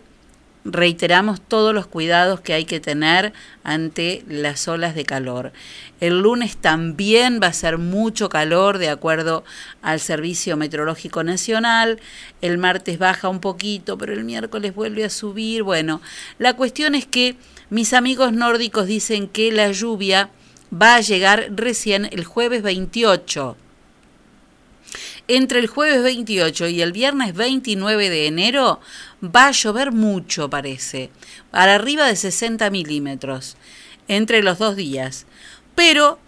reiteramos 0.64 1.40
todos 1.40 1.74
los 1.74 1.86
cuidados 1.86 2.40
que 2.40 2.52
hay 2.52 2.64
que 2.64 2.80
tener 2.80 3.32
ante 3.64 4.24
las 4.28 4.68
olas 4.68 4.94
de 4.94 5.04
calor. 5.04 5.52
El 6.00 6.20
lunes 6.20 6.56
también 6.56 7.40
va 7.42 7.48
a 7.48 7.52
ser 7.52 7.78
mucho 7.78 8.28
calor 8.28 8.78
de 8.78 8.88
acuerdo 8.88 9.44
al 9.82 10.00
Servicio 10.00 10.56
Meteorológico 10.56 11.22
Nacional. 11.22 12.00
El 12.40 12.58
martes 12.58 12.98
baja 12.98 13.28
un 13.28 13.40
poquito, 13.40 13.98
pero 13.98 14.12
el 14.12 14.24
miércoles 14.24 14.74
vuelve 14.74 15.04
a 15.04 15.10
subir. 15.10 15.62
Bueno, 15.62 16.00
la 16.38 16.54
cuestión 16.54 16.94
es 16.94 17.06
que 17.06 17.36
mis 17.68 17.92
amigos 17.92 18.32
nórdicos 18.32 18.86
dicen 18.86 19.28
que 19.28 19.52
la 19.52 19.70
lluvia 19.72 20.30
va 20.72 20.96
a 20.96 21.00
llegar 21.00 21.48
recién 21.54 22.08
el 22.12 22.24
jueves 22.24 22.62
28. 22.62 23.56
Entre 25.32 25.60
el 25.60 25.68
jueves 25.68 26.02
28 26.02 26.66
y 26.66 26.82
el 26.82 26.90
viernes 26.90 27.34
29 27.34 28.10
de 28.10 28.26
enero 28.26 28.80
va 29.22 29.46
a 29.46 29.52
llover 29.52 29.92
mucho, 29.92 30.50
parece, 30.50 31.10
para 31.52 31.76
arriba 31.76 32.08
de 32.08 32.16
60 32.16 32.68
milímetros, 32.70 33.56
entre 34.08 34.42
los 34.42 34.58
dos 34.58 34.74
días. 34.74 35.26
Pero 35.76 36.18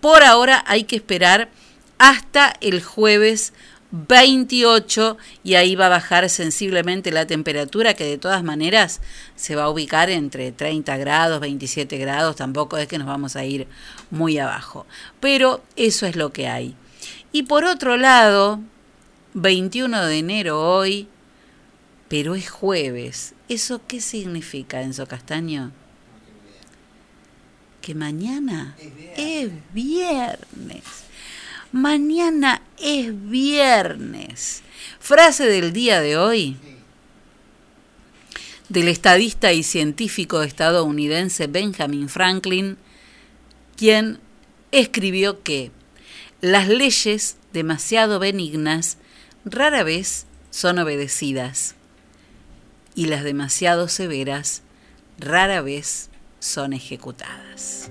por 0.00 0.22
ahora 0.22 0.64
hay 0.66 0.84
que 0.84 0.96
esperar 0.96 1.50
hasta 1.98 2.54
el 2.62 2.82
jueves 2.82 3.52
28 3.90 5.18
y 5.42 5.56
ahí 5.56 5.74
va 5.76 5.84
a 5.84 5.90
bajar 5.90 6.30
sensiblemente 6.30 7.12
la 7.12 7.26
temperatura 7.26 7.92
que 7.92 8.06
de 8.06 8.16
todas 8.16 8.42
maneras 8.42 9.02
se 9.36 9.56
va 9.56 9.64
a 9.64 9.68
ubicar 9.68 10.08
entre 10.08 10.52
30 10.52 10.96
grados, 10.96 11.38
27 11.38 11.98
grados, 11.98 12.36
tampoco 12.36 12.78
es 12.78 12.88
que 12.88 12.96
nos 12.96 13.08
vamos 13.08 13.36
a 13.36 13.44
ir 13.44 13.66
muy 14.10 14.38
abajo. 14.38 14.86
Pero 15.20 15.62
eso 15.76 16.06
es 16.06 16.16
lo 16.16 16.32
que 16.32 16.48
hay. 16.48 16.76
Y 17.34 17.42
por 17.42 17.64
otro 17.64 17.96
lado, 17.96 18.60
21 19.32 20.06
de 20.06 20.18
enero 20.20 20.60
hoy, 20.60 21.08
pero 22.06 22.36
es 22.36 22.48
jueves. 22.48 23.34
¿Eso 23.48 23.80
qué 23.88 24.00
significa, 24.00 24.82
Enzo 24.82 25.08
Castaño? 25.08 25.72
Que 27.80 27.96
mañana 27.96 28.76
es 29.16 29.50
viernes. 29.72 30.84
Mañana 31.72 32.62
es 32.80 33.10
viernes. 33.28 34.62
Frase 35.00 35.46
del 35.46 35.72
día 35.72 36.00
de 36.00 36.16
hoy 36.16 36.56
del 38.68 38.86
estadista 38.86 39.52
y 39.52 39.64
científico 39.64 40.44
estadounidense 40.44 41.48
Benjamin 41.48 42.08
Franklin, 42.08 42.76
quien 43.76 44.20
escribió 44.70 45.42
que 45.42 45.72
las 46.44 46.68
leyes 46.68 47.38
demasiado 47.54 48.18
benignas 48.18 48.98
rara 49.46 49.82
vez 49.82 50.26
son 50.50 50.78
obedecidas 50.78 51.74
y 52.94 53.06
las 53.06 53.24
demasiado 53.24 53.88
severas 53.88 54.60
rara 55.18 55.62
vez 55.62 56.10
son 56.40 56.74
ejecutadas. 56.74 57.90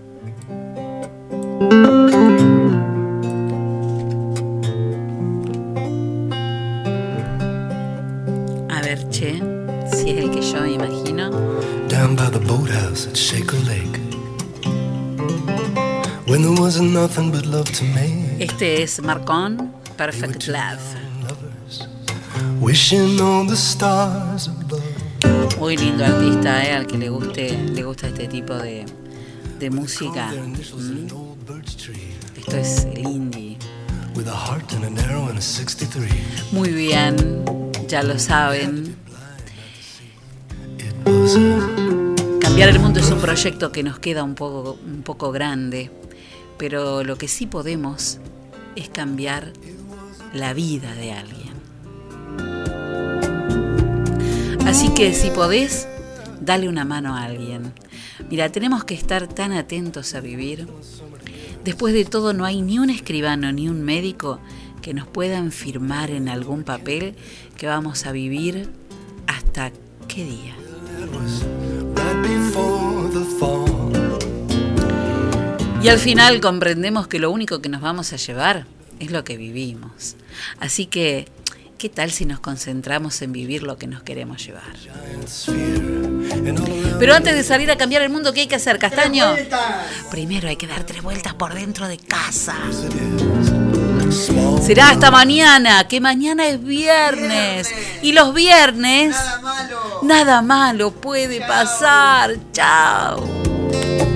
A 8.69 8.81
ver, 8.83 9.09
che, 9.09 9.41
si 9.91 10.11
es 10.11 10.17
el 10.19 10.29
que 10.29 10.41
yo 10.43 10.61
me 10.61 10.73
imagino. 10.73 11.31
Down 11.89 12.15
by 12.15 12.29
the 12.29 12.39
boathouse 12.39 13.07
at 13.07 13.17
Shaker 13.17 13.57
Lake. 13.65 13.99
When 16.27 16.43
there 16.43 16.61
wasn't 16.61 16.93
nothing 16.93 17.31
but 17.31 17.47
love 17.47 17.71
to 17.71 17.83
make. 17.95 18.22
Este 18.43 18.83
es 18.83 19.01
Marcon, 19.01 19.71
Perfect 19.95 20.47
Love. 20.47 20.81
Muy 25.57 25.77
lindo 25.77 26.03
artista, 26.03 26.65
eh, 26.65 26.73
al 26.73 26.85
que 26.85 26.97
le 26.97 27.07
guste, 27.07 27.57
le 27.57 27.83
gusta 27.83 28.09
este 28.09 28.27
tipo 28.27 28.53
de, 28.55 28.85
de 29.59 29.69
música. 29.69 30.33
Mm. 30.33 30.55
Esto 32.35 32.57
es 32.57 32.85
el 32.93 33.07
indie. 33.07 33.57
With 34.13 34.27
a 34.27 34.35
heart 34.35 34.73
and 34.73 34.83
an 34.83 34.99
arrow 34.99 35.29
and 35.29 35.37
a 35.37 35.41
63. 35.41 36.11
Muy 36.51 36.67
bien, 36.67 37.45
ya 37.87 38.03
lo 38.03 38.19
saben. 38.19 38.97
Cambiar 42.41 42.67
el 42.67 42.79
mundo 42.79 42.99
es 42.99 43.09
un 43.09 43.21
proyecto 43.21 43.71
que 43.71 43.83
nos 43.83 43.99
queda 43.99 44.21
un 44.25 44.35
poco, 44.35 44.77
un 44.85 45.01
poco 45.01 45.31
grande, 45.31 45.89
pero 46.57 47.05
lo 47.05 47.17
que 47.17 47.29
sí 47.29 47.45
podemos 47.47 48.19
es 48.75 48.89
cambiar 48.89 49.53
la 50.33 50.53
vida 50.53 50.93
de 50.95 51.11
alguien. 51.13 51.53
Así 54.65 54.89
que 54.93 55.13
si 55.13 55.29
podés, 55.29 55.87
dale 56.41 56.67
una 56.67 56.85
mano 56.85 57.15
a 57.15 57.23
alguien. 57.23 57.73
Mira, 58.29 58.49
tenemos 58.49 58.83
que 58.83 58.95
estar 58.95 59.27
tan 59.27 59.51
atentos 59.51 60.15
a 60.15 60.21
vivir. 60.21 60.67
Después 61.63 61.93
de 61.93 62.05
todo, 62.05 62.33
no 62.33 62.45
hay 62.45 62.61
ni 62.61 62.79
un 62.79 62.89
escribano 62.89 63.51
ni 63.51 63.69
un 63.69 63.81
médico 63.83 64.39
que 64.81 64.93
nos 64.93 65.07
puedan 65.07 65.51
firmar 65.51 66.11
en 66.11 66.29
algún 66.29 66.63
papel 66.63 67.15
que 67.57 67.67
vamos 67.67 68.05
a 68.05 68.11
vivir 68.11 68.69
hasta 69.27 69.71
qué 70.07 70.25
día. 70.25 70.55
Y 75.83 75.89
al 75.89 75.99
final 75.99 76.39
comprendemos 76.39 77.07
que 77.07 77.19
lo 77.19 77.29
único 77.29 77.61
que 77.61 77.67
nos 77.67 77.81
vamos 77.81 78.13
a 78.13 78.15
llevar 78.15 78.65
es 79.01 79.11
lo 79.11 79.25
que 79.25 79.35
vivimos. 79.35 80.15
Así 80.61 80.85
que, 80.85 81.27
¿qué 81.77 81.89
tal 81.89 82.09
si 82.11 82.23
nos 82.23 82.39
concentramos 82.39 83.21
en 83.21 83.33
vivir 83.33 83.63
lo 83.63 83.77
que 83.77 83.87
nos 83.87 84.01
queremos 84.01 84.45
llevar? 84.45 84.63
Pero 86.99 87.13
antes 87.13 87.35
de 87.35 87.43
salir 87.43 87.69
a 87.69 87.75
cambiar 87.75 88.01
el 88.01 88.09
mundo, 88.09 88.31
¿qué 88.31 88.41
hay 88.41 88.47
que 88.47 88.55
hacer, 88.55 88.79
Castaño? 88.79 89.35
Primero 90.09 90.47
hay 90.47 90.55
que 90.55 90.67
dar 90.67 90.85
tres 90.85 91.03
vueltas 91.03 91.33
por 91.33 91.53
dentro 91.53 91.89
de 91.89 91.97
casa. 91.97 92.55
Será 94.61 94.91
hasta 94.91 95.11
mañana, 95.11 95.85
que 95.89 95.99
mañana 95.99 96.47
es 96.47 96.63
viernes. 96.63 97.69
Y 98.01 98.13
los 98.13 98.33
viernes, 98.33 99.17
nada 100.01 100.41
malo, 100.41 100.91
puede 100.91 101.41
pasar. 101.41 102.37
Chao. 102.53 104.12